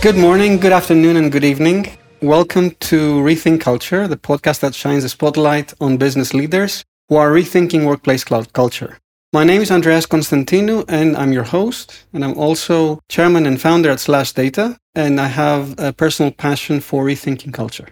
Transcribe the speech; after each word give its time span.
Good 0.00 0.16
morning, 0.16 0.58
good 0.58 0.70
afternoon, 0.70 1.16
and 1.16 1.32
good 1.32 1.42
evening. 1.42 1.98
Welcome 2.22 2.70
to 2.88 3.20
Rethink 3.20 3.60
Culture, 3.60 4.06
the 4.06 4.16
podcast 4.16 4.60
that 4.60 4.72
shines 4.72 5.02
a 5.02 5.08
spotlight 5.08 5.74
on 5.80 5.96
business 5.96 6.32
leaders 6.32 6.84
who 7.08 7.16
are 7.16 7.32
rethinking 7.32 7.84
workplace 7.84 8.22
cloud 8.22 8.52
culture. 8.52 8.98
My 9.32 9.42
name 9.42 9.60
is 9.60 9.72
Andreas 9.72 10.06
Konstantinou, 10.06 10.84
and 10.88 11.16
I'm 11.16 11.32
your 11.32 11.42
host. 11.42 12.06
And 12.12 12.24
I'm 12.24 12.38
also 12.38 13.00
chairman 13.08 13.44
and 13.44 13.60
founder 13.60 13.90
at 13.90 13.98
Slash 13.98 14.34
Data, 14.34 14.78
and 14.94 15.20
I 15.20 15.26
have 15.26 15.74
a 15.80 15.92
personal 15.92 16.30
passion 16.30 16.78
for 16.78 17.04
rethinking 17.04 17.52
culture. 17.52 17.88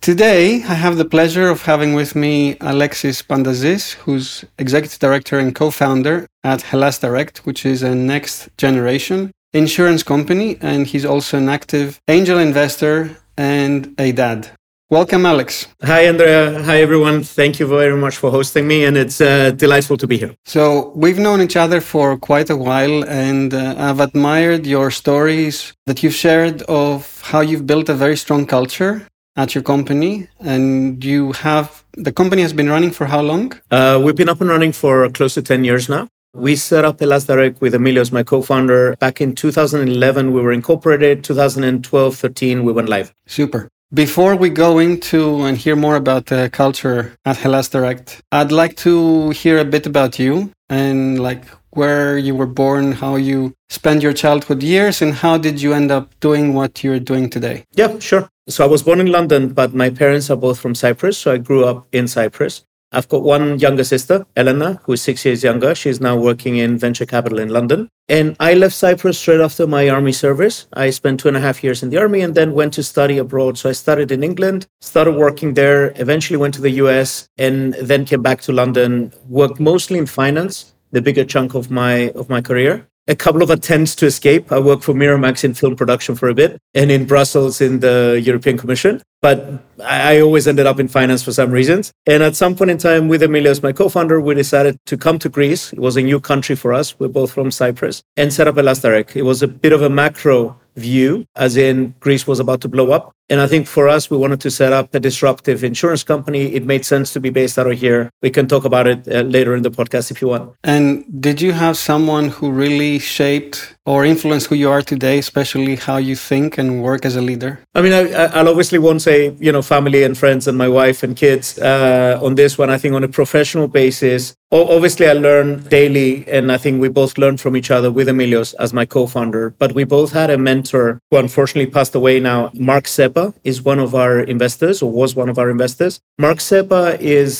Today, 0.00 0.62
I 0.62 0.74
have 0.74 0.96
the 0.96 1.04
pleasure 1.04 1.50
of 1.50 1.60
having 1.60 1.92
with 1.92 2.16
me 2.16 2.56
Alexis 2.62 3.20
Pantazis, 3.20 3.92
who's 3.92 4.46
executive 4.58 4.98
director 4.98 5.38
and 5.38 5.54
co-founder 5.54 6.26
at 6.42 6.62
Hellas 6.62 6.98
Direct, 6.98 7.44
which 7.44 7.66
is 7.66 7.82
a 7.82 7.94
next 7.94 8.48
generation 8.56 9.30
insurance 9.52 10.02
company, 10.02 10.56
and 10.60 10.86
he's 10.86 11.04
also 11.04 11.38
an 11.38 11.48
active 11.48 12.00
angel 12.08 12.38
investor 12.38 13.16
and 13.36 13.94
a 13.98 14.12
dad. 14.12 14.50
Welcome, 14.90 15.24
Alex. 15.24 15.68
Hi, 15.84 16.06
Andrea. 16.06 16.62
Hi, 16.64 16.80
everyone. 16.80 17.22
Thank 17.22 17.60
you 17.60 17.66
very 17.68 17.96
much 17.96 18.16
for 18.16 18.30
hosting 18.32 18.66
me, 18.66 18.84
and 18.84 18.96
it's 18.96 19.20
uh, 19.20 19.52
delightful 19.52 19.96
to 19.98 20.06
be 20.08 20.16
here. 20.18 20.34
So, 20.44 20.92
we've 20.96 21.18
known 21.18 21.40
each 21.40 21.56
other 21.56 21.80
for 21.80 22.16
quite 22.18 22.50
a 22.50 22.56
while, 22.56 23.04
and 23.04 23.54
uh, 23.54 23.76
I've 23.78 24.00
admired 24.00 24.66
your 24.66 24.90
stories 24.90 25.72
that 25.86 26.02
you've 26.02 26.14
shared 26.14 26.62
of 26.62 27.20
how 27.22 27.40
you've 27.40 27.68
built 27.68 27.88
a 27.88 27.94
very 27.94 28.16
strong 28.16 28.46
culture 28.46 29.06
at 29.36 29.54
your 29.54 29.62
company. 29.62 30.26
And 30.40 31.04
you 31.04 31.32
have 31.32 31.84
the 31.92 32.12
company 32.12 32.42
has 32.42 32.52
been 32.52 32.68
running 32.68 32.90
for 32.90 33.06
how 33.06 33.20
long? 33.20 33.52
Uh, 33.70 34.00
we've 34.02 34.16
been 34.16 34.28
up 34.28 34.40
and 34.40 34.50
running 34.50 34.72
for 34.72 35.08
close 35.10 35.34
to 35.34 35.42
10 35.42 35.64
years 35.64 35.88
now. 35.88 36.08
We 36.32 36.54
set 36.54 36.84
up 36.84 37.00
Hellas 37.00 37.24
Direct 37.24 37.60
with 37.60 37.74
Emilios, 37.74 38.12
my 38.12 38.22
co-founder, 38.22 38.94
back 39.00 39.20
in 39.20 39.34
2011. 39.34 40.32
We 40.32 40.40
were 40.40 40.52
incorporated. 40.52 41.24
2012, 41.24 42.16
13, 42.16 42.64
we 42.64 42.72
went 42.72 42.88
live. 42.88 43.12
Super. 43.26 43.68
Before 43.92 44.36
we 44.36 44.48
go 44.48 44.78
into 44.78 45.42
and 45.42 45.58
hear 45.58 45.74
more 45.74 45.96
about 45.96 46.26
the 46.26 46.48
culture 46.52 47.16
at 47.24 47.36
Hellas 47.36 47.68
Direct, 47.68 48.22
I'd 48.30 48.52
like 48.52 48.76
to 48.76 49.30
hear 49.30 49.58
a 49.58 49.64
bit 49.64 49.86
about 49.86 50.20
you 50.20 50.52
and 50.68 51.20
like 51.20 51.44
where 51.70 52.16
you 52.16 52.36
were 52.36 52.46
born, 52.46 52.92
how 52.92 53.16
you 53.16 53.52
spent 53.68 54.00
your 54.00 54.12
childhood 54.12 54.62
years, 54.62 55.02
and 55.02 55.14
how 55.14 55.36
did 55.36 55.60
you 55.60 55.72
end 55.72 55.90
up 55.90 56.18
doing 56.20 56.54
what 56.54 56.84
you're 56.84 57.00
doing 57.00 57.28
today? 57.28 57.64
Yeah, 57.72 57.98
sure. 57.98 58.28
So 58.48 58.64
I 58.64 58.68
was 58.68 58.84
born 58.84 59.00
in 59.00 59.08
London, 59.08 59.48
but 59.52 59.74
my 59.74 59.90
parents 59.90 60.30
are 60.30 60.36
both 60.36 60.60
from 60.60 60.76
Cyprus. 60.76 61.18
So 61.18 61.32
I 61.32 61.38
grew 61.38 61.64
up 61.64 61.88
in 61.92 62.06
Cyprus. 62.06 62.64
I've 62.92 63.08
got 63.08 63.22
one 63.22 63.58
younger 63.60 63.84
sister, 63.84 64.26
Elena, 64.36 64.80
who 64.84 64.94
is 64.94 65.02
six 65.02 65.24
years 65.24 65.44
younger. 65.44 65.76
She's 65.76 66.00
now 66.00 66.16
working 66.16 66.56
in 66.56 66.76
venture 66.76 67.06
capital 67.06 67.38
in 67.38 67.48
London. 67.48 67.88
And 68.08 68.34
I 68.40 68.54
left 68.54 68.74
Cyprus 68.74 69.16
straight 69.16 69.40
after 69.40 69.66
my 69.66 69.88
army 69.88 70.10
service. 70.10 70.66
I 70.72 70.90
spent 70.90 71.20
two 71.20 71.28
and 71.28 71.36
a 71.36 71.40
half 71.40 71.62
years 71.62 71.84
in 71.84 71.90
the 71.90 71.98
army 71.98 72.20
and 72.20 72.34
then 72.34 72.52
went 72.52 72.72
to 72.74 72.82
study 72.82 73.18
abroad. 73.18 73.58
So 73.58 73.68
I 73.68 73.72
studied 73.72 74.10
in 74.10 74.24
England, 74.24 74.66
started 74.80 75.12
working 75.12 75.54
there, 75.54 75.92
eventually 75.96 76.36
went 76.36 76.54
to 76.54 76.60
the 76.60 76.72
US, 76.82 77.28
and 77.38 77.74
then 77.74 78.04
came 78.04 78.22
back 78.22 78.40
to 78.42 78.52
London, 78.52 79.12
worked 79.28 79.60
mostly 79.60 79.98
in 79.98 80.06
finance, 80.06 80.74
the 80.90 81.00
bigger 81.00 81.24
chunk 81.24 81.54
of 81.54 81.70
my 81.70 82.10
of 82.10 82.28
my 82.28 82.40
career 82.40 82.88
a 83.10 83.16
couple 83.16 83.42
of 83.42 83.50
attempts 83.50 83.96
to 83.96 84.06
escape. 84.06 84.52
I 84.52 84.60
worked 84.60 84.84
for 84.84 84.94
Miramax 84.94 85.42
in 85.42 85.52
film 85.52 85.74
production 85.74 86.14
for 86.14 86.28
a 86.28 86.34
bit 86.34 86.58
and 86.74 86.92
in 86.92 87.06
Brussels 87.06 87.60
in 87.60 87.80
the 87.80 88.22
European 88.24 88.56
Commission. 88.56 89.02
But 89.20 89.60
I 89.84 90.20
always 90.20 90.46
ended 90.46 90.66
up 90.66 90.78
in 90.78 90.86
finance 90.86 91.22
for 91.22 91.32
some 91.32 91.50
reasons. 91.50 91.92
And 92.06 92.22
at 92.22 92.36
some 92.36 92.54
point 92.54 92.70
in 92.70 92.78
time, 92.78 93.08
with 93.08 93.20
Emilios, 93.22 93.62
my 93.62 93.72
co 93.72 93.88
founder, 93.88 94.20
we 94.20 94.34
decided 94.34 94.78
to 94.86 94.96
come 94.96 95.18
to 95.18 95.28
Greece. 95.28 95.72
It 95.72 95.80
was 95.80 95.96
a 95.96 96.02
new 96.02 96.20
country 96.20 96.54
for 96.54 96.72
us. 96.72 96.98
We're 96.98 97.08
both 97.08 97.32
from 97.32 97.50
Cyprus 97.50 98.02
and 98.16 98.32
set 98.32 98.46
up 98.46 98.54
Hellas 98.54 98.80
Direct. 98.80 99.16
It 99.16 99.22
was 99.22 99.42
a 99.42 99.48
bit 99.48 99.72
of 99.72 99.82
a 99.82 99.90
macro 99.90 100.58
view, 100.76 101.26
as 101.34 101.56
in 101.56 101.94
Greece 102.00 102.26
was 102.26 102.38
about 102.38 102.60
to 102.62 102.68
blow 102.68 102.92
up. 102.92 103.12
And 103.30 103.40
I 103.40 103.46
think 103.46 103.68
for 103.68 103.88
us, 103.88 104.10
we 104.10 104.16
wanted 104.16 104.40
to 104.40 104.50
set 104.50 104.72
up 104.72 104.92
a 104.92 104.98
disruptive 104.98 105.62
insurance 105.62 106.02
company. 106.02 106.52
It 106.52 106.66
made 106.66 106.84
sense 106.84 107.12
to 107.12 107.20
be 107.20 107.30
based 107.30 107.58
out 107.60 107.68
of 107.68 107.78
here. 107.78 108.10
We 108.22 108.30
can 108.30 108.48
talk 108.48 108.64
about 108.64 108.88
it 108.88 109.06
uh, 109.06 109.20
later 109.20 109.54
in 109.54 109.62
the 109.62 109.70
podcast 109.70 110.10
if 110.10 110.20
you 110.20 110.26
want. 110.26 110.52
And 110.64 111.04
did 111.22 111.40
you 111.40 111.52
have 111.52 111.76
someone 111.76 112.28
who 112.28 112.50
really 112.50 112.98
shaped 112.98 113.76
or 113.86 114.04
influenced 114.04 114.48
who 114.48 114.56
you 114.56 114.68
are 114.68 114.82
today, 114.82 115.18
especially 115.18 115.76
how 115.76 115.96
you 115.96 116.16
think 116.16 116.58
and 116.58 116.82
work 116.82 117.04
as 117.04 117.14
a 117.14 117.22
leader? 117.22 117.60
I 117.76 117.82
mean, 117.82 117.92
I, 117.92 118.42
will 118.42 118.50
obviously 118.50 118.80
won't 118.80 119.02
say, 119.02 119.36
you 119.38 119.52
know, 119.52 119.62
family 119.62 120.02
and 120.02 120.18
friends 120.18 120.48
and 120.48 120.58
my 120.58 120.68
wife 120.68 121.04
and 121.04 121.16
kids 121.16 121.56
uh, 121.58 122.18
on 122.20 122.34
this 122.34 122.58
one. 122.58 122.68
I 122.68 122.78
think 122.78 122.94
on 122.94 123.04
a 123.04 123.08
professional 123.08 123.68
basis, 123.68 124.34
obviously 124.50 125.06
I 125.08 125.12
learn 125.12 125.62
daily. 125.68 126.26
And 126.26 126.50
I 126.50 126.58
think 126.58 126.80
we 126.80 126.88
both 126.88 127.16
learned 127.16 127.40
from 127.40 127.56
each 127.56 127.70
other 127.70 127.92
with 127.92 128.08
Emilios 128.08 128.56
as 128.58 128.72
my 128.72 128.86
co-founder. 128.86 129.50
But 129.50 129.72
we 129.72 129.84
both 129.84 130.10
had 130.10 130.30
a 130.30 130.38
mentor 130.38 130.98
who 131.10 131.18
unfortunately 131.18 131.70
passed 131.70 131.94
away 131.94 132.18
now, 132.18 132.50
Mark 132.54 132.84
Sebba 132.84 133.19
is 133.50 133.56
one 133.72 133.80
of 133.86 133.90
our 134.02 134.14
investors 134.34 134.76
or 134.84 134.90
was 135.00 135.10
one 135.22 135.30
of 135.32 135.36
our 135.40 135.50
investors. 135.56 135.94
Mark 136.26 136.38
Sebba 136.48 136.84
is 137.18 137.32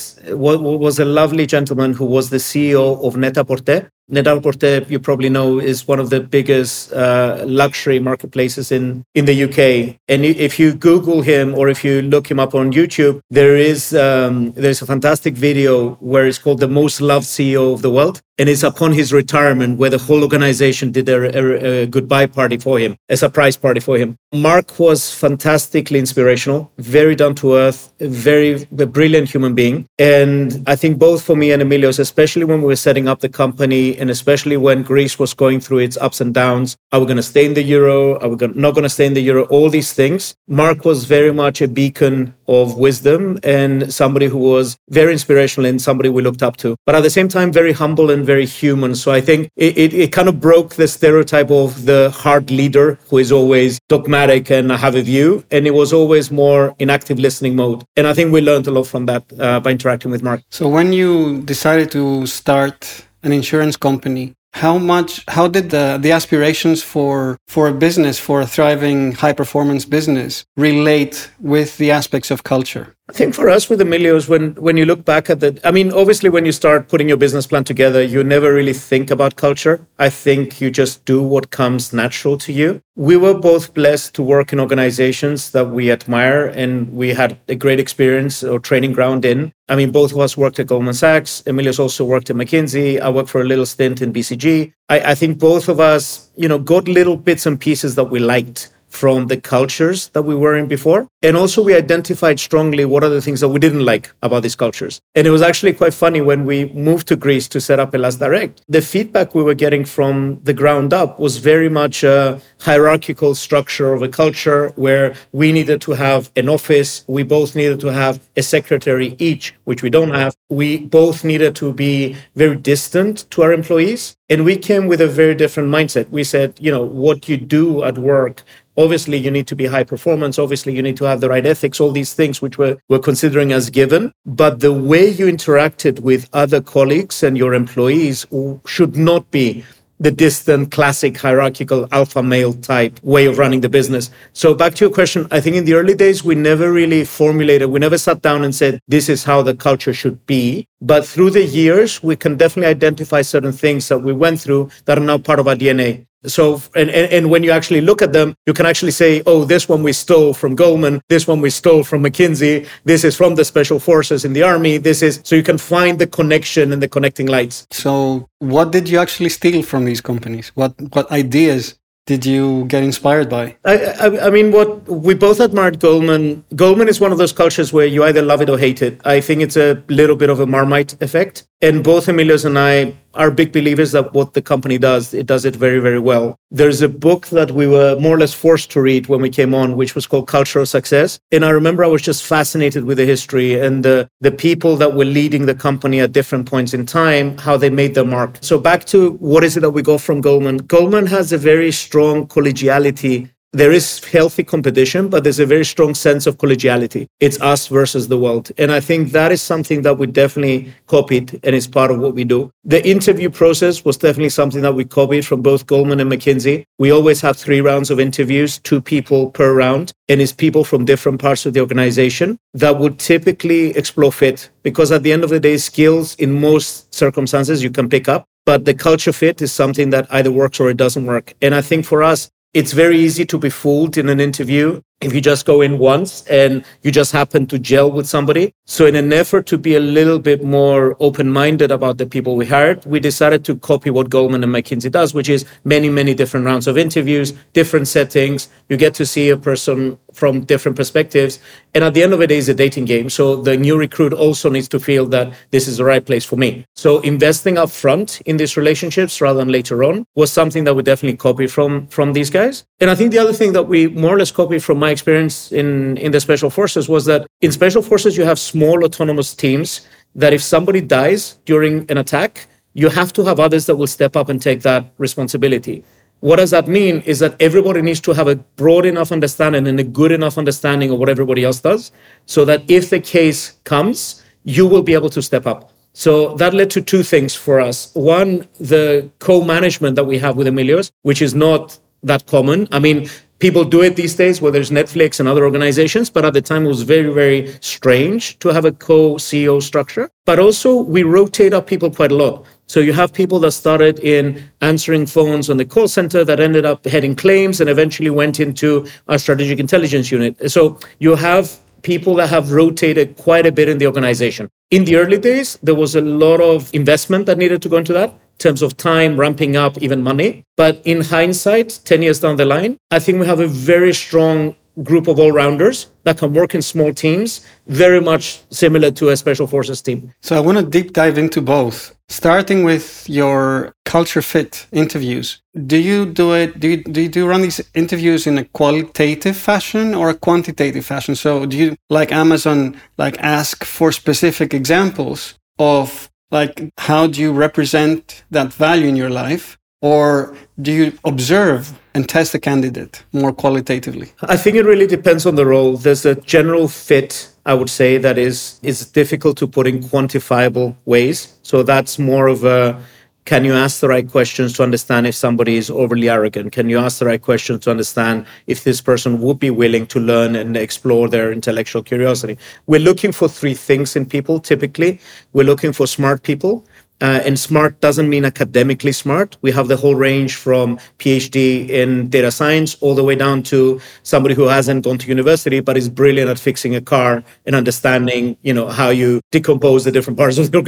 was 0.88 0.98
a 1.06 1.08
lovely 1.20 1.46
gentleman 1.54 1.90
who 1.98 2.06
was 2.16 2.24
the 2.34 2.42
CEO 2.48 2.84
of 3.06 3.16
Net-a-Porter, 3.22 3.80
Net-a-Porter, 4.10 4.86
you 4.88 4.98
probably 4.98 5.28
know, 5.28 5.60
is 5.60 5.86
one 5.86 6.00
of 6.00 6.10
the 6.10 6.20
biggest 6.20 6.92
uh, 6.92 7.44
luxury 7.46 7.98
marketplaces 8.00 8.72
in, 8.72 9.04
in 9.14 9.24
the 9.24 9.44
UK. 9.44 9.96
And 10.08 10.24
if 10.24 10.58
you 10.58 10.72
Google 10.72 11.22
him 11.22 11.54
or 11.54 11.68
if 11.68 11.84
you 11.84 12.02
look 12.02 12.30
him 12.30 12.40
up 12.40 12.54
on 12.54 12.72
YouTube, 12.72 13.20
there 13.30 13.56
is 13.56 13.94
um, 13.94 14.52
there's 14.52 14.82
a 14.82 14.86
fantastic 14.86 15.34
video 15.34 15.94
where 16.00 16.26
it's 16.26 16.38
called 16.38 16.60
"The 16.60 16.68
Most 16.68 17.00
Loved 17.00 17.26
CEO 17.26 17.72
of 17.72 17.82
the 17.82 17.90
World," 17.90 18.20
and 18.38 18.48
it's 18.48 18.62
upon 18.62 18.92
his 18.92 19.12
retirement 19.12 19.78
where 19.78 19.90
the 19.90 19.98
whole 19.98 20.22
organization 20.22 20.90
did 20.90 21.08
a, 21.08 21.18
a, 21.38 21.82
a 21.82 21.86
goodbye 21.86 22.26
party 22.26 22.56
for 22.56 22.78
him, 22.78 22.96
a 23.08 23.16
surprise 23.16 23.56
party 23.56 23.80
for 23.80 23.98
him. 23.98 24.16
Mark 24.32 24.78
was 24.78 25.12
fantastically 25.12 25.98
inspirational, 25.98 26.72
very 26.78 27.14
down 27.14 27.34
to 27.36 27.54
earth, 27.54 27.92
very 28.00 28.64
brilliant 28.64 29.28
human 29.30 29.54
being, 29.54 29.86
and 29.98 30.64
I 30.66 30.74
think 30.74 30.98
both 30.98 31.22
for 31.22 31.36
me 31.36 31.52
and 31.52 31.62
Emilios, 31.62 31.98
especially 31.98 32.44
when 32.44 32.60
we 32.62 32.66
were 32.66 32.76
setting 32.76 33.06
up 33.08 33.20
the 33.20 33.28
company 33.28 33.96
and 34.00 34.10
especially 34.10 34.56
when 34.56 34.82
Greece 34.82 35.18
was 35.18 35.34
going 35.34 35.60
through 35.60 35.78
its 35.78 35.96
ups 35.98 36.20
and 36.20 36.34
downs. 36.34 36.76
Are 36.92 37.00
we 37.00 37.06
going 37.06 37.16
to 37.16 37.22
stay 37.22 37.44
in 37.44 37.54
the 37.54 37.62
euro? 37.62 38.18
Are 38.20 38.28
we 38.28 38.36
not 38.48 38.72
going 38.72 38.82
to 38.82 38.88
stay 38.88 39.06
in 39.06 39.14
the 39.14 39.20
euro? 39.20 39.44
All 39.44 39.70
these 39.70 39.92
things. 39.92 40.34
Mark 40.48 40.84
was 40.84 41.04
very 41.04 41.32
much 41.32 41.60
a 41.60 41.68
beacon 41.68 42.34
of 42.48 42.76
wisdom 42.76 43.38
and 43.44 43.92
somebody 43.92 44.26
who 44.26 44.38
was 44.38 44.76
very 44.88 45.12
inspirational 45.12 45.66
and 45.70 45.80
somebody 45.80 46.08
we 46.08 46.20
looked 46.20 46.42
up 46.42 46.56
to, 46.56 46.74
but 46.84 46.94
at 46.96 47.02
the 47.02 47.10
same 47.10 47.28
time, 47.28 47.52
very 47.52 47.72
humble 47.72 48.10
and 48.10 48.26
very 48.26 48.44
human. 48.44 48.94
So 48.94 49.12
I 49.12 49.20
think 49.20 49.48
it, 49.56 49.78
it, 49.78 49.94
it 49.94 50.12
kind 50.12 50.28
of 50.28 50.40
broke 50.40 50.74
the 50.74 50.88
stereotype 50.88 51.50
of 51.50 51.84
the 51.84 52.10
hard 52.10 52.50
leader 52.50 52.98
who 53.08 53.18
is 53.18 53.30
always 53.30 53.78
dogmatic 53.88 54.50
and 54.50 54.72
have 54.72 54.96
a 54.96 55.02
view. 55.02 55.44
And 55.50 55.66
it 55.66 55.74
was 55.74 55.92
always 55.92 56.30
more 56.30 56.74
in 56.78 56.90
active 56.90 57.18
listening 57.18 57.54
mode. 57.54 57.84
And 57.96 58.06
I 58.06 58.14
think 58.14 58.32
we 58.32 58.40
learned 58.40 58.66
a 58.66 58.72
lot 58.72 58.84
from 58.84 59.06
that 59.06 59.24
uh, 59.38 59.60
by 59.60 59.70
interacting 59.70 60.10
with 60.10 60.22
Mark. 60.22 60.42
So 60.50 60.68
when 60.68 60.92
you 60.92 61.42
decided 61.42 61.90
to 61.92 62.26
start 62.26 63.06
an 63.22 63.32
insurance 63.32 63.76
company 63.76 64.34
how 64.52 64.78
much 64.78 65.24
how 65.28 65.46
did 65.46 65.70
the 65.70 65.98
the 66.00 66.10
aspirations 66.10 66.82
for 66.82 67.36
for 67.46 67.68
a 67.68 67.72
business 67.72 68.18
for 68.18 68.40
a 68.40 68.46
thriving 68.46 69.12
high 69.12 69.32
performance 69.32 69.84
business 69.84 70.44
relate 70.56 71.30
with 71.38 71.76
the 71.78 71.90
aspects 71.90 72.30
of 72.30 72.42
culture 72.42 72.94
I 73.10 73.12
think 73.12 73.34
for 73.34 73.50
us 73.50 73.68
with 73.68 73.80
Emilios, 73.80 74.28
when 74.28 74.54
when 74.54 74.76
you 74.76 74.86
look 74.86 75.04
back 75.04 75.30
at 75.30 75.40
the, 75.40 75.60
I 75.64 75.72
mean, 75.72 75.92
obviously 75.92 76.30
when 76.30 76.46
you 76.46 76.52
start 76.52 76.88
putting 76.88 77.08
your 77.08 77.16
business 77.16 77.44
plan 77.44 77.64
together, 77.64 78.00
you 78.00 78.22
never 78.22 78.54
really 78.54 78.72
think 78.72 79.10
about 79.10 79.34
culture. 79.34 79.84
I 79.98 80.10
think 80.10 80.60
you 80.60 80.70
just 80.70 81.04
do 81.06 81.20
what 81.20 81.50
comes 81.50 81.92
natural 81.92 82.38
to 82.38 82.52
you. 82.52 82.80
We 82.94 83.16
were 83.16 83.34
both 83.34 83.74
blessed 83.74 84.14
to 84.14 84.22
work 84.22 84.52
in 84.52 84.60
organizations 84.60 85.50
that 85.50 85.70
we 85.70 85.90
admire, 85.90 86.46
and 86.54 86.92
we 86.92 87.08
had 87.08 87.36
a 87.48 87.56
great 87.56 87.80
experience 87.80 88.44
or 88.44 88.60
training 88.60 88.92
ground 88.92 89.24
in. 89.24 89.52
I 89.68 89.74
mean, 89.74 89.90
both 89.90 90.12
of 90.12 90.18
us 90.18 90.36
worked 90.36 90.60
at 90.60 90.68
Goldman 90.68 90.94
Sachs. 90.94 91.42
Emilios 91.48 91.80
also 91.80 92.04
worked 92.04 92.30
at 92.30 92.36
McKinsey. 92.36 93.00
I 93.00 93.10
worked 93.10 93.30
for 93.30 93.40
a 93.40 93.50
little 93.52 93.66
stint 93.66 94.02
in 94.02 94.12
BCG. 94.12 94.72
I, 94.88 95.00
I 95.00 95.14
think 95.16 95.40
both 95.40 95.68
of 95.68 95.80
us, 95.80 96.30
you 96.36 96.46
know, 96.46 96.60
got 96.60 96.86
little 96.86 97.16
bits 97.16 97.44
and 97.44 97.58
pieces 97.58 97.96
that 97.96 98.04
we 98.04 98.20
liked 98.20 98.70
from 98.90 99.28
the 99.28 99.40
cultures 99.40 100.08
that 100.08 100.22
we 100.22 100.34
were 100.34 100.56
in 100.56 100.66
before. 100.66 101.08
And 101.22 101.36
also, 101.36 101.62
we 101.62 101.74
identified 101.74 102.38
strongly 102.40 102.84
what 102.84 103.04
are 103.04 103.08
the 103.08 103.22
things 103.22 103.40
that 103.40 103.48
we 103.48 103.58
didn't 103.58 103.84
like 103.84 104.12
about 104.22 104.42
these 104.42 104.56
cultures. 104.56 105.00
And 105.14 105.26
it 105.26 105.30
was 105.30 105.42
actually 105.42 105.72
quite 105.72 105.94
funny 105.94 106.20
when 106.20 106.44
we 106.44 106.66
moved 106.66 107.08
to 107.08 107.16
Greece 107.16 107.48
to 107.48 107.60
set 107.60 107.78
up 107.78 107.92
Hellas 107.92 108.16
Direct. 108.16 108.62
The 108.68 108.82
feedback 108.82 109.34
we 109.34 109.42
were 109.42 109.54
getting 109.54 109.84
from 109.84 110.40
the 110.42 110.52
ground 110.52 110.92
up 110.92 111.18
was 111.18 111.38
very 111.38 111.68
much 111.68 112.02
a 112.02 112.40
hierarchical 112.60 113.34
structure 113.34 113.92
of 113.92 114.02
a 114.02 114.08
culture 114.08 114.70
where 114.76 115.14
we 115.32 115.52
needed 115.52 115.80
to 115.82 115.92
have 115.92 116.30
an 116.36 116.48
office. 116.48 117.04
We 117.06 117.22
both 117.22 117.54
needed 117.54 117.80
to 117.80 117.88
have 117.88 118.20
a 118.36 118.42
secretary 118.42 119.16
each, 119.18 119.54
which 119.64 119.82
we 119.82 119.90
don't 119.90 120.10
have. 120.10 120.36
We 120.48 120.78
both 120.78 121.24
needed 121.24 121.54
to 121.56 121.72
be 121.72 122.16
very 122.34 122.56
distant 122.56 123.30
to 123.30 123.42
our 123.42 123.52
employees. 123.52 124.16
And 124.28 124.44
we 124.44 124.56
came 124.56 124.86
with 124.86 125.00
a 125.00 125.08
very 125.08 125.34
different 125.34 125.70
mindset. 125.70 126.08
We 126.10 126.24
said, 126.24 126.54
you 126.60 126.70
know, 126.70 126.84
what 126.84 127.28
you 127.28 127.36
do 127.36 127.82
at 127.82 127.98
work 127.98 128.44
obviously 128.84 129.16
you 129.16 129.30
need 129.30 129.46
to 129.46 129.56
be 129.56 129.66
high 129.66 129.84
performance 129.84 130.38
obviously 130.38 130.74
you 130.74 130.82
need 130.82 130.96
to 130.96 131.04
have 131.04 131.20
the 131.20 131.28
right 131.28 131.46
ethics 131.46 131.80
all 131.80 131.92
these 131.92 132.14
things 132.14 132.40
which 132.42 132.56
we're, 132.58 132.76
we're 132.88 133.06
considering 133.10 133.52
as 133.52 133.70
given 133.70 134.12
but 134.26 134.60
the 134.60 134.72
way 134.72 135.08
you 135.08 135.26
interacted 135.26 136.00
with 136.00 136.28
other 136.32 136.60
colleagues 136.60 137.22
and 137.22 137.36
your 137.36 137.52
employees 137.54 138.26
should 138.66 138.96
not 138.96 139.30
be 139.30 139.64
the 140.00 140.10
distant 140.10 140.70
classic 140.70 141.16
hierarchical 141.18 141.86
alpha 141.92 142.22
male 142.22 142.54
type 142.54 142.98
way 143.02 143.26
of 143.26 143.36
running 143.36 143.60
the 143.60 143.68
business. 143.68 144.10
So 144.32 144.54
back 144.54 144.74
to 144.76 144.86
your 144.86 144.94
question, 144.94 145.28
I 145.30 145.40
think 145.40 145.56
in 145.56 145.66
the 145.66 145.74
early 145.74 145.94
days, 145.94 146.24
we 146.24 146.34
never 146.34 146.72
really 146.72 147.04
formulated, 147.04 147.68
we 147.68 147.78
never 147.78 147.98
sat 147.98 148.22
down 148.22 148.42
and 148.42 148.54
said, 148.54 148.80
this 148.88 149.10
is 149.10 149.24
how 149.24 149.42
the 149.42 149.54
culture 149.54 149.92
should 149.92 150.24
be. 150.26 150.66
But 150.80 151.06
through 151.06 151.30
the 151.30 151.44
years, 151.44 152.02
we 152.02 152.16
can 152.16 152.38
definitely 152.38 152.70
identify 152.70 153.20
certain 153.20 153.52
things 153.52 153.88
that 153.88 153.98
we 153.98 154.14
went 154.14 154.40
through 154.40 154.70
that 154.86 154.96
are 154.96 155.04
now 155.04 155.18
part 155.18 155.38
of 155.38 155.46
our 155.46 155.54
DNA. 155.54 156.06
So, 156.26 156.60
and, 156.74 156.90
and, 156.90 157.10
and, 157.10 157.30
when 157.30 157.42
you 157.42 157.50
actually 157.50 157.80
look 157.80 158.02
at 158.02 158.12
them, 158.12 158.34
you 158.46 158.52
can 158.52 158.66
actually 158.66 158.90
say, 158.90 159.22
oh, 159.24 159.44
this 159.44 159.70
one 159.70 159.82
we 159.82 159.94
stole 159.94 160.34
from 160.34 160.54
Goldman, 160.54 161.00
this 161.08 161.26
one 161.26 161.40
we 161.40 161.48
stole 161.48 161.82
from 161.82 162.04
McKinsey, 162.04 162.68
this 162.84 163.04
is 163.04 163.16
from 163.16 163.36
the 163.36 163.44
special 163.44 163.80
forces 163.80 164.26
in 164.26 164.34
the 164.34 164.42
army, 164.42 164.76
this 164.76 165.00
is, 165.00 165.20
so 165.24 165.34
you 165.34 165.42
can 165.42 165.56
find 165.56 165.98
the 165.98 166.06
connection 166.06 166.72
and 166.72 166.82
the 166.82 166.88
connecting 166.88 167.26
lights. 167.26 167.66
So, 167.70 168.28
what 168.38 168.70
did 168.70 168.86
you 168.86 168.98
actually 168.98 169.30
steal 169.30 169.62
from 169.62 169.86
these 169.86 170.02
companies? 170.02 170.52
What, 170.54 170.74
what 170.92 171.10
ideas 171.10 171.78
did 172.06 172.26
you 172.26 172.64
get 172.66 172.82
inspired 172.82 173.28
by? 173.30 173.56
I, 173.64 173.76
I, 174.04 174.26
I, 174.26 174.30
mean, 174.30 174.50
what 174.52 174.68
we 174.88 175.14
both 175.14 175.38
admired 175.40 175.78
Goldman. 175.78 176.44
Goldman 176.56 176.88
is 176.88 177.00
one 177.00 177.12
of 177.12 177.18
those 177.18 177.32
cultures 177.32 177.72
where 177.72 177.86
you 177.86 178.02
either 178.04 178.20
love 178.20 178.42
it 178.42 178.50
or 178.50 178.58
hate 178.58 178.82
it. 178.82 179.00
I 179.04 179.20
think 179.20 179.42
it's 179.42 179.56
a 179.56 179.82
little 179.88 180.16
bit 180.16 180.28
of 180.28 180.40
a 180.40 180.46
Marmite 180.46 181.00
effect. 181.00 181.46
And 181.62 181.84
both 181.84 182.06
Emilios 182.06 182.44
and 182.44 182.58
I 182.58 182.94
are 183.14 183.30
big 183.30 183.52
believers 183.52 183.92
that 183.92 184.12
what 184.12 184.34
the 184.34 184.42
company 184.42 184.78
does, 184.78 185.14
it 185.14 185.26
does 185.26 185.44
it 185.44 185.56
very, 185.56 185.80
very 185.80 185.98
well. 185.98 186.38
There's 186.50 186.82
a 186.82 186.88
book 186.88 187.26
that 187.28 187.50
we 187.52 187.66
were 187.66 187.98
more 187.98 188.16
or 188.16 188.18
less 188.18 188.32
forced 188.32 188.70
to 188.72 188.80
read 188.80 189.06
when 189.06 189.20
we 189.20 189.30
came 189.30 189.54
on, 189.54 189.76
which 189.76 189.94
was 189.94 190.06
called 190.06 190.28
Culture 190.28 190.60
of 190.60 190.68
Success. 190.68 191.18
And 191.32 191.44
I 191.44 191.50
remember 191.50 191.84
I 191.84 191.88
was 191.88 192.02
just 192.02 192.24
fascinated 192.24 192.84
with 192.84 192.98
the 192.98 193.06
history 193.06 193.58
and 193.58 193.84
the, 193.84 194.08
the 194.20 194.32
people 194.32 194.76
that 194.76 194.94
were 194.94 195.04
leading 195.04 195.46
the 195.46 195.54
company 195.54 196.00
at 196.00 196.12
different 196.12 196.46
points 196.46 196.74
in 196.74 196.86
time, 196.86 197.36
how 197.38 197.56
they 197.56 197.70
made 197.70 197.94
their 197.94 198.04
mark. 198.04 198.38
So 198.40 198.58
back 198.58 198.84
to 198.86 199.12
what 199.12 199.44
is 199.44 199.56
it 199.56 199.60
that 199.60 199.70
we 199.70 199.82
got 199.82 200.00
from 200.00 200.20
Goldman? 200.20 200.58
Goldman 200.58 201.06
has 201.06 201.32
a 201.32 201.38
very 201.38 201.72
strong 201.72 202.26
collegiality 202.26 203.30
there 203.52 203.72
is 203.72 204.02
healthy 204.04 204.44
competition, 204.44 205.08
but 205.08 205.24
there's 205.24 205.40
a 205.40 205.46
very 205.46 205.64
strong 205.64 205.94
sense 205.94 206.26
of 206.26 206.38
collegiality. 206.38 207.06
It's 207.18 207.40
us 207.40 207.66
versus 207.66 208.06
the 208.06 208.16
world. 208.16 208.52
And 208.58 208.70
I 208.70 208.78
think 208.78 209.10
that 209.10 209.32
is 209.32 209.42
something 209.42 209.82
that 209.82 209.98
we 209.98 210.06
definitely 210.06 210.72
copied 210.86 211.40
and 211.42 211.56
is 211.56 211.66
part 211.66 211.90
of 211.90 211.98
what 211.98 212.14
we 212.14 212.22
do. 212.22 212.50
The 212.64 212.86
interview 212.86 213.28
process 213.28 213.84
was 213.84 213.96
definitely 213.96 214.28
something 214.30 214.62
that 214.62 214.74
we 214.74 214.84
copied 214.84 215.26
from 215.26 215.42
both 215.42 215.66
Goldman 215.66 215.98
and 215.98 216.10
McKinsey. 216.10 216.64
We 216.78 216.92
always 216.92 217.20
have 217.22 217.36
three 217.36 217.60
rounds 217.60 217.90
of 217.90 217.98
interviews, 217.98 218.60
two 218.60 218.80
people 218.80 219.30
per 219.32 219.52
round, 219.52 219.92
and 220.08 220.20
it's 220.20 220.32
people 220.32 220.62
from 220.62 220.84
different 220.84 221.20
parts 221.20 221.44
of 221.44 221.52
the 221.52 221.60
organization 221.60 222.38
that 222.54 222.78
would 222.78 223.00
typically 223.00 223.70
explore 223.70 224.12
fit 224.12 224.50
because 224.62 224.92
at 224.92 225.02
the 225.02 225.12
end 225.12 225.24
of 225.24 225.30
the 225.30 225.40
day, 225.40 225.56
skills 225.56 226.14
in 226.16 226.40
most 226.40 226.94
circumstances 226.94 227.62
you 227.62 227.70
can 227.70 227.88
pick 227.88 228.08
up 228.08 228.26
but 228.46 228.64
the 228.64 228.74
culture 228.74 229.12
fit 229.12 229.40
is 229.42 229.52
something 229.52 229.90
that 229.90 230.06
either 230.10 230.32
works 230.32 230.58
or 230.58 230.70
it 230.70 230.76
doesn't 230.76 231.06
work. 231.06 231.34
And 231.40 231.54
I 231.54 231.60
think 231.60 231.84
for 231.84 232.02
us, 232.02 232.30
it's 232.52 232.72
very 232.72 232.98
easy 232.98 233.24
to 233.24 233.38
be 233.38 233.48
fooled 233.48 233.96
in 233.96 234.08
an 234.08 234.18
interview 234.18 234.80
if 235.00 235.14
you 235.14 235.20
just 235.20 235.46
go 235.46 235.60
in 235.62 235.78
once 235.78 236.26
and 236.26 236.64
you 236.82 236.90
just 236.90 237.12
happen 237.12 237.46
to 237.46 237.58
gel 237.58 237.90
with 237.90 238.06
somebody. 238.06 238.52
So, 238.66 238.86
in 238.86 238.96
an 238.96 239.12
effort 239.12 239.46
to 239.46 239.56
be 239.56 239.76
a 239.76 239.80
little 239.80 240.18
bit 240.18 240.44
more 240.44 240.96
open 241.00 241.30
minded 241.32 241.70
about 241.70 241.98
the 241.98 242.06
people 242.06 242.36
we 242.36 242.46
hired, 242.46 242.84
we 242.84 243.00
decided 243.00 243.44
to 243.46 243.56
copy 243.56 243.88
what 243.88 244.10
Goldman 244.10 244.42
and 244.42 244.52
McKinsey 244.52 244.90
does, 244.90 245.14
which 245.14 245.28
is 245.28 245.46
many, 245.64 245.88
many 245.88 246.12
different 246.12 246.44
rounds 246.44 246.66
of 246.66 246.76
interviews, 246.76 247.32
different 247.52 247.88
settings. 247.88 248.48
You 248.68 248.76
get 248.76 248.94
to 248.94 249.06
see 249.06 249.30
a 249.30 249.36
person 249.36 249.98
from 250.12 250.40
different 250.44 250.76
perspectives. 250.76 251.38
And 251.74 251.84
at 251.84 251.94
the 251.94 252.02
end 252.02 252.12
of 252.12 252.18
the 252.18 252.26
day, 252.26 252.38
it's 252.38 252.48
a 252.48 252.54
dating 252.54 252.86
game. 252.86 253.10
So, 253.10 253.36
the 253.36 253.56
new 253.56 253.76
recruit 253.78 254.12
also 254.12 254.50
needs 254.50 254.68
to 254.68 254.80
feel 254.80 255.06
that 255.06 255.32
this 255.50 255.68
is 255.68 255.76
the 255.76 255.84
right 255.84 256.04
place 256.04 256.24
for 256.24 256.36
me. 256.36 256.64
So, 256.74 257.00
investing 257.00 257.58
up 257.58 257.70
front 257.70 258.20
in 258.22 258.36
these 258.36 258.56
relationships 258.56 259.20
rather 259.20 259.38
than 259.38 259.48
later 259.48 259.84
on 259.84 260.04
was 260.14 260.32
something 260.32 260.64
that 260.64 260.74
we 260.74 260.82
definitely 260.82 261.16
copied 261.16 261.50
from, 261.50 261.86
from 261.88 262.12
these 262.12 262.30
guys. 262.30 262.64
And 262.80 262.90
I 262.90 262.94
think 262.94 263.12
the 263.12 263.18
other 263.18 263.32
thing 263.32 263.52
that 263.52 263.64
we 263.64 263.88
more 263.88 264.14
or 264.14 264.18
less 264.18 264.32
copied 264.32 264.62
from 264.62 264.78
my 264.78 264.90
experience 264.90 265.52
in, 265.52 265.96
in 265.98 266.12
the 266.12 266.20
special 266.20 266.50
forces 266.50 266.88
was 266.88 267.04
that 267.06 267.26
in 267.40 267.52
special 267.52 267.82
forces, 267.82 268.16
you 268.16 268.24
have 268.24 268.38
small 268.38 268.84
autonomous 268.84 269.34
teams 269.34 269.86
that 270.14 270.32
if 270.32 270.42
somebody 270.42 270.80
dies 270.80 271.38
during 271.44 271.90
an 271.90 271.98
attack, 271.98 272.46
you 272.74 272.88
have 272.88 273.12
to 273.12 273.24
have 273.24 273.40
others 273.40 273.66
that 273.66 273.76
will 273.76 273.86
step 273.86 274.16
up 274.16 274.28
and 274.28 274.40
take 274.40 274.62
that 274.62 274.92
responsibility. 274.98 275.84
What 276.20 276.36
does 276.36 276.50
that 276.50 276.68
mean 276.68 277.00
is 277.06 277.18
that 277.20 277.34
everybody 277.40 277.80
needs 277.80 278.00
to 278.02 278.12
have 278.12 278.28
a 278.28 278.36
broad 278.36 278.84
enough 278.84 279.10
understanding 279.10 279.66
and 279.66 279.80
a 279.80 279.84
good 279.84 280.12
enough 280.12 280.36
understanding 280.36 280.90
of 280.90 280.98
what 280.98 281.08
everybody 281.08 281.44
else 281.44 281.60
does 281.60 281.92
so 282.26 282.44
that 282.44 282.62
if 282.68 282.90
the 282.90 283.00
case 283.00 283.58
comes, 283.64 284.22
you 284.44 284.66
will 284.66 284.82
be 284.82 284.94
able 284.94 285.10
to 285.10 285.22
step 285.22 285.46
up. 285.46 285.72
So 285.92 286.34
that 286.36 286.54
led 286.54 286.70
to 286.72 286.82
two 286.82 287.02
things 287.02 287.34
for 287.34 287.58
us. 287.60 287.90
One, 287.94 288.46
the 288.58 289.10
co 289.18 289.42
management 289.42 289.96
that 289.96 290.04
we 290.04 290.18
have 290.18 290.36
with 290.36 290.46
Emilios, 290.46 290.90
which 291.02 291.20
is 291.22 291.34
not 291.34 291.78
that 292.02 292.26
common. 292.26 292.68
I 292.70 292.78
mean, 292.78 293.08
people 293.38 293.64
do 293.64 293.82
it 293.82 293.96
these 293.96 294.14
days 294.14 294.40
where 294.40 294.52
there's 294.52 294.70
Netflix 294.70 295.20
and 295.20 295.28
other 295.28 295.44
organizations, 295.44 296.08
but 296.10 296.24
at 296.24 296.34
the 296.34 296.42
time 296.42 296.64
it 296.64 296.68
was 296.68 296.82
very, 296.82 297.12
very 297.12 297.54
strange 297.60 298.38
to 298.38 298.50
have 298.50 298.64
a 298.64 298.72
co 298.72 299.14
CEO 299.14 299.60
structure. 299.62 300.10
But 300.26 300.38
also, 300.38 300.82
we 300.82 301.02
rotate 301.02 301.52
our 301.52 301.62
people 301.62 301.90
quite 301.90 302.12
a 302.12 302.16
lot. 302.16 302.46
So 302.70 302.78
you 302.78 302.92
have 302.92 303.12
people 303.12 303.40
that 303.40 303.50
started 303.50 303.98
in 303.98 304.48
answering 304.60 305.04
phones 305.04 305.50
on 305.50 305.56
the 305.56 305.64
call 305.64 305.88
center 305.88 306.22
that 306.24 306.38
ended 306.38 306.64
up 306.64 306.86
heading 306.86 307.16
claims 307.16 307.60
and 307.60 307.68
eventually 307.68 308.10
went 308.10 308.38
into 308.38 308.86
our 309.08 309.18
strategic 309.18 309.58
intelligence 309.58 310.12
unit. 310.12 310.48
So 310.48 310.78
you 311.00 311.16
have 311.16 311.58
people 311.82 312.14
that 312.14 312.28
have 312.28 312.52
rotated 312.52 313.16
quite 313.16 313.44
a 313.44 313.50
bit 313.50 313.68
in 313.68 313.78
the 313.78 313.86
organization. 313.86 314.48
In 314.70 314.84
the 314.84 314.94
early 314.94 315.18
days, 315.18 315.58
there 315.64 315.74
was 315.74 315.96
a 315.96 316.00
lot 316.00 316.40
of 316.40 316.72
investment 316.72 317.26
that 317.26 317.38
needed 317.38 317.60
to 317.62 317.68
go 317.68 317.78
into 317.78 317.92
that 317.92 318.10
in 318.10 318.38
terms 318.38 318.62
of 318.62 318.76
time, 318.76 319.18
ramping 319.18 319.56
up, 319.56 319.76
even 319.78 320.00
money. 320.00 320.44
But 320.56 320.80
in 320.84 321.00
hindsight, 321.00 321.80
10 321.84 322.02
years 322.02 322.20
down 322.20 322.36
the 322.36 322.44
line, 322.44 322.76
I 322.92 323.00
think 323.00 323.18
we 323.18 323.26
have 323.26 323.40
a 323.40 323.48
very 323.48 323.92
strong 323.92 324.54
group 324.84 325.08
of 325.08 325.18
all 325.18 325.32
rounders 325.32 325.90
that 326.04 326.18
can 326.18 326.32
work 326.32 326.54
in 326.54 326.62
small 326.62 326.94
teams, 326.94 327.44
very 327.66 328.00
much 328.00 328.42
similar 328.50 328.92
to 328.92 329.08
a 329.08 329.16
special 329.16 329.48
forces 329.48 329.82
team. 329.82 330.12
So 330.20 330.36
I 330.36 330.40
want 330.40 330.58
to 330.58 330.64
deep 330.64 330.92
dive 330.92 331.18
into 331.18 331.42
both. 331.42 331.96
Starting 332.10 332.64
with 332.64 333.08
your 333.08 333.72
culture 333.84 334.20
fit 334.20 334.66
interviews, 334.72 335.40
do 335.64 335.76
you 335.76 336.04
do 336.04 336.32
it? 336.34 336.58
Do 336.58 336.66
you, 336.66 336.82
do 336.82 337.02
you 337.02 337.08
do 337.08 337.24
run 337.24 337.42
these 337.42 337.60
interviews 337.72 338.26
in 338.26 338.36
a 338.36 338.44
qualitative 338.46 339.36
fashion 339.36 339.94
or 339.94 340.10
a 340.10 340.14
quantitative 340.14 340.84
fashion? 340.84 341.14
So 341.14 341.46
do 341.46 341.56
you, 341.56 341.76
like 341.88 342.10
Amazon, 342.10 342.76
like 342.98 343.16
ask 343.20 343.62
for 343.62 343.92
specific 343.92 344.52
examples 344.52 345.38
of 345.60 346.10
like, 346.32 346.72
how 346.78 347.06
do 347.06 347.20
you 347.20 347.32
represent 347.32 348.24
that 348.32 348.52
value 348.52 348.88
in 348.88 348.96
your 348.96 349.10
life? 349.10 349.56
Or 349.82 350.36
do 350.60 350.72
you 350.72 350.98
observe 351.04 351.78
and 351.94 352.06
test 352.08 352.32
the 352.32 352.38
candidate 352.38 353.02
more 353.12 353.32
qualitatively? 353.32 354.12
I 354.22 354.36
think 354.36 354.56
it 354.56 354.64
really 354.64 354.86
depends 354.86 355.24
on 355.24 355.36
the 355.36 355.46
role. 355.46 355.78
There's 355.78 356.04
a 356.04 356.16
general 356.16 356.68
fit, 356.68 357.28
I 357.46 357.54
would 357.54 357.70
say, 357.70 357.96
that 357.96 358.18
is 358.18 358.60
is 358.62 358.86
difficult 358.86 359.38
to 359.38 359.46
put 359.46 359.66
in 359.66 359.80
quantifiable 359.80 360.76
ways. 360.84 361.34
So 361.42 361.62
that's 361.62 361.98
more 361.98 362.28
of 362.28 362.44
a 362.44 362.78
can 363.26 363.44
you 363.44 363.52
ask 363.52 363.80
the 363.80 363.88
right 363.88 364.10
questions 364.10 364.54
to 364.54 364.62
understand 364.62 365.06
if 365.06 365.14
somebody 365.14 365.56
is 365.56 365.70
overly 365.70 366.08
arrogant? 366.08 366.52
Can 366.52 366.68
you 366.68 366.78
ask 366.78 366.98
the 366.98 367.06
right 367.06 367.22
questions 367.22 367.60
to 367.60 367.70
understand 367.70 368.26
if 368.46 368.64
this 368.64 368.80
person 368.80 369.20
would 369.20 369.38
be 369.38 369.50
willing 369.50 369.86
to 369.88 370.00
learn 370.00 370.34
and 370.34 370.56
explore 370.56 371.08
their 371.08 371.30
intellectual 371.30 371.82
curiosity? 371.82 372.38
We're 372.66 372.80
looking 372.80 373.12
for 373.12 373.28
three 373.28 373.54
things 373.54 373.94
in 373.94 374.06
people 374.06 374.40
typically. 374.40 375.00
We're 375.32 375.44
looking 375.44 375.72
for 375.72 375.86
smart 375.86 376.22
people. 376.22 376.64
Uh, 377.00 377.20
and 377.24 377.38
smart 377.38 377.80
doesn't 377.80 378.08
mean 378.08 378.24
academically 378.24 378.92
smart. 378.92 379.36
We 379.40 379.52
have 379.52 379.68
the 379.68 379.76
whole 379.76 379.94
range 379.94 380.36
from 380.36 380.78
PhD 380.98 381.68
in 381.68 382.08
data 382.10 382.30
science 382.30 382.76
all 382.80 382.94
the 382.94 383.02
way 383.04 383.14
down 383.14 383.42
to 383.44 383.80
somebody 384.02 384.34
who 384.34 384.46
hasn't 384.48 384.84
gone 384.84 384.98
to 384.98 385.08
university 385.08 385.60
but 385.60 385.76
is 385.76 385.88
brilliant 385.88 386.28
at 386.28 386.38
fixing 386.38 386.74
a 386.74 386.80
car 386.80 387.24
and 387.46 387.56
understanding, 387.56 388.36
you 388.42 388.52
know, 388.52 388.68
how 388.68 388.90
you 388.90 389.20
decompose 389.30 389.84
the 389.84 389.92
different 389.92 390.18
parts 390.18 390.36
of 390.36 390.50
the 390.50 390.58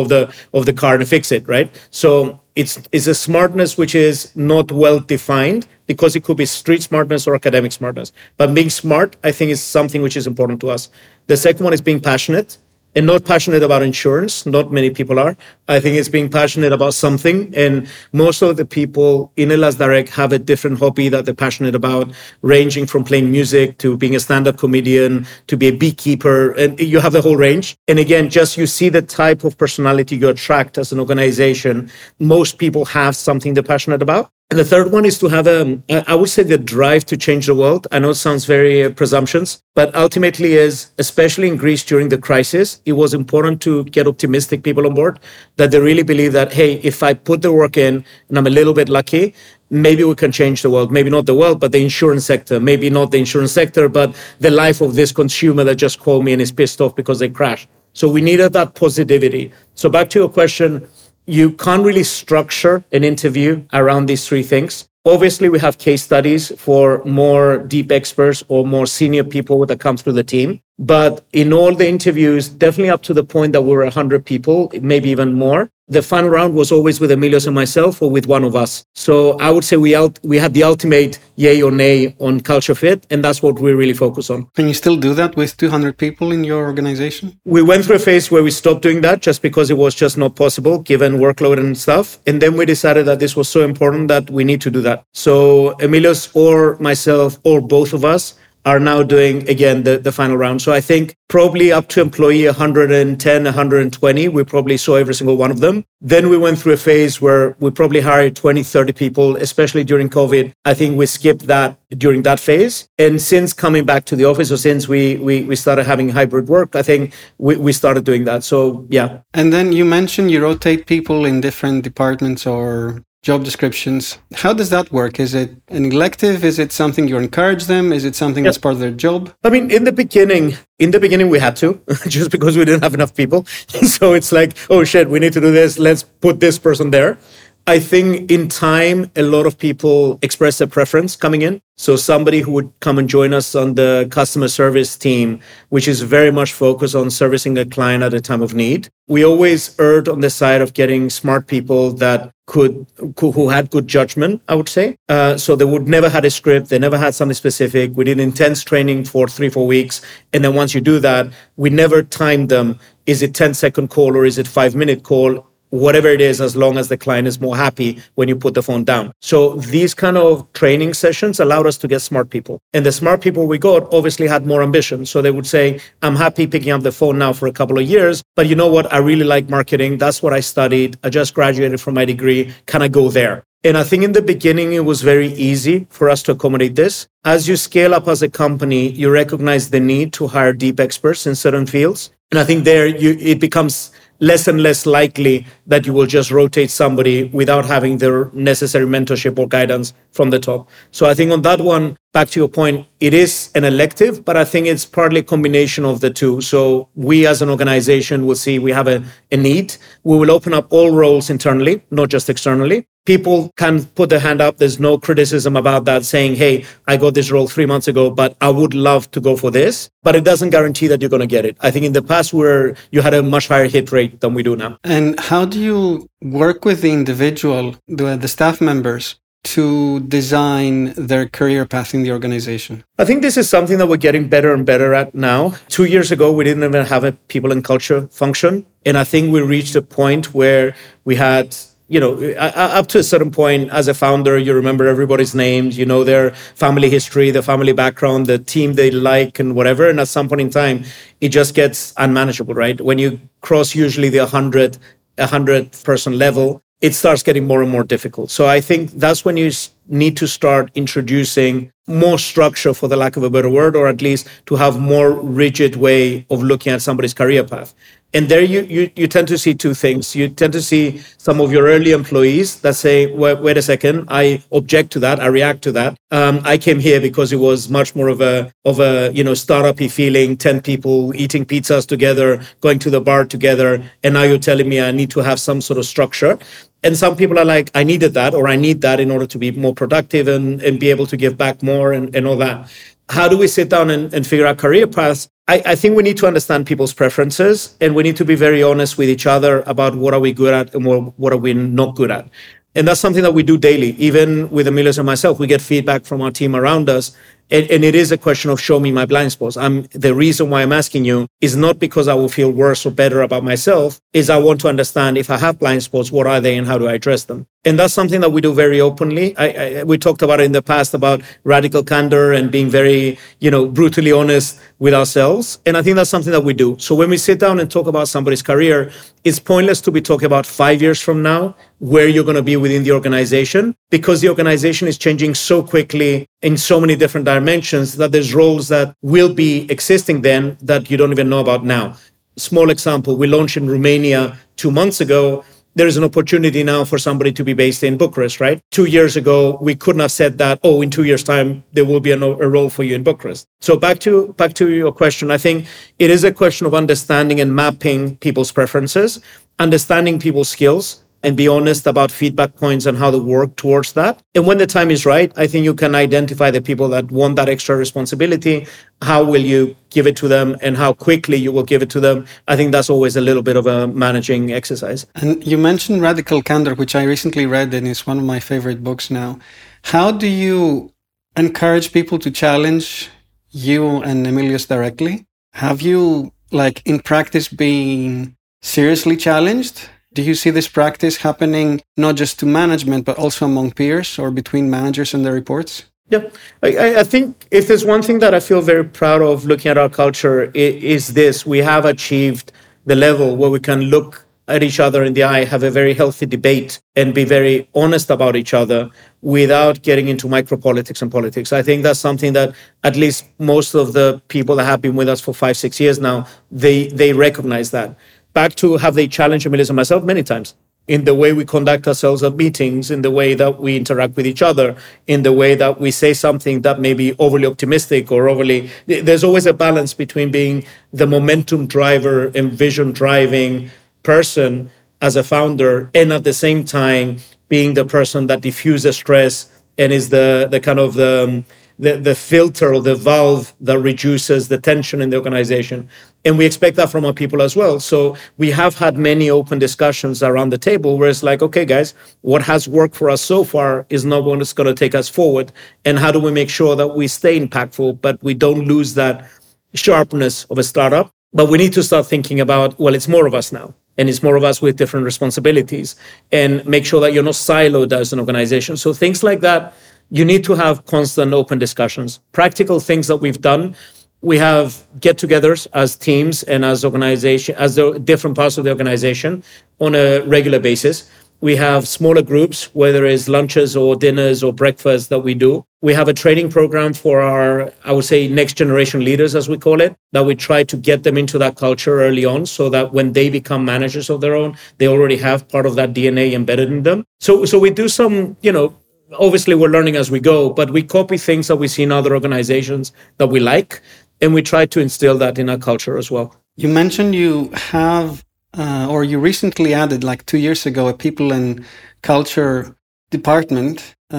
of 0.00 0.08
the 0.08 0.34
of 0.54 0.66
the 0.66 0.72
car 0.72 0.96
to 0.96 1.04
fix 1.04 1.30
it, 1.30 1.46
right? 1.46 1.68
So 1.90 2.40
it's 2.56 2.80
it's 2.92 3.06
a 3.06 3.14
smartness 3.14 3.76
which 3.76 3.94
is 3.94 4.34
not 4.34 4.72
well 4.72 5.00
defined 5.00 5.66
because 5.86 6.16
it 6.16 6.24
could 6.24 6.36
be 6.36 6.46
street 6.46 6.82
smartness 6.82 7.26
or 7.26 7.34
academic 7.34 7.72
smartness. 7.72 8.12
But 8.38 8.54
being 8.54 8.70
smart, 8.70 9.16
I 9.22 9.32
think, 9.32 9.50
is 9.50 9.62
something 9.62 10.00
which 10.00 10.16
is 10.16 10.26
important 10.26 10.60
to 10.62 10.70
us. 10.70 10.88
The 11.26 11.36
second 11.36 11.64
one 11.64 11.74
is 11.74 11.80
being 11.82 12.00
passionate 12.00 12.58
and 12.94 13.06
not 13.06 13.24
passionate 13.24 13.62
about 13.62 13.82
insurance. 13.82 14.46
Not 14.46 14.72
many 14.72 14.90
people 14.90 15.18
are. 15.18 15.36
I 15.68 15.80
think 15.80 15.96
it's 15.96 16.08
being 16.08 16.28
passionate 16.28 16.72
about 16.72 16.94
something. 16.94 17.52
And 17.56 17.88
most 18.12 18.42
of 18.42 18.56
the 18.56 18.64
people 18.64 19.32
in 19.36 19.50
Hellas 19.50 19.76
Direct 19.76 20.08
have 20.10 20.32
a 20.32 20.38
different 20.38 20.78
hobby 20.78 21.08
that 21.08 21.24
they're 21.24 21.34
passionate 21.34 21.74
about, 21.74 22.12
ranging 22.42 22.86
from 22.86 23.04
playing 23.04 23.30
music 23.30 23.78
to 23.78 23.96
being 23.96 24.14
a 24.14 24.20
stand-up 24.20 24.58
comedian 24.58 25.26
to 25.46 25.56
be 25.56 25.68
a 25.68 25.72
beekeeper. 25.72 26.52
And 26.52 26.78
you 26.78 27.00
have 27.00 27.12
the 27.12 27.22
whole 27.22 27.36
range. 27.36 27.76
And 27.88 27.98
again, 27.98 28.30
just 28.30 28.56
you 28.56 28.66
see 28.66 28.88
the 28.88 29.02
type 29.02 29.44
of 29.44 29.56
personality 29.58 30.16
you 30.16 30.28
attract 30.28 30.78
as 30.78 30.92
an 30.92 31.00
organization. 31.00 31.90
Most 32.18 32.58
people 32.58 32.84
have 32.86 33.16
something 33.16 33.54
they're 33.54 33.62
passionate 33.62 34.02
about. 34.02 34.30
And 34.54 34.60
the 34.60 34.64
third 34.64 34.92
one 34.92 35.04
is 35.04 35.18
to 35.18 35.26
have 35.26 35.48
a, 35.48 35.82
I 36.06 36.14
would 36.14 36.30
say, 36.30 36.44
the 36.44 36.56
drive 36.56 37.04
to 37.06 37.16
change 37.16 37.46
the 37.46 37.56
world. 37.56 37.88
I 37.90 37.98
know 37.98 38.10
it 38.10 38.14
sounds 38.14 38.44
very 38.44 38.84
uh, 38.84 38.90
presumptions, 38.90 39.60
but 39.74 39.92
ultimately 39.96 40.52
is, 40.52 40.92
especially 40.96 41.48
in 41.48 41.56
Greece 41.56 41.82
during 41.84 42.08
the 42.08 42.18
crisis, 42.18 42.80
it 42.86 42.92
was 42.92 43.14
important 43.14 43.60
to 43.62 43.82
get 43.82 44.06
optimistic 44.06 44.62
people 44.62 44.86
on 44.86 44.94
board 44.94 45.18
that 45.56 45.72
they 45.72 45.80
really 45.80 46.04
believe 46.04 46.34
that, 46.34 46.52
hey, 46.52 46.74
if 46.84 47.02
I 47.02 47.14
put 47.14 47.42
the 47.42 47.52
work 47.52 47.76
in 47.76 48.04
and 48.28 48.38
I'm 48.38 48.46
a 48.46 48.50
little 48.50 48.74
bit 48.74 48.88
lucky, 48.88 49.34
maybe 49.70 50.04
we 50.04 50.14
can 50.14 50.30
change 50.30 50.62
the 50.62 50.70
world. 50.70 50.92
Maybe 50.92 51.10
not 51.10 51.26
the 51.26 51.34
world, 51.34 51.58
but 51.58 51.72
the 51.72 51.82
insurance 51.82 52.24
sector. 52.24 52.60
Maybe 52.60 52.88
not 52.90 53.10
the 53.10 53.18
insurance 53.18 53.50
sector, 53.50 53.88
but 53.88 54.14
the 54.38 54.52
life 54.52 54.80
of 54.80 54.94
this 54.94 55.10
consumer 55.10 55.64
that 55.64 55.74
just 55.74 55.98
called 55.98 56.24
me 56.24 56.32
and 56.32 56.40
is 56.40 56.52
pissed 56.52 56.80
off 56.80 56.94
because 56.94 57.18
they 57.18 57.28
crashed. 57.28 57.68
So 57.92 58.08
we 58.08 58.20
needed 58.20 58.52
that 58.52 58.74
positivity. 58.74 59.52
So 59.74 59.88
back 59.88 60.10
to 60.10 60.18
your 60.20 60.28
question, 60.28 60.88
you 61.26 61.52
can't 61.52 61.84
really 61.84 62.04
structure 62.04 62.84
an 62.92 63.04
interview 63.04 63.64
around 63.72 64.06
these 64.06 64.26
three 64.28 64.42
things. 64.42 64.88
Obviously, 65.06 65.48
we 65.48 65.58
have 65.58 65.78
case 65.78 66.02
studies 66.02 66.52
for 66.58 67.02
more 67.04 67.58
deep 67.58 67.92
experts 67.92 68.42
or 68.48 68.66
more 68.66 68.86
senior 68.86 69.24
people 69.24 69.66
that 69.66 69.80
come 69.80 69.96
through 69.96 70.14
the 70.14 70.24
team. 70.24 70.60
But 70.78 71.24
in 71.32 71.52
all 71.52 71.74
the 71.74 71.88
interviews, 71.88 72.48
definitely 72.48 72.90
up 72.90 73.02
to 73.02 73.14
the 73.14 73.24
point 73.24 73.52
that 73.52 73.62
we 73.62 73.70
were 73.70 73.84
100 73.84 74.24
people, 74.24 74.72
maybe 74.80 75.10
even 75.10 75.34
more, 75.34 75.70
the 75.86 76.00
final 76.00 76.30
round 76.30 76.54
was 76.54 76.72
always 76.72 76.98
with 76.98 77.10
Emilios 77.10 77.46
and 77.46 77.54
myself 77.54 78.00
or 78.00 78.10
with 78.10 78.26
one 78.26 78.42
of 78.42 78.56
us. 78.56 78.86
So 78.94 79.38
I 79.38 79.50
would 79.50 79.64
say 79.64 79.76
we 79.76 79.94
out, 79.94 80.18
we 80.22 80.38
had 80.38 80.54
the 80.54 80.64
ultimate 80.64 81.18
yay 81.36 81.60
or 81.60 81.70
nay 81.70 82.16
on 82.20 82.40
culture 82.40 82.74
fit, 82.74 83.06
and 83.10 83.22
that's 83.22 83.42
what 83.42 83.58
we 83.58 83.72
really 83.72 83.92
focus 83.92 84.30
on. 84.30 84.46
Can 84.54 84.66
you 84.66 84.72
still 84.72 84.96
do 84.96 85.12
that 85.14 85.36
with 85.36 85.56
200 85.58 85.98
people 85.98 86.32
in 86.32 86.42
your 86.42 86.64
organization? 86.64 87.38
We 87.44 87.60
went 87.60 87.84
through 87.84 87.96
a 87.96 87.98
phase 87.98 88.30
where 88.30 88.42
we 88.42 88.50
stopped 88.50 88.80
doing 88.80 89.02
that 89.02 89.20
just 89.20 89.42
because 89.42 89.70
it 89.70 89.76
was 89.76 89.94
just 89.94 90.16
not 90.16 90.36
possible 90.36 90.78
given 90.78 91.18
workload 91.18 91.58
and 91.58 91.76
stuff. 91.76 92.18
And 92.26 92.40
then 92.40 92.56
we 92.56 92.64
decided 92.64 93.04
that 93.06 93.18
this 93.18 93.36
was 93.36 93.48
so 93.48 93.62
important 93.62 94.08
that 94.08 94.30
we 94.30 94.42
need 94.42 94.62
to 94.62 94.70
do 94.70 94.80
that. 94.82 95.04
So 95.12 95.74
Emilios 95.80 96.34
or 96.34 96.78
myself 96.80 97.38
or 97.44 97.60
both 97.60 97.92
of 97.92 98.06
us 98.06 98.34
are 98.64 98.80
now 98.80 99.02
doing 99.02 99.48
again 99.48 99.82
the, 99.82 99.98
the 99.98 100.12
final 100.12 100.36
round. 100.36 100.62
So 100.62 100.72
I 100.72 100.80
think 100.80 101.16
probably 101.28 101.72
up 101.72 101.88
to 101.88 102.00
employee 102.00 102.46
110, 102.46 103.44
120, 103.44 104.28
we 104.28 104.44
probably 104.44 104.76
saw 104.76 104.94
every 104.94 105.14
single 105.14 105.36
one 105.36 105.50
of 105.50 105.60
them. 105.60 105.84
Then 106.00 106.28
we 106.28 106.36
went 106.36 106.58
through 106.58 106.74
a 106.74 106.76
phase 106.76 107.20
where 107.20 107.56
we 107.60 107.70
probably 107.70 108.00
hired 108.00 108.36
20, 108.36 108.62
30 108.62 108.92
people, 108.92 109.36
especially 109.36 109.84
during 109.84 110.08
COVID. 110.08 110.52
I 110.64 110.74
think 110.74 110.96
we 110.96 111.06
skipped 111.06 111.46
that 111.46 111.78
during 111.90 112.22
that 112.22 112.40
phase. 112.40 112.88
And 112.98 113.20
since 113.20 113.52
coming 113.52 113.84
back 113.84 114.04
to 114.06 114.16
the 114.16 114.24
office 114.24 114.50
or 114.50 114.56
since 114.56 114.88
we 114.88 115.16
we, 115.16 115.44
we 115.44 115.56
started 115.56 115.84
having 115.84 116.08
hybrid 116.08 116.48
work, 116.48 116.76
I 116.76 116.82
think 116.82 117.14
we, 117.38 117.56
we 117.56 117.72
started 117.72 118.04
doing 118.04 118.24
that. 118.24 118.44
So 118.44 118.86
yeah. 118.90 119.20
And 119.32 119.52
then 119.52 119.72
you 119.72 119.84
mentioned 119.84 120.30
you 120.30 120.42
rotate 120.42 120.86
people 120.86 121.24
in 121.24 121.40
different 121.40 121.84
departments 121.84 122.46
or 122.46 123.02
job 123.24 123.42
descriptions. 123.42 124.18
How 124.34 124.52
does 124.52 124.68
that 124.68 124.92
work? 124.92 125.18
Is 125.18 125.34
it 125.34 125.50
an 125.68 125.86
elective? 125.86 126.44
Is 126.44 126.58
it 126.58 126.70
something 126.72 127.08
you 127.08 127.16
encourage 127.16 127.64
them? 127.64 127.90
Is 127.90 128.04
it 128.04 128.14
something 128.14 128.44
that's 128.44 128.58
part 128.58 128.74
of 128.74 128.80
their 128.80 128.90
job? 128.90 129.32
I 129.42 129.48
mean, 129.48 129.70
in 129.70 129.84
the 129.84 129.92
beginning, 129.92 130.56
in 130.78 130.90
the 130.90 131.00
beginning 131.00 131.30
we 131.30 131.38
had 131.38 131.56
to, 131.56 131.80
just 132.06 132.30
because 132.30 132.56
we 132.58 132.66
didn't 132.66 132.82
have 132.82 132.94
enough 132.94 133.14
people. 133.14 133.44
so 133.96 134.12
it's 134.12 134.30
like, 134.30 134.52
oh 134.68 134.84
shit, 134.84 135.08
we 135.08 135.18
need 135.18 135.32
to 135.32 135.40
do 135.40 135.50
this. 135.50 135.78
Let's 135.78 136.02
put 136.02 136.38
this 136.38 136.58
person 136.58 136.90
there. 136.90 137.18
I 137.66 137.78
think 137.78 138.30
in 138.30 138.48
time, 138.48 139.10
a 139.16 139.22
lot 139.22 139.46
of 139.46 139.56
people 139.56 140.18
express 140.20 140.58
their 140.58 140.66
preference 140.66 141.16
coming 141.16 141.40
in. 141.40 141.62
So 141.78 141.96
somebody 141.96 142.40
who 142.40 142.52
would 142.52 142.70
come 142.80 142.98
and 142.98 143.08
join 143.08 143.32
us 143.32 143.54
on 143.54 143.74
the 143.74 144.06
customer 144.10 144.48
service 144.48 144.98
team, 144.98 145.40
which 145.70 145.88
is 145.88 146.02
very 146.02 146.30
much 146.30 146.52
focused 146.52 146.94
on 146.94 147.08
servicing 147.08 147.56
a 147.56 147.64
client 147.64 148.02
at 148.02 148.12
a 148.12 148.20
time 148.20 148.42
of 148.42 148.52
need. 148.52 148.90
We 149.08 149.24
always 149.24 149.74
erred 149.80 150.10
on 150.10 150.20
the 150.20 150.28
side 150.28 150.60
of 150.60 150.74
getting 150.74 151.08
smart 151.08 151.46
people 151.46 151.92
that 151.92 152.33
could, 152.46 152.86
who 153.18 153.48
had 153.48 153.70
good 153.70 153.88
judgment, 153.88 154.42
I 154.48 154.54
would 154.54 154.68
say. 154.68 154.96
Uh, 155.08 155.36
so 155.36 155.56
they 155.56 155.64
would 155.64 155.88
never 155.88 156.08
had 156.08 156.24
a 156.24 156.30
script. 156.30 156.68
They 156.68 156.78
never 156.78 156.98
had 156.98 157.14
something 157.14 157.34
specific. 157.34 157.92
We 157.94 158.04
did 158.04 158.20
intense 158.20 158.62
training 158.62 159.04
for 159.04 159.28
three, 159.28 159.48
four 159.48 159.66
weeks. 159.66 160.02
And 160.32 160.44
then 160.44 160.54
once 160.54 160.74
you 160.74 160.80
do 160.80 160.98
that, 161.00 161.28
we 161.56 161.70
never 161.70 162.02
timed 162.02 162.50
them. 162.50 162.78
Is 163.06 163.22
it 163.22 163.34
10 163.34 163.54
second 163.54 163.88
call 163.88 164.16
or 164.16 164.24
is 164.24 164.38
it 164.38 164.46
five 164.46 164.74
minute 164.74 165.02
call? 165.02 165.46
Whatever 165.74 166.08
it 166.08 166.20
is, 166.20 166.40
as 166.40 166.54
long 166.54 166.78
as 166.78 166.88
the 166.88 166.96
client 166.96 167.26
is 167.26 167.40
more 167.40 167.56
happy 167.56 168.00
when 168.14 168.28
you 168.28 168.36
put 168.36 168.54
the 168.54 168.62
phone 168.62 168.84
down. 168.84 169.12
So 169.20 169.56
these 169.56 169.92
kind 169.92 170.16
of 170.16 170.50
training 170.52 170.94
sessions 170.94 171.40
allowed 171.40 171.66
us 171.66 171.76
to 171.78 171.88
get 171.88 172.00
smart 172.00 172.30
people. 172.30 172.60
And 172.72 172.86
the 172.86 172.92
smart 172.92 173.20
people 173.20 173.46
we 173.46 173.58
got 173.58 173.92
obviously 173.92 174.28
had 174.28 174.46
more 174.46 174.62
ambition. 174.62 175.04
So 175.04 175.20
they 175.20 175.32
would 175.32 175.46
say, 175.46 175.80
I'm 176.02 176.16
happy 176.16 176.46
picking 176.46 176.70
up 176.70 176.82
the 176.82 176.92
phone 176.92 177.18
now 177.18 177.32
for 177.32 177.48
a 177.48 177.52
couple 177.52 177.78
of 177.78 177.88
years, 177.88 178.22
but 178.36 178.46
you 178.46 178.54
know 178.54 178.68
what? 178.68 178.92
I 178.92 178.98
really 178.98 179.24
like 179.24 179.48
marketing. 179.48 179.98
That's 179.98 180.22
what 180.22 180.32
I 180.32 180.40
studied. 180.40 180.96
I 181.02 181.10
just 181.10 181.34
graduated 181.34 181.80
from 181.80 181.94
my 181.94 182.04
degree. 182.04 182.54
Can 182.66 182.80
I 182.80 182.88
go 182.88 183.08
there? 183.08 183.42
And 183.64 183.78
I 183.78 183.82
think 183.82 184.04
in 184.04 184.12
the 184.12 184.20
beginning, 184.20 184.74
it 184.74 184.84
was 184.84 185.00
very 185.00 185.28
easy 185.28 185.86
for 185.88 186.10
us 186.10 186.22
to 186.24 186.32
accommodate 186.32 186.76
this. 186.76 187.08
As 187.24 187.48
you 187.48 187.56
scale 187.56 187.94
up 187.94 188.06
as 188.08 188.22
a 188.22 188.28
company, 188.28 188.90
you 188.90 189.10
recognize 189.10 189.70
the 189.70 189.80
need 189.80 190.12
to 190.14 190.26
hire 190.26 190.52
deep 190.52 190.78
experts 190.78 191.26
in 191.26 191.34
certain 191.34 191.66
fields. 191.66 192.10
And 192.30 192.38
I 192.38 192.44
think 192.44 192.64
there 192.64 192.86
you, 192.86 193.16
it 193.18 193.40
becomes 193.40 193.90
less 194.20 194.48
and 194.48 194.62
less 194.62 194.86
likely 194.86 195.46
that 195.66 195.86
you 195.86 195.92
will 195.92 196.06
just 196.06 196.30
rotate 196.30 196.70
somebody 196.70 197.24
without 197.24 197.64
having 197.64 197.98
the 197.98 198.30
necessary 198.32 198.86
mentorship 198.86 199.38
or 199.38 199.48
guidance 199.48 199.92
from 200.12 200.30
the 200.30 200.38
top. 200.38 200.68
So 200.90 201.06
I 201.06 201.14
think 201.14 201.32
on 201.32 201.42
that 201.42 201.60
one, 201.60 201.96
back 202.12 202.28
to 202.30 202.40
your 202.40 202.48
point, 202.48 202.86
it 203.00 203.12
is 203.12 203.50
an 203.54 203.64
elective, 203.64 204.24
but 204.24 204.36
I 204.36 204.44
think 204.44 204.66
it's 204.66 204.86
partly 204.86 205.20
a 205.20 205.24
combination 205.24 205.84
of 205.84 206.00
the 206.00 206.10
two. 206.10 206.40
So 206.40 206.88
we 206.94 207.26
as 207.26 207.42
an 207.42 207.50
organization 207.50 208.26
will 208.26 208.36
see 208.36 208.58
we 208.58 208.72
have 208.72 208.88
a, 208.88 209.02
a 209.32 209.36
need. 209.36 209.76
We 210.04 210.16
will 210.16 210.30
open 210.30 210.54
up 210.54 210.72
all 210.72 210.92
roles 210.92 211.30
internally, 211.30 211.82
not 211.90 212.08
just 212.08 212.30
externally. 212.30 212.86
People 213.04 213.50
can 213.56 213.84
put 213.84 214.08
their 214.08 214.20
hand 214.20 214.40
up. 214.40 214.56
There's 214.56 214.80
no 214.80 214.98
criticism 214.98 215.56
about 215.56 215.84
that 215.84 216.04
saying, 216.04 216.36
Hey, 216.36 216.64
I 216.86 216.96
got 216.96 217.14
this 217.14 217.30
role 217.30 217.46
three 217.48 217.66
months 217.66 217.86
ago, 217.86 218.10
but 218.10 218.36
I 218.40 218.48
would 218.48 218.72
love 218.72 219.10
to 219.10 219.20
go 219.20 219.36
for 219.36 219.50
this. 219.50 219.90
But 220.02 220.16
it 220.16 220.24
doesn't 220.24 220.50
guarantee 220.50 220.86
that 220.88 221.02
you're 221.02 221.10
going 221.10 221.20
to 221.20 221.26
get 221.26 221.44
it. 221.44 221.56
I 221.60 221.70
think 221.70 221.84
in 221.84 221.92
the 221.92 222.02
past 222.02 222.32
where 222.32 222.76
you 222.90 223.02
had 223.02 223.12
a 223.12 223.22
much 223.22 223.48
higher 223.48 223.68
hit 223.68 223.92
rate 223.92 224.20
than 224.20 224.32
we 224.32 224.42
do 224.42 224.56
now. 224.56 224.78
And 224.84 225.20
how 225.20 225.44
do 225.44 225.60
you 225.60 226.08
work 226.22 226.64
with 226.64 226.80
the 226.80 226.92
individual, 226.92 227.76
the, 227.88 228.16
the 228.16 228.28
staff 228.28 228.60
members 228.60 229.16
to 229.44 230.00
design 230.00 230.94
their 230.96 231.28
career 231.28 231.66
path 231.66 231.94
in 231.94 232.02
the 232.02 232.10
organization? 232.10 232.84
I 232.98 233.04
think 233.04 233.20
this 233.20 233.36
is 233.36 233.48
something 233.48 233.78
that 233.78 233.86
we're 233.86 233.98
getting 233.98 234.28
better 234.28 234.54
and 234.54 234.64
better 234.64 234.94
at 234.94 235.14
now. 235.14 235.56
Two 235.68 235.84
years 235.84 236.10
ago, 236.10 236.32
we 236.32 236.44
didn't 236.44 236.64
even 236.64 236.86
have 236.86 237.04
a 237.04 237.12
people 237.12 237.52
and 237.52 237.62
culture 237.62 238.08
function. 238.08 238.66
And 238.86 238.96
I 238.96 239.04
think 239.04 239.32
we 239.32 239.42
reached 239.42 239.76
a 239.76 239.82
point 239.82 240.34
where 240.34 240.74
we 241.04 241.16
had 241.16 241.54
you 241.88 242.00
know, 242.00 242.14
uh, 242.14 242.52
uh, 242.54 242.70
up 242.78 242.86
to 242.88 242.98
a 242.98 243.02
certain 243.02 243.30
point, 243.30 243.70
as 243.70 243.88
a 243.88 243.94
founder, 243.94 244.38
you 244.38 244.54
remember 244.54 244.86
everybody's 244.86 245.34
names, 245.34 245.76
you 245.76 245.84
know 245.84 246.02
their 246.02 246.30
family 246.54 246.88
history, 246.88 247.30
the 247.30 247.42
family 247.42 247.72
background, 247.72 248.26
the 248.26 248.38
team 248.38 248.72
they 248.72 248.90
like, 248.90 249.38
and 249.38 249.54
whatever. 249.54 249.88
And 249.88 250.00
at 250.00 250.08
some 250.08 250.28
point 250.28 250.40
in 250.40 250.50
time, 250.50 250.84
it 251.20 251.28
just 251.28 251.54
gets 251.54 251.92
unmanageable, 251.98 252.54
right? 252.54 252.80
When 252.80 252.98
you 252.98 253.20
cross 253.42 253.74
usually 253.74 254.08
the 254.08 254.20
100, 254.20 254.78
100 255.18 255.72
person 255.84 256.18
level, 256.18 256.62
it 256.80 256.94
starts 256.94 257.22
getting 257.22 257.46
more 257.46 257.62
and 257.62 257.70
more 257.70 257.84
difficult. 257.84 258.30
So 258.30 258.46
I 258.46 258.60
think 258.60 258.90
that's 258.92 259.24
when 259.24 259.36
you 259.36 259.50
need 259.88 260.16
to 260.16 260.26
start 260.26 260.70
introducing 260.74 261.70
more 261.86 262.18
structure, 262.18 262.72
for 262.72 262.88
the 262.88 262.96
lack 262.96 263.16
of 263.16 263.22
a 263.22 263.30
better 263.30 263.50
word, 263.50 263.76
or 263.76 263.86
at 263.86 264.00
least 264.00 264.26
to 264.46 264.56
have 264.56 264.80
more 264.80 265.12
rigid 265.12 265.76
way 265.76 266.26
of 266.30 266.42
looking 266.42 266.72
at 266.72 266.80
somebody's 266.80 267.14
career 267.14 267.44
path. 267.44 267.74
And 268.14 268.28
there 268.28 268.42
you, 268.42 268.62
you, 268.62 268.90
you 268.94 269.08
tend 269.08 269.26
to 269.26 269.36
see 269.36 269.54
two 269.54 269.74
things. 269.74 270.14
You 270.14 270.28
tend 270.28 270.52
to 270.52 270.62
see 270.62 271.02
some 271.18 271.40
of 271.40 271.50
your 271.50 271.64
early 271.64 271.90
employees 271.90 272.60
that 272.60 272.76
say, 272.76 273.06
wait, 273.06 273.40
wait 273.40 273.56
a 273.56 273.62
second, 273.62 274.06
I 274.08 274.40
object 274.52 274.92
to 274.92 275.00
that. 275.00 275.18
I 275.18 275.26
react 275.26 275.62
to 275.62 275.72
that. 275.72 275.96
Um, 276.12 276.40
I 276.44 276.56
came 276.56 276.78
here 276.78 277.00
because 277.00 277.32
it 277.32 277.38
was 277.40 277.68
much 277.68 277.96
more 277.96 278.06
of 278.06 278.20
a, 278.20 278.52
of 278.64 278.78
a, 278.78 279.10
you 279.12 279.24
know, 279.24 279.34
startup-y 279.34 279.88
feeling, 279.88 280.36
10 280.36 280.62
people 280.62 281.12
eating 281.16 281.44
pizzas 281.44 281.88
together, 281.88 282.40
going 282.60 282.78
to 282.78 282.90
the 282.90 283.00
bar 283.00 283.24
together. 283.24 283.82
And 284.04 284.14
now 284.14 284.22
you're 284.22 284.38
telling 284.38 284.68
me 284.68 284.80
I 284.80 284.92
need 284.92 285.10
to 285.10 285.20
have 285.20 285.40
some 285.40 285.60
sort 285.60 285.78
of 285.78 285.84
structure. 285.84 286.38
And 286.84 286.96
some 286.96 287.16
people 287.16 287.38
are 287.38 287.46
like, 287.46 287.70
I 287.74 287.82
needed 287.82 288.14
that 288.14 288.34
or 288.34 288.46
I 288.46 288.54
need 288.54 288.82
that 288.82 289.00
in 289.00 289.10
order 289.10 289.26
to 289.26 289.38
be 289.38 289.50
more 289.50 289.74
productive 289.74 290.28
and, 290.28 290.62
and 290.62 290.78
be 290.78 290.90
able 290.90 291.06
to 291.06 291.16
give 291.16 291.36
back 291.36 291.62
more 291.62 291.92
and, 291.92 292.14
and 292.14 292.28
all 292.28 292.36
that 292.36 292.70
how 293.08 293.28
do 293.28 293.36
we 293.36 293.46
sit 293.46 293.68
down 293.68 293.90
and, 293.90 294.12
and 294.14 294.26
figure 294.26 294.46
out 294.46 294.58
career 294.58 294.86
paths? 294.86 295.28
I, 295.46 295.62
I, 295.66 295.74
think 295.74 295.94
we 295.94 296.02
need 296.02 296.16
to 296.18 296.26
understand 296.26 296.66
people's 296.66 296.94
preferences 296.94 297.76
and 297.80 297.94
we 297.94 298.02
need 298.02 298.16
to 298.16 298.24
be 298.24 298.34
very 298.34 298.62
honest 298.62 298.96
with 298.96 299.10
each 299.10 299.26
other 299.26 299.62
about 299.66 299.94
what 299.94 300.14
are 300.14 300.20
we 300.20 300.32
good 300.32 300.54
at 300.54 300.74
and 300.74 300.86
what, 300.86 301.18
what 301.18 301.32
are 301.34 301.38
we 301.38 301.52
not 301.52 301.96
good 301.96 302.10
at. 302.10 302.28
And 302.74 302.88
that's 302.88 303.00
something 303.00 303.22
that 303.22 303.34
we 303.34 303.42
do 303.42 303.58
daily. 303.58 303.90
Even 303.90 304.50
with 304.50 304.66
Emilios 304.66 304.98
and 304.98 305.06
myself, 305.06 305.38
we 305.38 305.46
get 305.46 305.60
feedback 305.60 306.04
from 306.04 306.22
our 306.22 306.30
team 306.30 306.56
around 306.56 306.88
us. 306.88 307.16
And, 307.50 307.70
and, 307.70 307.84
it 307.84 307.94
is 307.94 308.10
a 308.10 308.16
question 308.16 308.50
of 308.50 308.60
show 308.60 308.80
me 308.80 308.90
my 308.90 309.04
blind 309.04 309.32
spots. 309.32 309.56
I'm 309.56 309.82
the 309.92 310.14
reason 310.14 310.48
why 310.48 310.62
I'm 310.62 310.72
asking 310.72 311.04
you 311.04 311.26
is 311.40 311.56
not 311.56 311.78
because 311.78 312.08
I 312.08 312.14
will 312.14 312.30
feel 312.30 312.50
worse 312.50 312.86
or 312.86 312.90
better 312.90 313.20
about 313.20 313.44
myself, 313.44 314.00
is 314.14 314.30
I 314.30 314.38
want 314.38 314.60
to 314.62 314.68
understand 314.68 315.18
if 315.18 315.28
I 315.28 315.36
have 315.36 315.58
blind 315.58 315.82
spots, 315.82 316.10
what 316.10 316.26
are 316.26 316.40
they 316.40 316.56
and 316.56 316.66
how 316.66 316.78
do 316.78 316.88
I 316.88 316.94
address 316.94 317.24
them? 317.24 317.46
And 317.66 317.78
that's 317.78 317.94
something 317.94 318.20
that 318.20 318.30
we 318.30 318.40
do 318.40 318.52
very 318.52 318.80
openly. 318.80 319.36
I, 319.36 319.80
I, 319.80 319.82
we 319.84 319.96
talked 319.96 320.20
about 320.20 320.40
it 320.40 320.44
in 320.44 320.52
the 320.52 320.62
past 320.62 320.92
about 320.92 321.22
radical 321.44 321.82
candor 321.82 322.32
and 322.32 322.50
being 322.50 322.68
very, 322.68 323.18
you 323.40 323.50
know, 323.50 323.66
brutally 323.66 324.12
honest 324.12 324.60
with 324.78 324.92
ourselves. 324.92 325.58
And 325.64 325.76
I 325.76 325.82
think 325.82 325.96
that's 325.96 326.10
something 326.10 326.32
that 326.32 326.44
we 326.44 326.52
do. 326.52 326.76
So 326.78 326.94
when 326.94 327.08
we 327.08 327.16
sit 327.16 327.38
down 327.38 327.60
and 327.60 327.70
talk 327.70 327.86
about 327.86 328.08
somebody's 328.08 328.42
career, 328.42 328.92
it's 329.24 329.38
pointless 329.38 329.80
to 329.82 329.90
be 329.90 330.02
talking 330.02 330.26
about 330.26 330.44
five 330.44 330.82
years 330.82 331.00
from 331.00 331.22
now 331.22 331.56
where 331.78 332.06
you're 332.06 332.24
going 332.24 332.36
to 332.36 332.42
be 332.42 332.56
within 332.56 332.82
the 332.82 332.92
organization 332.92 333.74
because 333.90 334.20
the 334.20 334.28
organization 334.28 334.86
is 334.86 334.98
changing 334.98 335.34
so 335.34 335.62
quickly 335.62 336.26
in 336.44 336.56
so 336.56 336.80
many 336.80 336.94
different 336.94 337.24
dimensions 337.24 337.96
that 337.96 338.12
there's 338.12 338.34
roles 338.34 338.68
that 338.68 338.94
will 339.02 339.32
be 339.32 339.66
existing 339.70 340.20
then 340.20 340.56
that 340.60 340.90
you 340.90 340.96
don't 340.96 341.10
even 341.10 341.28
know 341.28 341.40
about 341.40 341.64
now. 341.64 341.96
Small 342.36 342.70
example, 342.70 343.16
we 343.16 343.26
launched 343.26 343.56
in 343.56 343.68
Romania 343.68 344.38
two 344.56 344.70
months 344.70 345.00
ago 345.00 345.44
there 345.76 345.86
is 345.86 345.96
an 345.96 346.04
opportunity 346.04 346.62
now 346.62 346.84
for 346.84 346.98
somebody 346.98 347.32
to 347.32 347.44
be 347.44 347.52
based 347.52 347.82
in 347.82 347.96
Bucharest, 347.96 348.40
right? 348.40 348.60
Two 348.70 348.84
years 348.84 349.16
ago, 349.16 349.58
we 349.60 349.74
couldn't 349.74 350.00
have 350.00 350.12
said 350.12 350.38
that, 350.38 350.60
oh, 350.62 350.82
in 350.82 350.90
two 350.90 351.04
years' 351.04 351.24
time, 351.24 351.64
there 351.72 351.84
will 351.84 352.00
be 352.00 352.12
a, 352.12 352.20
a, 352.20 352.48
role 352.48 352.70
for 352.70 352.84
you 352.84 352.94
in 352.94 353.02
Bucharest. 353.02 353.46
So 353.60 353.76
back 353.76 353.98
to 354.00 354.32
back 354.34 354.54
to 354.54 354.70
your 354.70 354.92
question, 354.92 355.30
I 355.30 355.38
think 355.38 355.66
it 355.98 356.10
is 356.10 356.24
a 356.24 356.32
question 356.32 356.66
of 356.66 356.74
understanding 356.74 357.40
and 357.40 357.54
mapping 357.54 358.16
people's 358.18 358.52
preferences, 358.52 359.20
understanding 359.58 360.20
people's 360.20 360.48
skills, 360.48 361.03
and 361.24 361.36
be 361.36 361.48
honest 361.48 361.86
about 361.86 362.12
feedback 362.12 362.54
points 362.56 362.86
and 362.86 362.98
how 362.98 363.10
to 363.10 363.18
work 363.18 363.56
towards 363.56 363.94
that. 363.94 364.20
And 364.34 364.46
when 364.46 364.58
the 364.58 364.66
time 364.66 364.90
is 364.90 365.06
right, 365.06 365.32
I 365.36 365.46
think 365.46 365.64
you 365.64 365.74
can 365.74 365.94
identify 365.94 366.50
the 366.50 366.60
people 366.60 366.88
that 366.90 367.10
want 367.10 367.36
that 367.36 367.48
extra 367.48 367.76
responsibility. 367.76 368.66
How 369.02 369.24
will 369.24 369.40
you 369.40 369.74
give 369.90 370.06
it 370.06 370.16
to 370.16 370.28
them 370.28 370.56
and 370.60 370.76
how 370.76 370.92
quickly 370.92 371.36
you 371.36 371.50
will 371.50 371.64
give 371.64 371.82
it 371.82 371.90
to 371.90 372.00
them? 372.00 372.26
I 372.46 372.56
think 372.56 372.72
that's 372.72 372.90
always 372.90 373.16
a 373.16 373.20
little 373.20 373.42
bit 373.42 373.56
of 373.56 373.66
a 373.66 373.88
managing 373.88 374.52
exercise. 374.52 375.06
And 375.14 375.44
you 375.46 375.58
mentioned 375.58 376.02
Radical 376.02 376.42
Candor, 376.42 376.74
which 376.74 376.94
I 376.94 377.04
recently 377.04 377.46
read 377.46 377.72
and 377.74 377.88
is 377.88 378.06
one 378.06 378.18
of 378.18 378.24
my 378.24 378.40
favorite 378.40 378.84
books 378.84 379.10
now. 379.10 379.38
How 379.82 380.10
do 380.12 380.26
you 380.26 380.92
encourage 381.36 381.92
people 381.92 382.18
to 382.18 382.30
challenge 382.30 383.10
you 383.50 384.02
and 384.02 384.26
Emilios 384.26 384.68
directly? 384.68 385.26
Have 385.54 385.80
you, 385.80 386.32
like, 386.50 386.82
in 386.84 387.00
practice, 387.00 387.48
been 387.48 388.36
seriously 388.62 389.16
challenged? 389.16 389.88
Do 390.14 390.22
you 390.22 390.36
see 390.36 390.50
this 390.50 390.68
practice 390.68 391.16
happening 391.18 391.82
not 391.96 392.14
just 392.14 392.38
to 392.38 392.46
management, 392.46 393.04
but 393.04 393.18
also 393.18 393.46
among 393.46 393.72
peers 393.72 394.16
or 394.16 394.30
between 394.30 394.70
managers 394.70 395.12
and 395.12 395.26
their 395.26 395.32
reports? 395.32 395.86
Yeah, 396.08 396.28
I, 396.62 397.00
I, 397.00 397.02
think 397.02 397.46
if 397.50 397.66
there's 397.66 397.84
one 397.84 398.02
thing 398.02 398.20
that 398.20 398.32
I 398.34 398.38
feel 398.38 398.60
very 398.60 398.84
proud 398.84 399.22
of 399.22 399.46
looking 399.46 399.70
at 399.70 399.78
our 399.78 399.88
culture 399.88 400.44
is 400.54 401.14
this: 401.14 401.44
we 401.44 401.58
have 401.58 401.84
achieved 401.84 402.52
the 402.84 402.94
level 402.94 403.36
where 403.36 403.50
we 403.50 403.58
can 403.58 403.80
look 403.82 404.24
at 404.46 404.62
each 404.62 404.78
other 404.78 405.02
in 405.02 405.14
the 405.14 405.22
eye, 405.22 405.44
have 405.44 405.62
a 405.62 405.70
very 405.70 405.94
healthy 405.94 406.26
debate, 406.26 406.80
and 406.94 407.14
be 407.14 407.24
very 407.24 407.66
honest 407.74 408.10
about 408.10 408.36
each 408.36 408.52
other 408.52 408.90
without 409.22 409.82
getting 409.82 410.08
into 410.08 410.28
micropolitics 410.28 411.00
and 411.00 411.10
politics. 411.10 411.52
I 411.52 411.62
think 411.62 411.82
that's 411.82 411.98
something 411.98 412.34
that 412.34 412.54
at 412.84 412.94
least 412.94 413.24
most 413.38 413.74
of 413.74 413.94
the 413.94 414.20
people 414.28 414.56
that 414.56 414.66
have 414.66 414.82
been 414.82 414.94
with 414.94 415.08
us 415.08 415.22
for 415.22 415.32
five, 415.32 415.56
six 415.56 415.80
years 415.80 415.98
now, 415.98 416.26
they 416.52 416.88
they 416.88 417.14
recognize 417.14 417.70
that 417.70 417.96
back 418.34 418.54
to 418.56 418.76
have 418.76 418.94
they 418.94 419.08
challenged 419.08 419.46
Emilios 419.46 419.70
and 419.70 419.76
myself 419.76 420.04
many 420.04 420.22
times 420.22 420.54
in 420.86 421.04
the 421.04 421.14
way 421.14 421.32
we 421.32 421.46
conduct 421.46 421.88
ourselves 421.88 422.22
at 422.22 422.34
meetings, 422.34 422.90
in 422.90 423.00
the 423.00 423.10
way 423.10 423.32
that 423.32 423.58
we 423.58 423.74
interact 423.74 424.16
with 424.16 424.26
each 424.26 424.42
other, 424.42 424.76
in 425.06 425.22
the 425.22 425.32
way 425.32 425.54
that 425.54 425.80
we 425.80 425.90
say 425.90 426.12
something 426.12 426.60
that 426.60 426.78
may 426.78 426.92
be 426.92 427.16
overly 427.18 427.46
optimistic 427.46 428.12
or 428.12 428.28
overly. 428.28 428.70
There's 428.86 429.24
always 429.24 429.46
a 429.46 429.54
balance 429.54 429.94
between 429.94 430.30
being 430.30 430.66
the 430.92 431.06
momentum 431.06 431.66
driver 431.66 432.26
and 432.34 432.52
vision 432.52 432.92
driving 432.92 433.70
person 434.02 434.70
as 435.00 435.16
a 435.16 435.24
founder, 435.24 435.90
and 435.94 436.12
at 436.12 436.24
the 436.24 436.34
same 436.34 436.64
time 436.64 437.18
being 437.48 437.74
the 437.74 437.86
person 437.86 438.26
that 438.26 438.42
diffuses 438.42 438.96
stress 438.96 439.50
and 439.78 439.92
is 439.92 440.10
the 440.10 440.48
the 440.50 440.60
kind 440.60 440.78
of 440.78 440.94
the 440.94 441.24
um, 441.24 441.44
the, 441.78 441.96
the 441.96 442.14
filter 442.14 442.72
or 442.72 442.80
the 442.80 442.94
valve 442.94 443.54
that 443.60 443.78
reduces 443.78 444.48
the 444.48 444.58
tension 444.58 445.00
in 445.00 445.10
the 445.10 445.16
organization. 445.16 445.88
And 446.24 446.38
we 446.38 446.46
expect 446.46 446.76
that 446.76 446.90
from 446.90 447.04
our 447.04 447.12
people 447.12 447.42
as 447.42 447.56
well. 447.56 447.80
So 447.80 448.16
we 448.36 448.50
have 448.52 448.76
had 448.76 448.96
many 448.96 449.28
open 449.28 449.58
discussions 449.58 450.22
around 450.22 450.50
the 450.50 450.58
table 450.58 450.96
where 450.98 451.08
it's 451.08 451.22
like, 451.22 451.42
okay, 451.42 451.64
guys, 451.64 451.94
what 452.22 452.42
has 452.42 452.68
worked 452.68 452.94
for 452.94 453.10
us 453.10 453.20
so 453.20 453.44
far 453.44 453.86
is 453.90 454.04
not 454.04 454.24
what 454.24 454.40
is 454.40 454.52
going 454.52 454.68
to 454.68 454.74
take 454.74 454.94
us 454.94 455.08
forward. 455.08 455.52
And 455.84 455.98
how 455.98 456.12
do 456.12 456.20
we 456.20 456.30
make 456.30 456.48
sure 456.48 456.76
that 456.76 456.88
we 456.88 457.08
stay 457.08 457.38
impactful, 457.38 458.00
but 458.00 458.22
we 458.22 458.34
don't 458.34 458.66
lose 458.66 458.94
that 458.94 459.28
sharpness 459.74 460.44
of 460.44 460.58
a 460.58 460.62
startup? 460.62 461.10
But 461.32 461.50
we 461.50 461.58
need 461.58 461.72
to 461.72 461.82
start 461.82 462.06
thinking 462.06 462.40
about, 462.40 462.78
well, 462.78 462.94
it's 462.94 463.08
more 463.08 463.26
of 463.26 463.34
us 463.34 463.50
now 463.50 463.74
and 463.96 464.08
it's 464.08 464.22
more 464.22 464.36
of 464.36 464.44
us 464.44 464.60
with 464.60 464.76
different 464.76 465.04
responsibilities 465.04 465.96
and 466.32 466.64
make 466.66 466.84
sure 466.84 467.00
that 467.00 467.12
you're 467.12 467.22
not 467.22 467.34
siloed 467.34 467.92
as 467.92 468.12
an 468.12 468.18
organization 468.18 468.76
so 468.76 468.92
things 468.92 469.22
like 469.22 469.40
that 469.40 469.74
you 470.10 470.24
need 470.24 470.44
to 470.44 470.54
have 470.54 470.84
constant 470.86 471.32
open 471.32 471.58
discussions. 471.58 472.20
Practical 472.32 472.80
things 472.80 473.06
that 473.08 473.16
we've 473.16 473.40
done. 473.40 473.74
We 474.20 474.38
have 474.38 474.86
get-togethers 475.00 475.66
as 475.74 475.96
teams 475.96 476.42
and 476.44 476.64
as 476.64 476.84
organization, 476.84 477.56
as 477.56 477.74
the 477.74 477.98
different 477.98 478.36
parts 478.36 478.56
of 478.56 478.64
the 478.64 478.70
organization 478.70 479.42
on 479.80 479.94
a 479.94 480.20
regular 480.20 480.58
basis. 480.58 481.10
We 481.40 481.56
have 481.56 481.86
smaller 481.86 482.22
groups, 482.22 482.74
whether 482.74 483.04
it's 483.04 483.28
lunches 483.28 483.76
or 483.76 483.96
dinners 483.96 484.42
or 484.42 484.52
breakfasts 484.52 485.08
that 485.08 485.18
we 485.18 485.34
do. 485.34 485.66
We 485.82 485.92
have 485.92 486.08
a 486.08 486.14
training 486.14 486.48
program 486.48 486.94
for 486.94 487.20
our, 487.20 487.70
I 487.84 487.92
would 487.92 488.06
say, 488.06 488.28
next 488.28 488.54
generation 488.54 489.04
leaders, 489.04 489.34
as 489.34 489.46
we 489.46 489.58
call 489.58 489.82
it, 489.82 489.94
that 490.12 490.24
we 490.24 490.36
try 490.36 490.64
to 490.64 490.76
get 490.76 491.02
them 491.02 491.18
into 491.18 491.36
that 491.38 491.56
culture 491.56 492.00
early 492.00 492.24
on 492.24 492.46
so 492.46 492.70
that 492.70 492.94
when 492.94 493.12
they 493.12 493.28
become 493.28 493.62
managers 493.62 494.08
of 494.08 494.22
their 494.22 494.34
own, 494.34 494.56
they 494.78 494.88
already 494.88 495.18
have 495.18 495.46
part 495.48 495.66
of 495.66 495.74
that 495.74 495.92
DNA 495.92 496.32
embedded 496.32 496.72
in 496.72 496.82
them. 496.82 497.04
So, 497.20 497.44
so 497.44 497.58
we 497.58 497.68
do 497.68 497.88
some, 497.88 498.38
you 498.40 498.52
know, 498.52 498.74
obviously 499.18 499.54
we're 499.54 499.70
learning 499.70 499.96
as 499.96 500.10
we 500.10 500.20
go, 500.20 500.50
but 500.50 500.70
we 500.70 500.82
copy 500.82 501.18
things 501.18 501.48
that 501.48 501.56
we 501.56 501.68
see 501.68 501.82
in 501.82 501.92
other 501.92 502.14
organizations 502.14 502.92
that 503.18 503.28
we 503.28 503.40
like, 503.40 503.80
and 504.20 504.34
we 504.34 504.42
try 504.42 504.66
to 504.66 504.80
instill 504.80 505.18
that 505.18 505.38
in 505.38 505.48
our 505.48 505.58
culture 505.58 505.98
as 505.98 506.10
well. 506.10 506.34
You 506.56 506.68
mentioned 506.68 507.14
you 507.14 507.50
have, 507.54 508.24
uh, 508.56 508.86
or 508.90 509.04
you 509.04 509.18
recently 509.18 509.74
added, 509.74 510.04
like 510.04 510.24
two 510.26 510.38
years 510.38 510.66
ago, 510.66 510.88
a 510.88 510.94
people 510.94 511.32
and 511.32 511.64
culture 512.02 512.76
department 513.10 513.94
uh, 514.12 514.16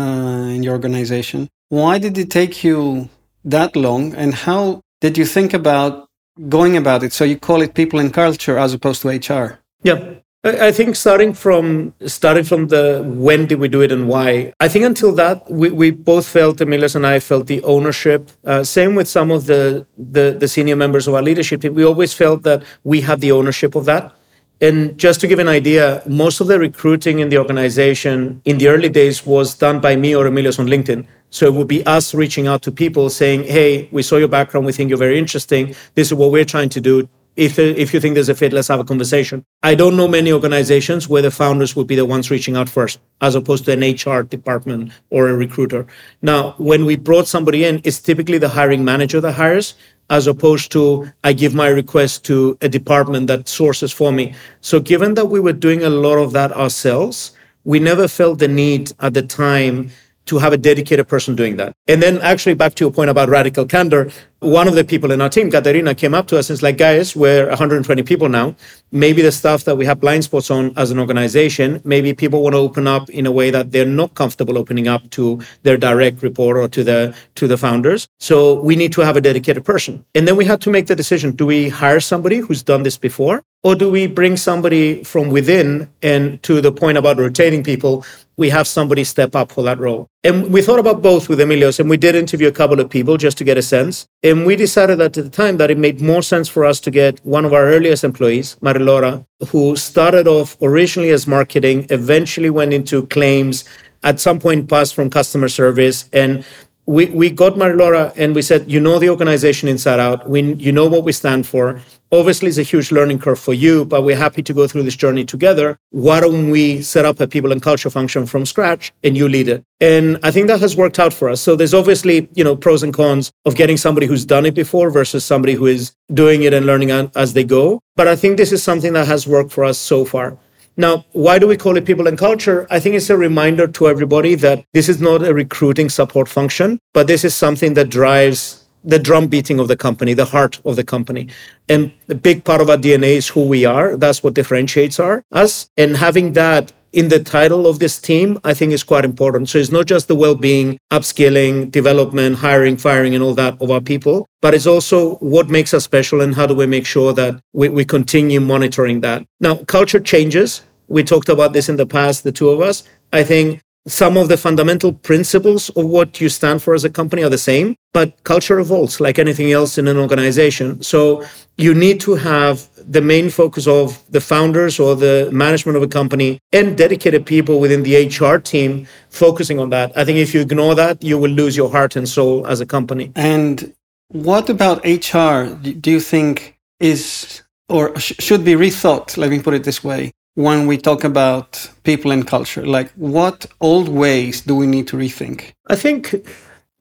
in 0.56 0.64
your 0.64 0.74
organization. 0.74 1.50
Why 1.70 1.98
did 1.98 2.18
it 2.18 2.30
take 2.30 2.64
you 2.64 3.10
that 3.44 3.76
long, 3.76 4.14
and 4.16 4.34
how 4.34 4.82
did 5.02 5.18
you 5.18 5.26
think 5.26 5.54
about 5.54 6.08
going 6.50 6.78
about 6.78 7.04
it? 7.04 7.14
So 7.14 7.24
you 7.24 7.38
call 7.38 7.62
it 7.62 7.74
people 7.74 8.00
and 8.00 8.14
culture 8.14 8.58
as 8.58 8.74
opposed 8.74 9.02
to 9.04 9.10
HR. 9.10 9.60
Yeah. 9.84 10.16
I 10.46 10.72
think 10.72 10.96
starting 10.96 11.34
from 11.34 11.96
starting 12.06 12.44
from 12.44 12.68
the 12.68 13.04
when 13.04 13.48
did 13.48 13.60
we 13.60 13.68
do 13.68 13.82
it 13.82 13.92
and 13.92 14.08
why. 14.08 14.54
I 14.60 14.68
think 14.68 14.86
until 14.86 15.12
that 15.16 15.50
we, 15.50 15.72
we 15.72 15.90
both 15.90 16.28
felt 16.28 16.58
Emilios 16.58 16.96
and 16.96 17.06
I 17.06 17.20
felt 17.20 17.48
the 17.48 17.64
ownership. 17.64 18.30
Uh, 18.46 18.64
same 18.64 18.94
with 18.94 19.08
some 19.08 19.32
of 19.32 19.48
the, 19.48 19.88
the 19.98 20.38
the 20.40 20.48
senior 20.48 20.76
members 20.76 21.08
of 21.08 21.16
our 21.16 21.24
leadership 21.24 21.62
team. 21.62 21.74
We 21.74 21.84
always 21.84 22.14
felt 22.14 22.44
that 22.44 22.62
we 22.84 23.02
had 23.02 23.22
the 23.22 23.32
ownership 23.32 23.74
of 23.74 23.86
that. 23.86 24.14
And 24.62 24.98
just 25.00 25.20
to 25.22 25.28
give 25.28 25.40
an 25.40 25.48
idea, 25.48 26.04
most 26.06 26.40
of 26.40 26.48
the 26.48 26.60
recruiting 26.60 27.20
in 27.20 27.30
the 27.30 27.40
organization 27.40 28.40
in 28.46 28.60
the 28.60 28.68
early 28.68 28.88
days 28.88 29.26
was 29.26 29.56
done 29.56 29.80
by 29.82 29.96
me 29.96 30.16
or 30.16 30.26
Emilios 30.26 30.60
on 30.60 30.68
LinkedIn. 30.68 31.08
So 31.32 31.48
it 31.48 31.56
would 31.56 31.68
be 31.68 31.84
us 31.88 32.14
reaching 32.14 32.46
out 32.46 32.62
to 32.62 32.72
people 32.72 33.10
saying, 33.10 33.46
"Hey, 33.46 33.90
we 33.92 34.04
saw 34.04 34.18
your 34.18 34.28
background. 34.28 34.68
We 34.68 34.74
think 34.74 34.90
you're 34.90 35.06
very 35.08 35.18
interesting. 35.18 35.76
This 35.96 36.08
is 36.10 36.14
what 36.14 36.30
we're 36.32 36.46
trying 36.46 36.70
to 36.70 36.82
do 36.82 37.10
if 37.36 37.60
if 37.60 37.94
you 37.94 38.00
think 38.00 38.14
there's 38.14 38.30
a 38.30 38.36
fit, 38.36 38.54
let's 38.54 38.70
have 38.70 38.80
a 38.80 38.86
conversation. 38.86 39.46
I 39.62 39.76
don't 39.76 39.98
know 39.98 40.08
many 40.08 40.32
organizations 40.32 41.10
where 41.10 41.22
the 41.22 41.32
founders 41.32 41.76
would 41.76 41.88
be 41.88 41.96
the 41.96 42.06
ones 42.06 42.32
reaching 42.32 42.56
out 42.56 42.70
first, 42.70 43.00
as 43.22 43.36
opposed 43.36 43.66
to 43.66 43.74
an 43.74 43.82
HR 43.82 44.24
department 44.24 44.92
or 45.10 45.28
a 45.28 45.36
recruiter. 45.36 45.86
Now, 46.22 46.56
when 46.58 46.86
we 46.86 46.96
brought 46.96 47.28
somebody 47.28 47.66
in, 47.66 47.82
it's 47.84 48.00
typically 48.00 48.38
the 48.38 48.50
hiring 48.50 48.86
manager 48.86 49.20
that 49.22 49.34
hires, 49.34 49.76
as 50.10 50.28
opposed 50.28 50.72
to 50.74 51.12
I 51.24 51.34
give 51.34 51.54
my 51.54 51.68
request 51.68 52.24
to 52.26 52.58
a 52.62 52.70
department 52.70 53.28
that 53.28 53.50
sources 53.50 53.92
for 53.92 54.12
me. 54.12 54.34
So, 54.62 54.80
given 54.80 55.16
that 55.16 55.26
we 55.26 55.40
were 55.40 55.54
doing 55.54 55.84
a 55.84 55.90
lot 55.90 56.18
of 56.18 56.32
that 56.34 56.54
ourselves, 56.54 57.34
we 57.66 57.80
never 57.80 58.08
felt 58.08 58.40
the 58.40 58.48
need 58.48 58.94
at 59.00 59.14
the 59.14 59.24
time 59.24 59.92
to 60.26 60.38
have 60.38 60.54
a 60.54 60.58
dedicated 60.58 61.08
person 61.08 61.36
doing 61.36 61.58
that. 61.58 61.74
And 61.88 62.02
then 62.02 62.20
actually 62.22 62.56
back 62.56 62.76
to 62.76 62.84
your 62.84 62.92
point 62.92 63.10
about 63.10 63.30
radical 63.30 63.66
candor, 63.66 64.12
one 64.40 64.68
of 64.68 64.76
the 64.76 64.84
people 64.84 65.12
in 65.12 65.22
our 65.22 65.30
team, 65.30 65.50
Katerina, 65.50 65.96
came 65.96 66.14
up 66.14 66.28
to 66.28 66.38
us 66.38 66.50
and 66.50 66.56
was 66.56 66.62
like, 66.62 66.78
guys, 66.78 67.16
we're 67.16 67.48
120 67.48 68.04
people 68.04 68.30
now. 68.30 68.56
Maybe 68.92 69.22
the 69.22 69.32
stuff 69.32 69.64
that 69.64 69.76
we 69.76 69.86
have 69.86 70.00
blind 70.00 70.24
spots 70.24 70.52
on 70.52 70.74
as 70.78 70.92
an 70.92 71.00
organization, 71.00 71.82
maybe 71.84 72.14
people 72.14 72.44
want 72.44 72.54
to 72.54 72.60
open 72.60 72.86
up 72.88 73.10
in 73.10 73.26
a 73.26 73.32
way 73.32 73.50
that 73.50 73.72
they're 73.72 73.86
not 73.86 74.14
comfortable 74.14 74.58
opening 74.58 74.88
up 74.88 75.10
to 75.12 75.42
their 75.64 75.78
direct 75.78 76.22
report 76.22 76.58
or 76.58 76.68
to 76.68 76.84
the 76.84 77.16
to 77.36 77.48
the 77.48 77.58
founders. 77.58 78.08
So 78.20 78.62
we 78.62 78.76
need 78.76 78.92
to 78.94 79.02
have 79.02 79.18
a 79.18 79.22
dedicated 79.22 79.66
person. 79.66 80.06
And 80.14 80.28
then 80.28 80.36
we 80.36 80.46
had 80.46 80.62
to 80.62 80.70
make 80.70 80.88
the 80.88 80.96
decision, 80.96 81.32
do 81.32 81.46
we 81.46 81.70
hire 81.70 82.00
somebody 82.00 82.38
who's 82.38 82.62
done 82.62 82.84
this 82.84 82.98
before? 82.98 83.42
Or 83.66 83.74
do 83.74 83.90
we 83.90 84.06
bring 84.06 84.38
somebody 84.38 85.04
from 85.04 85.30
within 85.30 85.90
and 86.04 86.42
to 86.44 86.62
the 86.62 86.72
point 86.72 87.00
about 87.00 87.18
retaining 87.18 87.64
people, 87.64 88.06
we 88.38 88.48
have 88.52 88.68
somebody 88.68 89.04
step 89.04 89.36
up 89.36 89.52
for 89.52 89.64
that 89.64 89.80
role. 89.80 90.08
And 90.24 90.54
we 90.54 90.62
thought 90.62 90.78
about 90.78 91.02
both 91.02 91.30
with 91.30 91.40
Emilios, 91.40 91.80
and 91.80 91.90
we 91.90 91.98
did 91.98 92.14
interview 92.14 92.48
a 92.48 92.52
couple 92.52 92.80
of 92.80 92.92
people 92.92 93.18
just 93.18 93.40
to 93.40 93.44
get 93.44 93.58
a 93.58 93.64
sense. 93.64 94.06
And 94.22 94.46
we 94.46 94.56
decided 94.56 95.00
that 95.00 95.18
at 95.18 95.24
the 95.24 95.32
time 95.32 95.58
that 95.58 95.72
it 95.72 95.80
made 95.80 96.00
more 96.00 96.22
sense 96.22 96.48
for 96.48 96.64
us 96.64 96.80
to 96.82 96.92
get 96.92 97.20
one 97.26 97.44
of 97.44 97.54
our 97.54 97.66
earliest 97.66 98.04
employees, 98.04 98.56
Marilora, 98.62 99.26
who 99.50 99.76
started 99.76 100.28
off 100.28 100.56
originally 100.62 101.10
as 101.10 101.26
marketing, 101.26 101.88
eventually 101.90 102.52
went 102.52 102.72
into 102.72 103.08
claims, 103.08 103.66
at 104.04 104.20
some 104.20 104.40
point 104.40 104.70
passed 104.70 104.94
from 104.94 105.10
customer 105.10 105.50
service 105.50 106.08
and 106.14 106.46
we, 106.88 107.08
we 107.08 107.30
got 107.30 107.54
Marilora 107.54 108.14
and 108.16 108.36
we 108.36 108.42
said, 108.42 108.70
you 108.72 108.80
know 108.80 109.00
the 109.00 109.10
organization 109.10 109.68
inside 109.68 110.00
out. 110.00 110.30
We, 110.30 110.54
you 110.54 110.72
know 110.72 110.88
what 110.88 111.04
we 111.04 111.12
stand 111.12 111.48
for. 111.48 111.82
Obviously, 112.12 112.48
it's 112.50 112.60
a 112.60 112.64
huge 112.64 112.92
learning 112.92 113.20
curve 113.20 113.40
for 113.40 113.54
you, 113.54 113.86
but 113.86 114.04
we're 114.04 114.16
happy 114.16 114.44
to 114.44 114.54
go 114.54 114.68
through 114.68 114.84
this 114.84 114.96
journey 114.96 115.26
together. 115.26 115.78
Why 115.90 116.20
don't 116.20 116.52
we 116.52 116.82
set 116.82 117.04
up 117.04 117.20
a 117.20 117.28
people 117.28 117.52
and 117.52 117.62
culture 117.62 117.90
function 117.90 118.26
from 118.28 118.46
scratch 118.46 118.94
and 119.04 119.18
you 119.18 119.28
lead 119.28 119.48
it? 119.48 119.64
And 119.82 120.20
I 120.22 120.30
think 120.32 120.48
that 120.48 120.60
has 120.62 120.78
worked 120.78 121.00
out 121.00 121.14
for 121.14 121.30
us. 121.30 121.42
So 121.42 121.56
there's 121.56 121.74
obviously, 121.74 122.30
you 122.36 122.44
know, 122.44 122.56
pros 122.56 122.84
and 122.84 122.94
cons 122.94 123.32
of 123.46 123.56
getting 123.56 123.78
somebody 123.78 124.06
who's 124.06 124.24
done 124.26 124.46
it 124.46 124.54
before 124.54 124.92
versus 124.92 125.26
somebody 125.26 125.56
who 125.56 125.66
is 125.66 125.96
doing 126.14 126.44
it 126.44 126.54
and 126.54 126.66
learning 126.66 126.92
as 126.92 127.34
they 127.34 127.44
go. 127.44 127.82
But 127.96 128.08
I 128.08 128.16
think 128.16 128.38
this 128.38 128.52
is 128.52 128.62
something 128.62 128.94
that 128.94 129.08
has 129.08 129.28
worked 129.28 129.52
for 129.52 129.64
us 129.66 129.80
so 129.80 130.06
far. 130.06 130.38
Now, 130.78 131.06
why 131.14 131.40
do 131.40 131.48
we 131.48 131.56
call 131.56 131.78
it 131.78 131.86
people 131.86 132.08
and 132.08 132.18
culture? 132.18 132.68
I 132.70 132.80
think 132.80 132.96
it's 132.96 133.10
a 133.10 133.18
reminder 133.18 133.68
to 133.68 133.88
everybody 133.88 134.36
that 134.36 134.66
this 134.74 134.90
is 134.90 135.00
not 135.00 135.24
a 135.24 135.34
recruiting 135.34 135.90
support 135.90 136.28
function, 136.28 136.80
but 136.94 137.08
this 137.08 137.24
is 137.24 137.34
something 137.34 137.76
that 137.76 137.90
drives 137.90 138.66
the 138.84 139.00
drum 139.00 139.28
beating 139.28 139.60
of 139.60 139.68
the 139.68 139.76
company, 139.78 140.14
the 140.14 140.26
heart 140.26 140.60
of 140.64 140.76
the 140.76 140.84
company. 140.84 141.28
And 141.70 141.92
a 142.08 142.16
big 142.16 142.44
part 142.44 142.62
of 142.62 142.70
our 142.70 142.78
DNA 142.78 143.16
is 143.16 143.28
who 143.28 143.48
we 143.48 143.66
are. 143.66 143.98
That's 143.98 144.22
what 144.22 144.36
differentiates 144.36 145.00
our, 145.00 145.24
us. 145.32 145.70
And 145.76 145.98
having 145.98 146.34
that 146.34 146.72
in 146.96 147.10
the 147.10 147.20
title 147.20 147.68
of 147.68 147.80
this 147.80 148.00
team, 148.00 148.40
I 148.46 148.54
think 148.54 148.72
is 148.72 148.84
quite 148.84 149.04
important. 149.04 149.50
So 149.50 149.58
it's 149.58 149.72
not 149.72 149.86
just 149.86 150.08
the 150.08 150.16
well-being, 150.16 150.80
upskilling, 150.92 151.70
development, 151.70 152.38
hiring, 152.38 152.78
firing, 152.78 153.14
and 153.14 153.22
all 153.22 153.34
that 153.34 153.62
of 153.62 153.70
our 153.70 153.82
people, 153.82 154.28
but 154.42 154.54
it's 154.54 154.66
also 154.66 155.16
what 155.16 155.50
makes 155.50 155.74
us 155.74 155.84
special 155.84 156.22
and 156.22 156.34
how 156.34 156.48
do 156.48 156.56
we 156.56 156.66
make 156.66 156.86
sure 156.86 157.12
that 157.12 157.40
we, 157.52 157.68
we 157.68 157.84
continue 157.84 158.40
monitoring 158.40 159.02
that. 159.02 159.26
Now, 159.42 159.56
culture 159.66 160.00
changes. 160.00 160.62
We 160.88 161.04
talked 161.04 161.28
about 161.28 161.52
this 161.52 161.68
in 161.68 161.76
the 161.76 161.86
past, 161.86 162.24
the 162.24 162.32
two 162.32 162.50
of 162.50 162.62
us. 162.62 162.84
I 163.12 163.24
think 163.24 163.62
some 163.88 164.16
of 164.18 164.30
the 164.30 164.38
fundamental 164.38 164.94
principles 164.94 165.70
of 165.72 165.86
what 165.86 166.22
you 166.22 166.30
stand 166.30 166.64
for 166.64 166.74
as 166.74 166.86
a 166.86 166.90
company 166.90 167.24
are 167.24 167.30
the 167.30 167.38
same, 167.38 167.76
but 167.94 168.24
culture 168.24 168.60
evolves 168.60 169.02
like 169.02 169.20
anything 169.20 169.52
else 169.52 169.78
in 169.78 169.88
an 169.88 169.98
organization. 169.98 170.82
So 170.82 171.26
you 171.58 171.74
need 171.74 172.00
to 172.02 172.16
have 172.16 172.70
the 172.76 173.02
main 173.02 173.30
focus 173.30 173.68
of 173.68 174.04
the 174.12 174.20
founders 174.20 174.80
or 174.80 174.96
the 174.96 175.30
management 175.32 175.78
of 175.78 175.84
a 175.84 175.88
company 175.88 176.40
and 176.52 176.78
dedicated 176.78 177.26
people 177.26 177.60
within 177.60 177.84
the 177.84 178.08
HR 178.08 178.38
team 178.38 178.88
focusing 179.10 179.60
on 179.60 179.70
that. 179.70 179.98
I 179.98 180.04
think 180.06 180.18
if 180.18 180.34
you 180.34 180.42
ignore 180.42 180.76
that, 180.76 181.04
you 181.04 181.18
will 181.18 181.32
lose 181.32 181.56
your 181.56 181.70
heart 181.70 181.96
and 181.96 182.08
soul 182.08 182.46
as 182.48 182.60
a 182.60 182.66
company. 182.66 183.12
And 183.16 183.74
what 184.10 184.50
about 184.50 184.84
HR 184.86 185.56
do 185.56 185.92
you 185.92 186.00
think 186.00 186.58
is 186.80 187.42
or 187.70 187.98
should 188.00 188.44
be 188.44 188.54
rethought? 188.54 189.18
Let 189.18 189.30
me 189.30 189.40
put 189.40 189.54
it 189.54 189.64
this 189.64 189.84
way 189.84 190.12
when 190.36 190.68
we 190.68 190.78
talk 190.78 191.04
about 191.04 191.70
people 191.84 192.12
and 192.12 192.28
culture? 192.28 192.66
Like, 192.66 192.92
what 192.92 193.46
old 193.60 193.90
ways 193.90 194.42
do 194.42 194.56
we 194.56 194.68
need 194.68 194.88
to 194.90 194.98
rethink? 194.98 195.54
I 195.68 195.76
think 195.76 196.14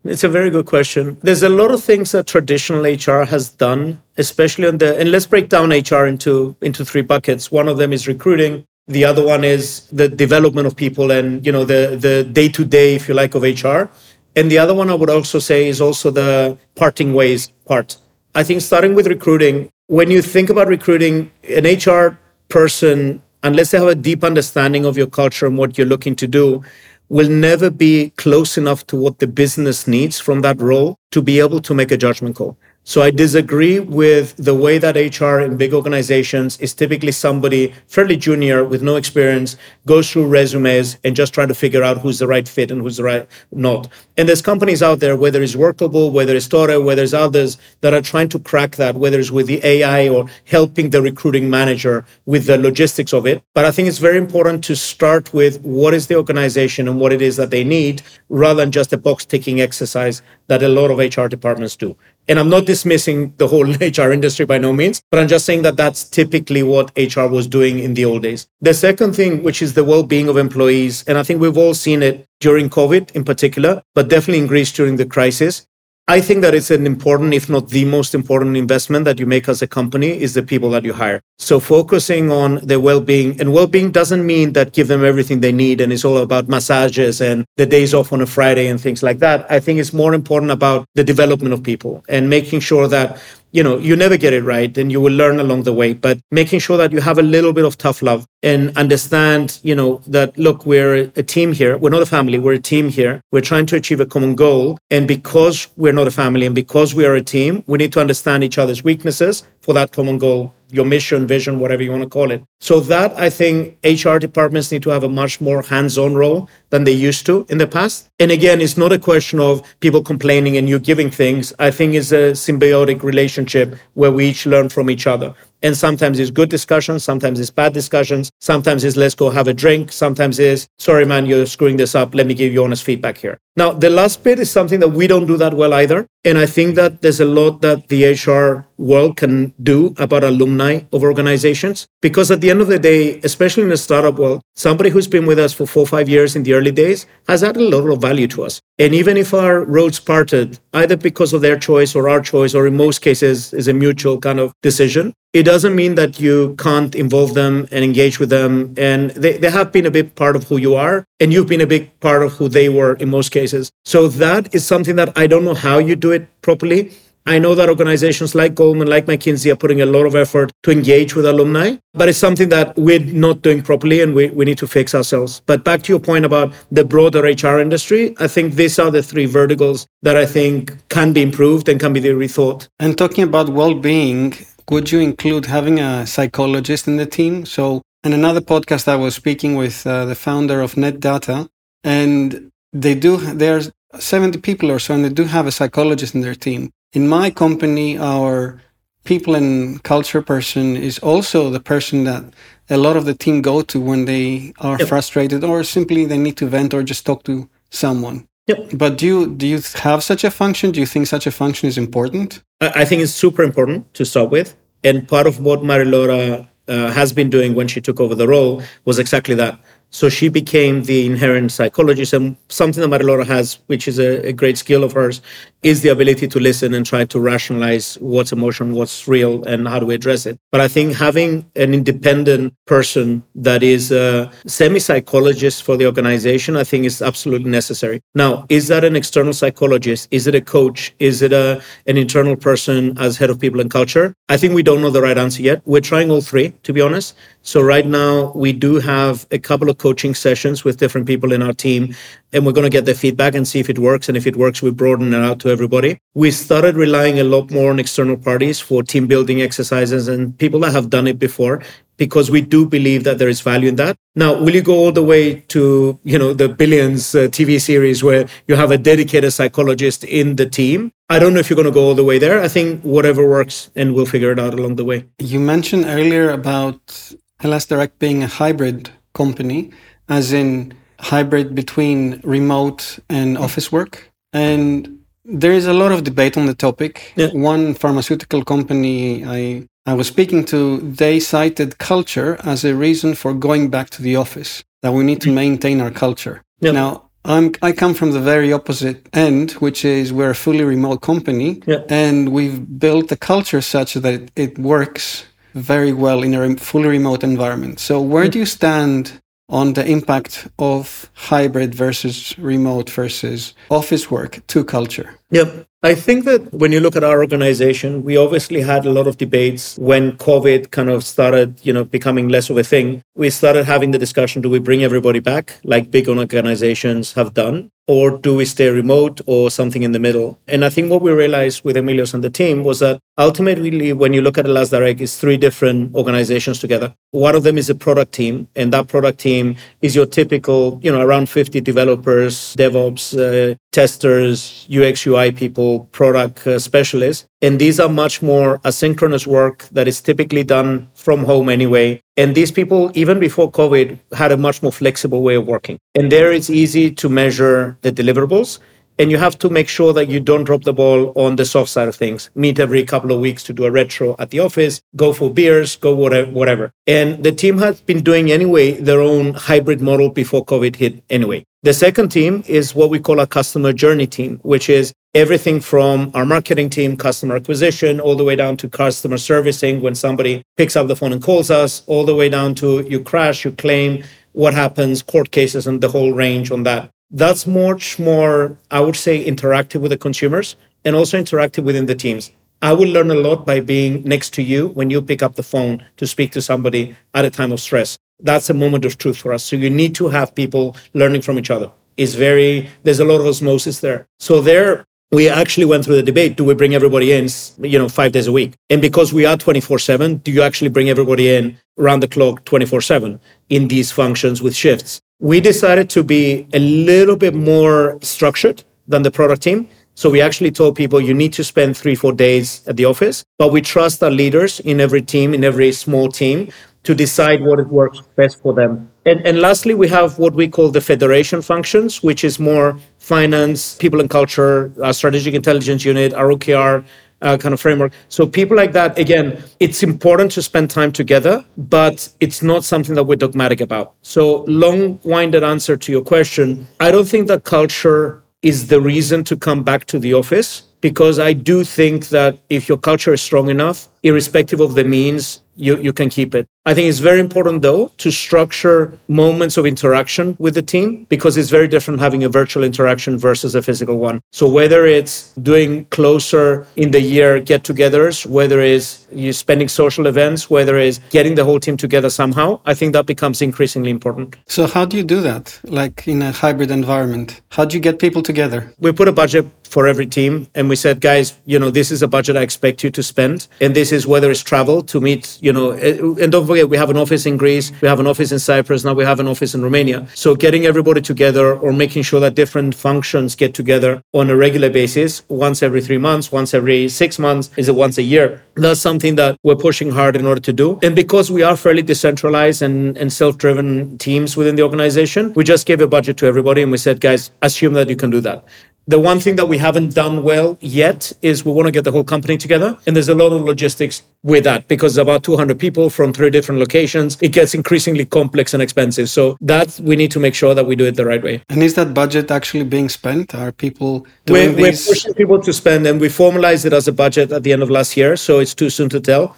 it's 0.04 0.24
a 0.24 0.28
very 0.28 0.50
good 0.50 0.66
question. 0.66 1.16
There's 1.22 1.42
a 1.42 1.48
lot 1.48 1.70
of 1.70 1.82
things 1.82 2.12
that 2.12 2.26
traditional 2.26 2.82
HR 2.82 3.24
has 3.24 3.50
done, 3.50 4.02
especially 4.18 4.68
on 4.68 4.78
the 4.78 4.98
and 4.98 5.10
let's 5.10 5.26
break 5.26 5.48
down 5.48 5.70
HR 5.70 6.06
into 6.06 6.56
into 6.60 6.84
three 6.84 7.02
buckets. 7.02 7.50
One 7.50 7.68
of 7.68 7.78
them 7.78 7.92
is 7.92 8.06
recruiting. 8.06 8.64
The 8.86 9.04
other 9.04 9.24
one 9.24 9.44
is 9.44 9.88
the 9.90 10.08
development 10.08 10.66
of 10.66 10.76
people 10.76 11.10
and 11.10 11.44
you 11.44 11.52
know 11.52 11.64
the 11.64 11.96
the 11.98 12.24
day 12.24 12.48
to 12.50 12.64
day, 12.64 12.94
if 12.94 13.08
you 13.08 13.14
like, 13.14 13.34
of 13.34 13.42
HR. 13.42 13.88
And 14.36 14.50
the 14.50 14.58
other 14.58 14.74
one 14.74 14.90
I 14.90 14.94
would 14.94 15.10
also 15.10 15.38
say 15.38 15.68
is 15.68 15.80
also 15.80 16.10
the 16.10 16.58
parting 16.74 17.14
ways 17.14 17.52
part. 17.66 17.96
I 18.34 18.42
think 18.42 18.60
starting 18.60 18.94
with 18.94 19.06
recruiting, 19.06 19.70
when 19.86 20.10
you 20.10 20.20
think 20.20 20.50
about 20.50 20.66
recruiting, 20.66 21.30
an 21.48 21.64
HR 21.64 22.18
person 22.48 23.22
unless 23.44 23.70
they 23.70 23.78
have 23.78 23.88
a 23.88 23.94
deep 23.94 24.24
understanding 24.24 24.84
of 24.84 24.96
your 24.96 25.06
culture 25.06 25.46
and 25.46 25.56
what 25.56 25.76
you're 25.78 25.86
looking 25.86 26.16
to 26.16 26.26
do, 26.26 26.64
will 27.08 27.28
never 27.28 27.70
be 27.70 28.10
close 28.16 28.56
enough 28.56 28.86
to 28.86 28.96
what 28.96 29.18
the 29.18 29.26
business 29.26 29.86
needs 29.86 30.18
from 30.18 30.40
that 30.40 30.60
role 30.60 30.96
to 31.10 31.22
be 31.22 31.38
able 31.38 31.60
to 31.60 31.74
make 31.74 31.90
a 31.90 31.96
judgment 31.96 32.36
call. 32.36 32.56
So 32.86 33.00
I 33.00 33.10
disagree 33.10 33.80
with 33.80 34.36
the 34.36 34.54
way 34.54 34.76
that 34.76 34.94
HR 34.96 35.40
in 35.40 35.56
big 35.56 35.72
organizations 35.72 36.60
is 36.60 36.74
typically 36.74 37.12
somebody 37.12 37.72
fairly 37.86 38.18
junior 38.18 38.62
with 38.62 38.82
no 38.82 38.96
experience, 38.96 39.56
goes 39.86 40.10
through 40.10 40.26
resumes 40.26 40.98
and 41.02 41.16
just 41.16 41.32
trying 41.32 41.48
to 41.48 41.54
figure 41.54 41.82
out 41.82 41.96
who's 41.96 42.18
the 42.18 42.26
right 42.26 42.46
fit 42.46 42.70
and 42.70 42.82
who's 42.82 42.98
the 42.98 43.04
right 43.04 43.26
not. 43.52 43.88
And 44.18 44.28
there's 44.28 44.42
companies 44.42 44.82
out 44.82 45.00
there, 45.00 45.16
whether 45.16 45.42
it's 45.42 45.56
Workable, 45.56 46.10
whether 46.10 46.36
it's 46.36 46.46
Tore, 46.46 46.78
whether 46.78 47.02
it's 47.02 47.14
others 47.14 47.56
that 47.80 47.94
are 47.94 48.02
trying 48.02 48.28
to 48.28 48.38
crack 48.38 48.76
that, 48.76 48.96
whether 48.96 49.18
it's 49.18 49.30
with 49.30 49.46
the 49.46 49.64
AI 49.64 50.10
or 50.10 50.26
helping 50.44 50.90
the 50.90 51.00
recruiting 51.00 51.48
manager 51.48 52.04
with 52.26 52.44
the 52.44 52.58
logistics 52.58 53.14
of 53.14 53.26
it. 53.26 53.42
But 53.54 53.64
I 53.64 53.70
think 53.70 53.88
it's 53.88 53.96
very 53.96 54.18
important 54.18 54.62
to 54.64 54.76
start 54.76 55.32
with 55.32 55.58
what 55.62 55.94
is 55.94 56.08
the 56.08 56.16
organization 56.16 56.86
and 56.86 57.00
what 57.00 57.14
it 57.14 57.22
is 57.22 57.36
that 57.36 57.50
they 57.50 57.64
need 57.64 58.02
rather 58.28 58.60
than 58.60 58.72
just 58.72 58.92
a 58.92 58.98
box 58.98 59.24
ticking 59.24 59.62
exercise 59.62 60.20
that 60.48 60.62
a 60.62 60.68
lot 60.68 60.90
of 60.90 60.98
HR 60.98 61.28
departments 61.28 61.76
do. 61.76 61.96
And 62.26 62.38
I'm 62.38 62.48
not 62.48 62.64
dismissing 62.64 63.34
the 63.36 63.48
whole 63.48 63.64
HR 63.80 64.12
industry 64.12 64.46
by 64.46 64.58
no 64.58 64.72
means, 64.72 65.02
but 65.10 65.20
I'm 65.20 65.28
just 65.28 65.44
saying 65.44 65.62
that 65.62 65.76
that's 65.76 66.04
typically 66.04 66.62
what 66.62 66.90
HR 66.96 67.26
was 67.26 67.46
doing 67.46 67.78
in 67.78 67.94
the 67.94 68.04
old 68.04 68.22
days. 68.22 68.46
The 68.60 68.74
second 68.74 69.14
thing, 69.14 69.42
which 69.42 69.60
is 69.60 69.74
the 69.74 69.84
well 69.84 70.02
being 70.02 70.28
of 70.28 70.36
employees, 70.36 71.04
and 71.06 71.18
I 71.18 71.22
think 71.22 71.40
we've 71.40 71.58
all 71.58 71.74
seen 71.74 72.02
it 72.02 72.26
during 72.40 72.70
COVID 72.70 73.12
in 73.12 73.24
particular, 73.24 73.82
but 73.94 74.08
definitely 74.08 74.42
in 74.42 74.46
Greece 74.46 74.72
during 74.72 74.96
the 74.96 75.06
crisis, 75.06 75.66
I 76.06 76.20
think 76.20 76.42
that 76.42 76.54
it's 76.54 76.70
an 76.70 76.84
important, 76.84 77.32
if 77.32 77.48
not 77.48 77.70
the 77.70 77.86
most 77.86 78.14
important 78.14 78.58
investment 78.58 79.06
that 79.06 79.18
you 79.18 79.24
make 79.24 79.48
as 79.48 79.62
a 79.62 79.66
company 79.66 80.20
is 80.20 80.34
the 80.34 80.42
people 80.42 80.68
that 80.72 80.84
you 80.84 80.92
hire. 80.92 81.22
So 81.38 81.58
focusing 81.58 82.30
on 82.30 82.56
their 82.56 82.78
well-being 82.78 83.40
and 83.40 83.54
well-being 83.54 83.90
doesn't 83.90 84.26
mean 84.26 84.52
that 84.52 84.74
give 84.74 84.88
them 84.88 85.02
everything 85.02 85.40
they 85.40 85.50
need 85.50 85.80
and 85.80 85.90
it's 85.94 86.04
all 86.04 86.18
about 86.18 86.46
massages 86.46 87.22
and 87.22 87.46
the 87.56 87.64
days 87.64 87.94
off 87.94 88.12
on 88.12 88.20
a 88.20 88.26
Friday 88.26 88.66
and 88.66 88.78
things 88.78 89.02
like 89.02 89.18
that. 89.20 89.50
I 89.50 89.60
think 89.60 89.80
it's 89.80 89.94
more 89.94 90.12
important 90.12 90.52
about 90.52 90.86
the 90.94 91.04
development 91.04 91.54
of 91.54 91.62
people 91.62 92.04
and 92.06 92.28
making 92.28 92.60
sure 92.60 92.86
that 92.86 93.18
you 93.54 93.62
know 93.62 93.78
you 93.78 93.94
never 93.94 94.16
get 94.16 94.32
it 94.32 94.42
right 94.42 94.76
and 94.76 94.90
you 94.90 95.00
will 95.00 95.12
learn 95.12 95.38
along 95.38 95.62
the 95.62 95.72
way. 95.72 95.94
But 95.94 96.18
making 96.30 96.58
sure 96.58 96.76
that 96.76 96.90
you 96.92 97.00
have 97.00 97.18
a 97.18 97.22
little 97.22 97.52
bit 97.52 97.64
of 97.64 97.78
tough 97.78 98.02
love 98.02 98.26
and 98.42 98.76
understand 98.76 99.60
you 99.62 99.76
know 99.76 100.02
that 100.08 100.36
look 100.36 100.66
we're 100.66 100.94
a 101.22 101.22
team 101.22 101.52
here. 101.52 101.78
We're 101.78 101.94
not 101.96 102.02
a 102.02 102.12
family. 102.16 102.38
We're 102.38 102.60
a 102.64 102.66
team 102.74 102.88
here. 102.88 103.22
We're 103.30 103.48
trying 103.52 103.66
to 103.66 103.76
achieve 103.76 104.00
a 104.00 104.06
common 104.06 104.34
goal. 104.34 104.78
And 104.90 105.06
because 105.06 105.68
we're 105.76 105.92
not 105.92 106.08
a 106.08 106.10
family 106.10 106.46
and 106.46 106.54
because 106.54 106.94
we 106.94 107.06
are 107.06 107.14
a 107.14 107.22
team 107.22 107.62
we 107.66 107.78
need 107.78 107.92
to 107.92 108.00
understand 108.00 108.42
each 108.42 108.58
other's 108.58 108.82
weaknesses 108.82 109.44
for 109.60 109.72
that 109.74 109.92
common 109.92 110.18
goal 110.18 110.52
your 110.74 110.84
mission, 110.84 111.26
vision, 111.26 111.60
whatever 111.60 111.82
you 111.82 111.90
want 111.90 112.02
to 112.02 112.08
call 112.08 112.30
it. 112.30 112.42
So 112.60 112.80
that 112.80 113.16
I 113.16 113.30
think 113.30 113.78
HR 113.84 114.18
departments 114.18 114.72
need 114.72 114.82
to 114.82 114.90
have 114.90 115.04
a 115.04 115.08
much 115.08 115.40
more 115.40 115.62
hands-on 115.62 116.14
role 116.14 116.48
than 116.70 116.84
they 116.84 116.92
used 116.92 117.24
to 117.26 117.46
in 117.48 117.58
the 117.58 117.66
past. 117.66 118.08
And 118.18 118.30
again, 118.32 118.60
it's 118.60 118.76
not 118.76 118.92
a 118.92 118.98
question 118.98 119.38
of 119.38 119.62
people 119.80 120.02
complaining 120.02 120.56
and 120.56 120.68
you 120.68 120.78
giving 120.78 121.10
things. 121.10 121.52
I 121.58 121.70
think 121.70 121.94
it's 121.94 122.12
a 122.12 122.32
symbiotic 122.32 123.02
relationship 123.02 123.76
where 123.94 124.10
we 124.10 124.26
each 124.28 124.46
learn 124.46 124.68
from 124.68 124.90
each 124.90 125.06
other. 125.06 125.34
And 125.64 125.74
sometimes 125.74 126.20
it's 126.20 126.30
good 126.30 126.50
discussions, 126.50 127.02
sometimes 127.02 127.40
it's 127.40 127.50
bad 127.50 127.72
discussions, 127.72 128.30
sometimes 128.38 128.84
it's 128.84 128.96
let's 128.96 129.14
go 129.14 129.30
have 129.30 129.48
a 129.48 129.54
drink, 129.54 129.92
sometimes 129.92 130.38
it's 130.38 130.68
sorry 130.78 131.06
man, 131.06 131.24
you're 131.24 131.46
screwing 131.46 131.78
this 131.78 131.94
up. 131.94 132.14
Let 132.14 132.26
me 132.26 132.34
give 132.34 132.52
you 132.52 132.62
honest 132.62 132.84
feedback 132.84 133.16
here. 133.16 133.38
Now, 133.56 133.72
the 133.72 133.88
last 133.88 134.24
bit 134.24 134.40
is 134.40 134.50
something 134.50 134.80
that 134.80 134.88
we 134.88 135.06
don't 135.06 135.26
do 135.26 135.36
that 135.36 135.54
well 135.54 135.72
either. 135.72 136.06
And 136.24 136.38
I 136.38 136.46
think 136.46 136.74
that 136.74 137.02
there's 137.02 137.20
a 137.20 137.24
lot 137.24 137.60
that 137.60 137.88
the 137.88 138.04
HR 138.04 138.66
world 138.78 139.16
can 139.16 139.54
do 139.62 139.94
about 139.98 140.24
alumni 140.24 140.80
of 140.92 141.02
organizations. 141.02 141.86
Because 142.02 142.30
at 142.30 142.40
the 142.40 142.50
end 142.50 142.60
of 142.60 142.66
the 142.66 142.80
day, 142.80 143.20
especially 143.22 143.62
in 143.62 143.68
the 143.68 143.76
startup 143.76 144.18
world, 144.18 144.42
somebody 144.56 144.90
who's 144.90 145.06
been 145.06 145.24
with 145.24 145.38
us 145.38 145.52
for 145.52 145.66
four 145.66 145.84
or 145.84 145.86
five 145.86 146.08
years 146.08 146.34
in 146.34 146.42
the 146.42 146.54
early 146.54 146.72
days 146.72 147.06
has 147.28 147.44
added 147.44 147.62
a 147.62 147.68
lot 147.68 147.88
of 147.88 148.00
value 148.00 148.26
to 148.28 148.42
us. 148.42 148.60
And 148.78 148.92
even 148.92 149.16
if 149.16 149.32
our 149.32 149.64
roads 149.64 150.00
parted, 150.00 150.58
either 150.72 150.96
because 150.96 151.32
of 151.32 151.40
their 151.40 151.58
choice 151.58 151.94
or 151.94 152.08
our 152.08 152.20
choice, 152.20 152.54
or 152.54 152.66
in 152.66 152.76
most 152.76 153.02
cases 153.02 153.54
is 153.54 153.68
a 153.68 153.72
mutual 153.72 154.18
kind 154.18 154.40
of 154.40 154.52
decision, 154.62 155.14
it 155.34 155.42
doesn't 155.42 155.74
mean 155.74 155.96
that 155.96 156.20
you 156.20 156.54
can't 156.58 156.94
involve 156.94 157.34
them 157.34 157.66
and 157.72 157.84
engage 157.84 158.20
with 158.20 158.30
them. 158.30 158.72
And 158.78 159.10
they, 159.10 159.36
they 159.36 159.50
have 159.50 159.72
been 159.72 159.84
a 159.84 159.90
big 159.90 160.14
part 160.14 160.36
of 160.36 160.44
who 160.44 160.58
you 160.58 160.76
are, 160.76 161.04
and 161.18 161.32
you've 161.32 161.48
been 161.48 161.60
a 161.60 161.66
big 161.66 161.90
part 161.98 162.22
of 162.22 162.32
who 162.34 162.48
they 162.48 162.68
were 162.68 162.94
in 162.94 163.10
most 163.10 163.30
cases. 163.30 163.72
So 163.84 164.06
that 164.08 164.54
is 164.54 164.64
something 164.64 164.94
that 164.94 165.12
I 165.18 165.26
don't 165.26 165.44
know 165.44 165.54
how 165.54 165.78
you 165.78 165.96
do 165.96 166.12
it 166.12 166.28
properly. 166.40 166.92
I 167.26 167.38
know 167.38 167.54
that 167.54 167.70
organizations 167.70 168.34
like 168.34 168.54
Goldman, 168.54 168.86
like 168.86 169.06
McKinsey 169.06 169.50
are 169.50 169.56
putting 169.56 169.80
a 169.80 169.86
lot 169.86 170.04
of 170.04 170.14
effort 170.14 170.52
to 170.62 170.70
engage 170.70 171.16
with 171.16 171.24
alumni, 171.24 171.76
but 171.94 172.08
it's 172.10 172.18
something 172.18 172.50
that 172.50 172.76
we're 172.76 173.00
not 173.00 173.40
doing 173.40 173.62
properly 173.62 174.02
and 174.02 174.14
we, 174.14 174.28
we 174.28 174.44
need 174.44 174.58
to 174.58 174.66
fix 174.66 174.94
ourselves. 174.94 175.40
But 175.46 175.64
back 175.64 175.82
to 175.84 175.92
your 175.92 176.00
point 176.00 176.26
about 176.26 176.52
the 176.70 176.84
broader 176.84 177.22
HR 177.22 177.60
industry, 177.60 178.14
I 178.20 178.28
think 178.28 178.54
these 178.54 178.78
are 178.78 178.90
the 178.90 179.02
three 179.02 179.24
verticals 179.24 179.86
that 180.02 180.18
I 180.18 180.26
think 180.26 180.76
can 180.90 181.14
be 181.14 181.22
improved 181.22 181.70
and 181.70 181.80
can 181.80 181.94
be 181.94 182.02
rethought. 182.02 182.68
And 182.78 182.96
talking 182.96 183.24
about 183.24 183.48
well 183.48 183.74
being, 183.74 184.34
would 184.70 184.90
you 184.90 185.00
include 185.00 185.46
having 185.46 185.78
a 185.80 186.06
psychologist 186.06 186.86
in 186.86 186.96
the 186.96 187.06
team? 187.06 187.46
So, 187.46 187.82
in 188.02 188.12
another 188.12 188.40
podcast, 188.40 188.88
I 188.88 188.96
was 188.96 189.14
speaking 189.14 189.56
with 189.56 189.86
uh, 189.86 190.04
the 190.04 190.14
founder 190.14 190.60
of 190.60 190.74
NetData, 190.74 191.48
and 191.82 192.50
they 192.72 192.94
do, 192.94 193.16
there's 193.16 193.70
70 193.98 194.40
people 194.40 194.70
or 194.70 194.78
so, 194.78 194.94
and 194.94 195.04
they 195.04 195.08
do 195.08 195.24
have 195.24 195.46
a 195.46 195.52
psychologist 195.52 196.14
in 196.14 196.20
their 196.20 196.34
team. 196.34 196.70
In 196.92 197.08
my 197.08 197.30
company, 197.30 197.98
our 197.98 198.60
people 199.04 199.34
and 199.34 199.82
culture 199.82 200.22
person 200.22 200.76
is 200.76 200.98
also 200.98 201.50
the 201.50 201.60
person 201.60 202.04
that 202.04 202.24
a 202.70 202.76
lot 202.76 202.96
of 202.96 203.04
the 203.04 203.14
team 203.14 203.42
go 203.42 203.62
to 203.62 203.80
when 203.80 204.06
they 204.06 204.52
are 204.58 204.78
yep. 204.78 204.88
frustrated 204.88 205.44
or 205.44 205.62
simply 205.62 206.04
they 206.04 206.18
need 206.18 206.36
to 206.38 206.46
vent 206.46 206.72
or 206.72 206.82
just 206.82 207.04
talk 207.04 207.22
to 207.24 207.48
someone. 207.70 208.26
Yep. 208.46 208.70
But 208.74 208.98
do 208.98 209.06
you 209.06 209.34
do 209.34 209.46
you 209.46 209.60
have 209.74 210.02
such 210.04 210.24
a 210.24 210.30
function? 210.30 210.70
Do 210.70 210.80
you 210.80 210.86
think 210.86 211.06
such 211.06 211.26
a 211.26 211.30
function 211.30 211.68
is 211.68 211.78
important? 211.78 212.42
I 212.60 212.84
think 212.84 213.02
it's 213.02 213.12
super 213.12 213.42
important 213.42 213.92
to 213.94 214.04
start 214.04 214.30
with. 214.30 214.56
And 214.82 215.08
part 215.08 215.26
of 215.26 215.40
what 215.40 215.60
Marilora 215.60 216.46
uh, 216.68 216.90
has 216.92 217.12
been 217.12 217.30
doing 217.30 217.54
when 217.54 217.68
she 217.68 217.80
took 217.80 218.00
over 218.00 218.14
the 218.14 218.28
role 218.28 218.62
was 218.84 218.98
exactly 218.98 219.34
that 219.36 219.58
so 219.94 220.08
she 220.08 220.28
became 220.28 220.82
the 220.82 221.06
inherent 221.06 221.52
psychologist. 221.52 222.12
And 222.12 222.36
something 222.48 222.80
that 222.82 222.90
Marilora 222.90 223.24
has, 223.26 223.60
which 223.68 223.86
is 223.86 224.00
a, 224.00 224.26
a, 224.26 224.32
great 224.32 224.58
skill 224.58 224.82
of 224.82 224.92
hers, 224.92 225.22
is 225.62 225.82
the 225.82 225.90
ability 225.90 226.26
to 226.26 226.40
listen 226.40 226.74
and 226.74 226.84
try 226.84 227.04
to 227.04 227.20
rationalize 227.20 227.94
what's 228.00 228.32
emotion, 228.32 228.72
what's 228.72 229.06
real, 229.06 229.44
and 229.44 229.68
how 229.68 229.78
do 229.78 229.86
we 229.86 229.94
address 229.94 230.26
it. 230.26 230.36
But 230.50 230.60
I 230.60 230.66
think 230.66 230.96
having 230.96 231.48
an 231.54 231.72
independent 231.72 232.54
person 232.66 233.22
that 233.36 233.62
is 233.62 233.92
a 233.92 234.32
semi 234.48 234.80
psychologist 234.80 235.62
for 235.62 235.76
the 235.76 235.86
organization, 235.86 236.56
I 236.56 236.64
think 236.64 236.86
is 236.86 237.00
absolutely 237.00 237.50
necessary. 237.50 238.02
Now, 238.16 238.46
is 238.48 238.66
that 238.68 238.82
an 238.82 238.96
external 238.96 239.32
psychologist? 239.32 240.08
Is 240.10 240.26
it 240.26 240.34
a 240.34 240.40
coach? 240.40 240.92
Is 240.98 241.22
it 241.22 241.32
a, 241.32 241.62
an 241.86 241.96
internal 241.96 242.34
person 242.34 242.98
as 242.98 243.16
head 243.16 243.30
of 243.30 243.38
people 243.38 243.60
and 243.60 243.70
culture? 243.70 244.12
I 244.28 244.38
think 244.38 244.54
we 244.54 244.64
don't 244.64 244.82
know 244.82 244.90
the 244.90 245.02
right 245.02 245.16
answer 245.16 245.42
yet. 245.42 245.62
We're 245.64 245.80
trying 245.80 246.10
all 246.10 246.20
three, 246.20 246.50
to 246.64 246.72
be 246.72 246.80
honest. 246.80 247.14
So 247.46 247.60
right 247.60 247.86
now 247.86 248.32
we 248.34 248.54
do 248.54 248.80
have 248.80 249.26
a 249.30 249.38
couple 249.38 249.68
of 249.68 249.76
coaching 249.76 250.14
sessions 250.14 250.64
with 250.64 250.78
different 250.78 251.06
people 251.06 251.30
in 251.30 251.42
our 251.42 251.52
team 251.52 251.94
and 252.32 252.46
we're 252.46 252.52
going 252.52 252.64
to 252.64 252.70
get 252.70 252.86
their 252.86 252.94
feedback 252.94 253.34
and 253.34 253.46
see 253.46 253.60
if 253.60 253.68
it 253.68 253.78
works 253.78 254.08
and 254.08 254.16
if 254.16 254.26
it 254.26 254.34
works 254.34 254.62
we 254.62 254.70
broaden 254.70 255.12
it 255.12 255.22
out 255.22 255.40
to 255.40 255.50
everybody. 255.50 255.98
We 256.14 256.30
started 256.30 256.74
relying 256.74 257.20
a 257.20 257.24
lot 257.24 257.50
more 257.50 257.70
on 257.70 257.78
external 257.78 258.16
parties 258.16 258.60
for 258.60 258.82
team 258.82 259.06
building 259.06 259.42
exercises 259.42 260.08
and 260.08 260.36
people 260.38 260.58
that 260.60 260.72
have 260.72 260.88
done 260.88 261.06
it 261.06 261.18
before 261.18 261.62
because 261.96 262.30
we 262.30 262.40
do 262.40 262.66
believe 262.66 263.04
that 263.04 263.18
there 263.18 263.28
is 263.28 263.40
value 263.40 263.68
in 263.68 263.76
that. 263.76 263.96
Now, 264.14 264.38
will 264.38 264.54
you 264.54 264.62
go 264.62 264.74
all 264.74 264.92
the 264.92 265.02
way 265.02 265.40
to, 265.48 265.98
you 266.04 266.18
know, 266.18 266.32
the 266.32 266.48
billions 266.48 267.14
uh, 267.14 267.28
TV 267.28 267.60
series 267.60 268.02
where 268.02 268.26
you 268.46 268.56
have 268.56 268.70
a 268.70 268.78
dedicated 268.78 269.32
psychologist 269.32 270.04
in 270.04 270.36
the 270.36 270.46
team? 270.46 270.92
I 271.10 271.18
don't 271.18 271.34
know 271.34 271.40
if 271.40 271.50
you're 271.50 271.56
going 271.56 271.66
to 271.66 271.72
go 271.72 271.84
all 271.84 271.94
the 271.94 272.04
way 272.04 272.18
there. 272.18 272.40
I 272.40 272.48
think 272.48 272.82
whatever 272.82 273.28
works 273.28 273.70
and 273.76 273.94
we'll 273.94 274.06
figure 274.06 274.32
it 274.32 274.38
out 274.38 274.54
along 274.54 274.76
the 274.76 274.84
way. 274.84 275.06
You 275.18 275.40
mentioned 275.40 275.84
earlier 275.86 276.30
about 276.30 277.12
Hellas 277.40 277.66
Direct 277.66 277.98
being 277.98 278.22
a 278.22 278.26
hybrid 278.26 278.90
company, 279.12 279.70
as 280.08 280.32
in 280.32 280.74
hybrid 280.98 281.54
between 281.54 282.20
remote 282.24 282.98
and 283.08 283.36
office 283.36 283.70
work. 283.70 284.10
And 284.32 285.00
there 285.24 285.52
is 285.52 285.66
a 285.66 285.72
lot 285.72 285.92
of 285.92 286.04
debate 286.04 286.36
on 286.36 286.46
the 286.46 286.54
topic. 286.54 287.12
Yeah. 287.16 287.28
One 287.28 287.74
pharmaceutical 287.74 288.44
company 288.44 289.24
I 289.24 289.68
I 289.86 289.92
was 289.94 290.06
speaking 290.08 290.44
to, 290.46 290.78
they 290.78 291.20
cited 291.20 291.78
culture 291.78 292.38
as 292.42 292.64
a 292.64 292.74
reason 292.74 293.14
for 293.14 293.34
going 293.34 293.68
back 293.68 293.90
to 293.90 294.02
the 294.02 294.16
office, 294.16 294.64
that 294.82 294.92
we 294.92 295.04
need 295.04 295.20
to 295.22 295.28
mm. 295.28 295.34
maintain 295.34 295.80
our 295.80 295.90
culture. 295.90 296.42
Yeah. 296.60 296.72
Now, 296.72 297.10
I'm, 297.26 297.52
I 297.62 297.72
come 297.72 297.94
from 297.94 298.12
the 298.12 298.20
very 298.20 298.52
opposite 298.52 299.08
end, 299.14 299.52
which 299.52 299.84
is 299.84 300.12
we're 300.12 300.30
a 300.30 300.34
fully 300.34 300.64
remote 300.64 301.02
company, 301.02 301.62
yeah. 301.66 301.82
and 301.88 302.30
we've 302.30 302.78
built 302.78 303.12
a 303.12 303.16
culture 303.16 303.60
such 303.60 303.94
that 303.94 304.30
it 304.36 304.58
works 304.58 305.24
very 305.54 305.92
well 305.92 306.22
in 306.22 306.34
a 306.34 306.56
fully 306.56 306.88
remote 306.88 307.22
environment. 307.22 307.78
So, 307.78 308.00
where 308.00 308.28
do 308.28 308.38
you 308.38 308.46
stand 308.46 309.20
on 309.48 309.74
the 309.74 309.86
impact 309.86 310.48
of 310.58 311.10
hybrid 311.14 311.74
versus 311.74 312.36
remote 312.38 312.90
versus 312.90 313.54
office 313.70 314.10
work 314.10 314.46
to 314.48 314.64
culture? 314.64 315.14
Yep. 315.30 315.66
I 315.84 315.94
think 315.94 316.24
that 316.24 316.50
when 316.50 316.72
you 316.72 316.80
look 316.80 316.96
at 316.96 317.04
our 317.04 317.20
organization, 317.20 318.04
we 318.04 318.16
obviously 318.16 318.62
had 318.62 318.86
a 318.86 318.90
lot 318.90 319.06
of 319.06 319.18
debates 319.18 319.76
when 319.76 320.12
COVID 320.16 320.70
kind 320.70 320.88
of 320.88 321.04
started, 321.04 321.60
you 321.62 321.74
know, 321.74 321.84
becoming 321.84 322.30
less 322.30 322.48
of 322.48 322.56
a 322.56 322.64
thing. 322.64 323.02
We 323.16 323.28
started 323.28 323.66
having 323.66 323.90
the 323.90 323.98
discussion, 323.98 324.40
do 324.40 324.48
we 324.48 324.60
bring 324.60 324.82
everybody 324.82 325.18
back 325.20 325.60
like 325.62 325.90
big 325.90 326.08
organizations 326.08 327.12
have 327.12 327.34
done? 327.34 327.70
Or 327.86 328.16
do 328.16 328.34
we 328.34 328.46
stay 328.46 328.70
remote 328.70 329.20
or 329.26 329.50
something 329.50 329.82
in 329.82 329.92
the 329.92 329.98
middle? 329.98 330.38
And 330.48 330.64
I 330.64 330.70
think 330.70 330.90
what 330.90 331.02
we 331.02 331.12
realized 331.12 331.64
with 331.64 331.76
Emilios 331.76 332.14
and 332.14 332.24
the 332.24 332.30
team 332.30 332.64
was 332.64 332.78
that 332.80 332.98
ultimately, 333.18 333.92
when 333.92 334.14
you 334.14 334.22
look 334.22 334.38
at 334.38 334.46
Hellas 334.46 334.70
Direct, 334.70 335.02
it's 335.02 335.18
three 335.18 335.36
different 335.36 335.94
organizations 335.94 336.58
together. 336.60 336.94
One 337.10 337.34
of 337.34 337.42
them 337.42 337.58
is 337.58 337.68
a 337.68 337.74
product 337.74 338.12
team, 338.12 338.48
and 338.56 338.72
that 338.72 338.88
product 338.88 339.18
team 339.20 339.56
is 339.82 339.94
your 339.94 340.06
typical, 340.06 340.80
you 340.82 340.90
know, 340.90 341.02
around 341.02 341.28
50 341.28 341.60
developers, 341.60 342.56
DevOps, 342.56 343.04
uh, 343.18 343.54
testers, 343.70 344.66
UX, 344.74 345.06
UI 345.06 345.30
people, 345.32 345.84
product 345.92 346.46
uh, 346.46 346.58
specialists. 346.58 347.26
And 347.44 347.58
these 347.58 347.78
are 347.78 347.90
much 347.90 348.22
more 348.22 348.58
asynchronous 348.60 349.26
work 349.26 349.68
that 349.72 349.86
is 349.86 350.00
typically 350.00 350.44
done 350.44 350.88
from 350.94 351.24
home 351.24 351.50
anyway. 351.50 352.00
And 352.16 352.34
these 352.34 352.50
people, 352.50 352.90
even 352.94 353.20
before 353.20 353.52
COVID, 353.52 353.98
had 354.16 354.32
a 354.32 354.38
much 354.38 354.62
more 354.62 354.72
flexible 354.72 355.20
way 355.22 355.34
of 355.34 355.46
working. 355.46 355.76
And 355.94 356.10
there 356.10 356.32
it's 356.32 356.48
easy 356.48 356.90
to 356.92 357.06
measure 357.10 357.76
the 357.82 357.92
deliverables. 357.92 358.60
And 358.98 359.10
you 359.10 359.18
have 359.18 359.36
to 359.40 359.50
make 359.50 359.68
sure 359.68 359.92
that 359.92 360.08
you 360.08 360.20
don't 360.20 360.44
drop 360.44 360.62
the 360.62 360.72
ball 360.72 361.12
on 361.16 361.36
the 361.36 361.44
soft 361.44 361.68
side 361.68 361.86
of 361.88 361.96
things. 361.96 362.30
Meet 362.34 362.60
every 362.60 362.82
couple 362.84 363.12
of 363.12 363.20
weeks 363.20 363.42
to 363.42 363.52
do 363.52 363.66
a 363.66 363.70
retro 363.70 364.16
at 364.18 364.30
the 364.30 364.40
office, 364.40 364.80
go 364.96 365.12
for 365.12 365.28
beers, 365.28 365.76
go 365.76 365.94
whatever. 365.94 366.72
And 366.86 367.22
the 367.22 367.32
team 367.32 367.58
has 367.58 367.82
been 367.82 368.02
doing 368.02 368.32
anyway 368.32 368.72
their 368.80 369.02
own 369.02 369.34
hybrid 369.34 369.82
model 369.82 370.08
before 370.08 370.46
COVID 370.46 370.76
hit 370.76 371.04
anyway. 371.10 371.44
The 371.64 371.72
second 371.72 372.10
team 372.10 372.44
is 372.46 372.74
what 372.74 372.90
we 372.90 373.00
call 373.00 373.20
a 373.20 373.26
customer 373.26 373.72
journey 373.72 374.06
team, 374.06 374.38
which 374.42 374.68
is 374.68 374.92
everything 375.14 375.62
from 375.62 376.10
our 376.12 376.26
marketing 376.26 376.68
team, 376.68 376.94
customer 376.94 377.36
acquisition, 377.36 378.00
all 378.00 378.16
the 378.16 378.22
way 378.22 378.36
down 378.36 378.58
to 378.58 378.68
customer 378.68 379.16
servicing 379.16 379.80
when 379.80 379.94
somebody 379.94 380.42
picks 380.58 380.76
up 380.76 380.88
the 380.88 380.94
phone 380.94 381.14
and 381.14 381.22
calls 381.22 381.50
us, 381.50 381.82
all 381.86 382.04
the 382.04 382.14
way 382.14 382.28
down 382.28 382.54
to 382.56 382.82
you 382.86 383.00
crash, 383.00 383.46
you 383.46 383.52
claim, 383.52 384.04
what 384.32 384.52
happens, 384.52 385.02
court 385.02 385.30
cases, 385.30 385.66
and 385.66 385.80
the 385.80 385.88
whole 385.88 386.12
range 386.12 386.50
on 386.50 386.64
that. 386.64 386.90
That's 387.10 387.46
much 387.46 387.98
more, 387.98 388.58
I 388.70 388.80
would 388.80 388.96
say, 388.96 389.24
interactive 389.24 389.80
with 389.80 389.90
the 389.90 389.96
consumers 389.96 390.56
and 390.84 390.94
also 390.94 391.18
interactive 391.18 391.64
within 391.64 391.86
the 391.86 391.94
teams. 391.94 392.30
I 392.60 392.74
will 392.74 392.90
learn 392.90 393.10
a 393.10 393.14
lot 393.14 393.46
by 393.46 393.60
being 393.60 394.04
next 394.04 394.34
to 394.34 394.42
you 394.42 394.68
when 394.68 394.90
you 394.90 395.00
pick 395.00 395.22
up 395.22 395.36
the 395.36 395.42
phone 395.42 395.82
to 395.96 396.06
speak 396.06 396.30
to 396.32 396.42
somebody 396.42 396.94
at 397.14 397.24
a 397.24 397.30
time 397.30 397.52
of 397.52 397.60
stress 397.60 397.96
that's 398.20 398.50
a 398.50 398.54
moment 398.54 398.84
of 398.84 398.98
truth 398.98 399.16
for 399.16 399.32
us. 399.32 399.44
So 399.44 399.56
you 399.56 399.70
need 399.70 399.94
to 399.96 400.08
have 400.08 400.34
people 400.34 400.76
learning 400.94 401.22
from 401.22 401.38
each 401.38 401.50
other. 401.50 401.70
It's 401.96 402.14
very, 402.14 402.68
there's 402.82 403.00
a 403.00 403.04
lot 403.04 403.20
of 403.20 403.26
osmosis 403.26 403.80
there. 403.80 404.06
So 404.18 404.40
there, 404.40 404.84
we 405.12 405.28
actually 405.28 405.64
went 405.64 405.84
through 405.84 405.96
the 405.96 406.02
debate. 406.02 406.36
Do 406.36 406.44
we 406.44 406.54
bring 406.54 406.74
everybody 406.74 407.12
in, 407.12 407.28
you 407.60 407.78
know, 407.78 407.88
five 407.88 408.12
days 408.12 408.26
a 408.26 408.32
week? 408.32 408.54
And 408.68 408.82
because 408.82 409.12
we 409.12 409.24
are 409.24 409.36
24 409.36 409.78
seven, 409.78 410.16
do 410.18 410.32
you 410.32 410.42
actually 410.42 410.70
bring 410.70 410.90
everybody 410.90 411.34
in 411.34 411.56
around 411.78 412.00
the 412.00 412.08
clock 412.08 412.44
24 412.44 412.80
seven 412.80 413.20
in 413.48 413.68
these 413.68 413.92
functions 413.92 414.42
with 414.42 414.56
shifts? 414.56 415.00
We 415.20 415.40
decided 415.40 415.88
to 415.90 416.02
be 416.02 416.48
a 416.52 416.58
little 416.58 417.16
bit 417.16 417.34
more 417.34 417.98
structured 418.02 418.64
than 418.88 419.02
the 419.02 419.10
product 419.10 419.42
team. 419.42 419.68
So 419.96 420.10
we 420.10 420.20
actually 420.20 420.50
told 420.50 420.74
people 420.74 421.00
you 421.00 421.14
need 421.14 421.32
to 421.34 421.44
spend 421.44 421.76
three, 421.76 421.94
four 421.94 422.12
days 422.12 422.66
at 422.66 422.76
the 422.76 422.84
office, 422.84 423.24
but 423.38 423.52
we 423.52 423.60
trust 423.60 424.02
our 424.02 424.10
leaders 424.10 424.58
in 424.60 424.80
every 424.80 425.02
team, 425.02 425.32
in 425.32 425.44
every 425.44 425.70
small 425.70 426.08
team 426.08 426.50
to 426.84 426.94
decide 426.94 427.42
what 427.42 427.66
works 427.68 428.00
best 428.16 428.40
for 428.40 428.54
them. 428.54 428.90
And, 429.06 429.26
and 429.26 429.40
lastly, 429.40 429.74
we 429.74 429.88
have 429.88 430.18
what 430.18 430.34
we 430.34 430.48
call 430.48 430.70
the 430.70 430.80
federation 430.80 431.42
functions, 431.42 432.02
which 432.02 432.24
is 432.24 432.38
more 432.38 432.78
finance, 432.98 433.74
people 433.76 434.00
and 434.00 434.08
culture, 434.08 434.72
our 434.82 434.92
strategic 434.92 435.34
intelligence 435.34 435.84
unit, 435.84 436.14
our 436.14 436.28
OKR 436.28 436.84
uh, 437.22 437.38
kind 437.38 437.54
of 437.54 437.60
framework. 437.60 437.92
So 438.08 438.26
people 438.26 438.56
like 438.56 438.72
that, 438.72 438.98
again, 438.98 439.42
it's 439.60 439.82
important 439.82 440.30
to 440.32 440.42
spend 440.42 440.70
time 440.70 440.92
together, 440.92 441.44
but 441.56 442.08
it's 442.20 442.42
not 442.42 442.64
something 442.64 442.94
that 442.94 443.04
we're 443.04 443.16
dogmatic 443.16 443.60
about. 443.60 443.94
So 444.02 444.44
long-winded 444.44 445.42
answer 445.42 445.76
to 445.76 445.92
your 445.92 446.02
question, 446.02 446.66
I 446.80 446.90
don't 446.90 447.08
think 447.08 447.28
that 447.28 447.44
culture 447.44 448.22
is 448.42 448.68
the 448.68 448.80
reason 448.80 449.24
to 449.24 449.36
come 449.36 449.62
back 449.62 449.86
to 449.86 449.98
the 449.98 450.12
office 450.12 450.64
because 450.82 451.18
I 451.18 451.32
do 451.32 451.64
think 451.64 452.08
that 452.08 452.38
if 452.50 452.68
your 452.68 452.76
culture 452.76 453.14
is 453.14 453.22
strong 453.22 453.48
enough, 453.48 453.88
irrespective 454.02 454.60
of 454.60 454.74
the 454.74 454.84
means, 454.84 455.40
you, 455.56 455.78
you 455.78 455.94
can 455.94 456.10
keep 456.10 456.34
it. 456.34 456.46
I 456.66 456.72
think 456.72 456.88
it's 456.88 456.98
very 456.98 457.20
important, 457.20 457.60
though, 457.60 457.88
to 457.98 458.10
structure 458.10 458.98
moments 459.06 459.58
of 459.58 459.66
interaction 459.66 460.34
with 460.38 460.54
the 460.54 460.62
team 460.62 461.04
because 461.10 461.36
it's 461.36 461.50
very 461.50 461.68
different 461.68 462.00
having 462.00 462.24
a 462.24 462.28
virtual 462.30 462.64
interaction 462.64 463.18
versus 463.18 463.54
a 463.54 463.60
physical 463.60 463.98
one. 463.98 464.22
So, 464.32 464.48
whether 464.48 464.86
it's 464.86 465.34
doing 465.34 465.84
closer 465.86 466.66
in 466.76 466.90
the 466.90 467.02
year 467.02 467.38
get 467.38 467.64
togethers, 467.64 468.24
whether 468.24 468.62
it's 468.62 469.06
you 469.12 469.34
spending 469.34 469.68
social 469.68 470.06
events, 470.06 470.48
whether 470.48 470.78
it's 470.78 471.00
getting 471.10 471.34
the 471.34 471.44
whole 471.44 471.60
team 471.60 471.76
together 471.76 472.08
somehow, 472.08 472.60
I 472.64 472.72
think 472.72 472.94
that 472.94 473.04
becomes 473.04 473.42
increasingly 473.42 473.90
important. 473.90 474.36
So, 474.46 474.66
how 474.66 474.86
do 474.86 474.96
you 474.96 475.04
do 475.04 475.20
that? 475.20 475.60
Like 475.64 476.08
in 476.08 476.22
a 476.22 476.32
hybrid 476.32 476.70
environment, 476.70 477.42
how 477.50 477.66
do 477.66 477.76
you 477.76 477.82
get 477.82 477.98
people 477.98 478.22
together? 478.22 478.72
We 478.78 478.90
put 478.92 479.06
a 479.06 479.12
budget 479.12 479.46
for 479.74 479.88
every 479.88 480.06
team. 480.06 480.46
And 480.54 480.68
we 480.68 480.76
said, 480.76 481.00
guys, 481.00 481.36
you 481.46 481.58
know, 481.58 481.68
this 481.68 481.90
is 481.90 482.00
a 482.00 482.06
budget 482.06 482.36
I 482.36 482.42
expect 482.42 482.84
you 482.84 482.90
to 482.92 483.02
spend. 483.02 483.48
And 483.60 483.74
this 483.74 483.90
is 483.90 484.06
whether 484.06 484.30
it's 484.30 484.42
travel 484.42 484.82
to 484.82 485.00
meet, 485.00 485.36
you 485.42 485.52
know, 485.52 485.72
and 485.72 486.30
don't 486.30 486.46
forget, 486.54 486.70
we 486.70 486.76
have 486.76 486.90
an 486.90 486.96
office 486.96 487.26
in 487.26 487.36
Greece, 487.36 487.72
we 487.80 487.88
have 487.88 488.00
an 488.00 488.06
office 488.06 488.32
in 488.32 488.38
Cyprus, 488.38 488.84
now 488.84 488.94
we 488.94 489.04
have 489.04 489.20
an 489.20 489.26
office 489.26 489.54
in 489.54 489.62
Romania. 489.62 490.06
So 490.14 490.34
getting 490.34 490.66
everybody 490.66 491.00
together 491.00 491.54
or 491.54 491.72
making 491.72 492.02
sure 492.04 492.20
that 492.20 492.34
different 492.34 492.74
functions 492.74 493.34
get 493.36 493.54
together 493.54 494.02
on 494.12 494.30
a 494.30 494.36
regular 494.36 494.70
basis, 494.70 495.22
once 495.28 495.62
every 495.62 495.80
three 495.80 495.98
months, 495.98 496.32
once 496.32 496.54
every 496.54 496.88
six 496.88 497.18
months, 497.18 497.50
is 497.56 497.68
it 497.68 497.74
once 497.74 497.98
a 497.98 498.02
year? 498.02 498.42
That's 498.54 498.80
something 498.80 499.16
that 499.16 499.36
we're 499.42 499.56
pushing 499.56 499.90
hard 499.90 500.16
in 500.16 500.26
order 500.26 500.40
to 500.40 500.52
do. 500.52 500.78
And 500.82 500.94
because 500.94 501.30
we 501.30 501.42
are 501.42 501.56
fairly 501.56 501.82
decentralized 501.82 502.62
and, 502.62 502.96
and 502.96 503.12
self 503.12 503.36
driven 503.36 503.98
teams 503.98 504.36
within 504.36 504.56
the 504.56 504.62
organization, 504.62 505.32
we 505.34 505.44
just 505.44 505.66
gave 505.66 505.80
a 505.80 505.86
budget 505.86 506.16
to 506.18 506.26
everybody 506.26 506.62
and 506.62 506.70
we 506.70 506.78
said, 506.78 507.00
guys, 507.00 507.30
assume 507.42 507.74
that 507.74 507.88
you 507.88 507.96
can 507.96 508.10
do 508.10 508.20
that. 508.20 508.44
The 508.86 508.98
one 508.98 509.18
thing 509.18 509.36
that 509.36 509.46
we 509.46 509.56
haven't 509.56 509.94
done 509.94 510.22
well 510.22 510.58
yet 510.60 511.10
is 511.22 511.42
we 511.42 511.52
want 511.52 511.66
to 511.66 511.72
get 511.72 511.84
the 511.84 511.90
whole 511.90 512.04
company 512.04 512.36
together. 512.36 512.76
And 512.86 512.94
there's 512.94 513.08
a 513.08 513.14
lot 513.14 513.32
of 513.32 513.40
logistics 513.40 514.02
with 514.22 514.44
that 514.44 514.68
because 514.68 514.98
about 514.98 515.24
200 515.24 515.58
people 515.58 515.88
from 515.88 516.12
three 516.12 516.28
different 516.28 516.58
locations. 516.58 517.16
It 517.22 517.32
gets 517.32 517.54
increasingly 517.54 518.04
complex 518.04 518.52
and 518.52 518.62
expensive. 518.62 519.08
So 519.08 519.38
that 519.40 519.80
we 519.82 519.96
need 519.96 520.10
to 520.10 520.20
make 520.20 520.34
sure 520.34 520.54
that 520.54 520.66
we 520.66 520.76
do 520.76 520.84
it 520.84 520.96
the 520.96 521.06
right 521.06 521.22
way. 521.22 521.42
And 521.48 521.62
is 521.62 521.74
that 521.74 521.94
budget 521.94 522.30
actually 522.30 522.64
being 522.64 522.90
spent? 522.90 523.34
Are 523.34 523.52
people 523.52 524.06
doing 524.26 524.54
we're, 524.54 524.72
these? 524.72 524.86
We're 524.86 524.92
pushing 524.92 525.14
people 525.14 525.40
to 525.40 525.52
spend 525.52 525.86
and 525.86 525.98
we 525.98 526.10
formalized 526.10 526.66
it 526.66 526.74
as 526.74 526.86
a 526.86 526.92
budget 526.92 527.32
at 527.32 527.42
the 527.42 527.54
end 527.54 527.62
of 527.62 527.70
last 527.70 527.96
year. 527.96 528.16
So 528.16 528.38
it's 528.38 528.54
too 528.54 528.68
soon 528.68 528.90
to 528.90 529.00
tell. 529.00 529.34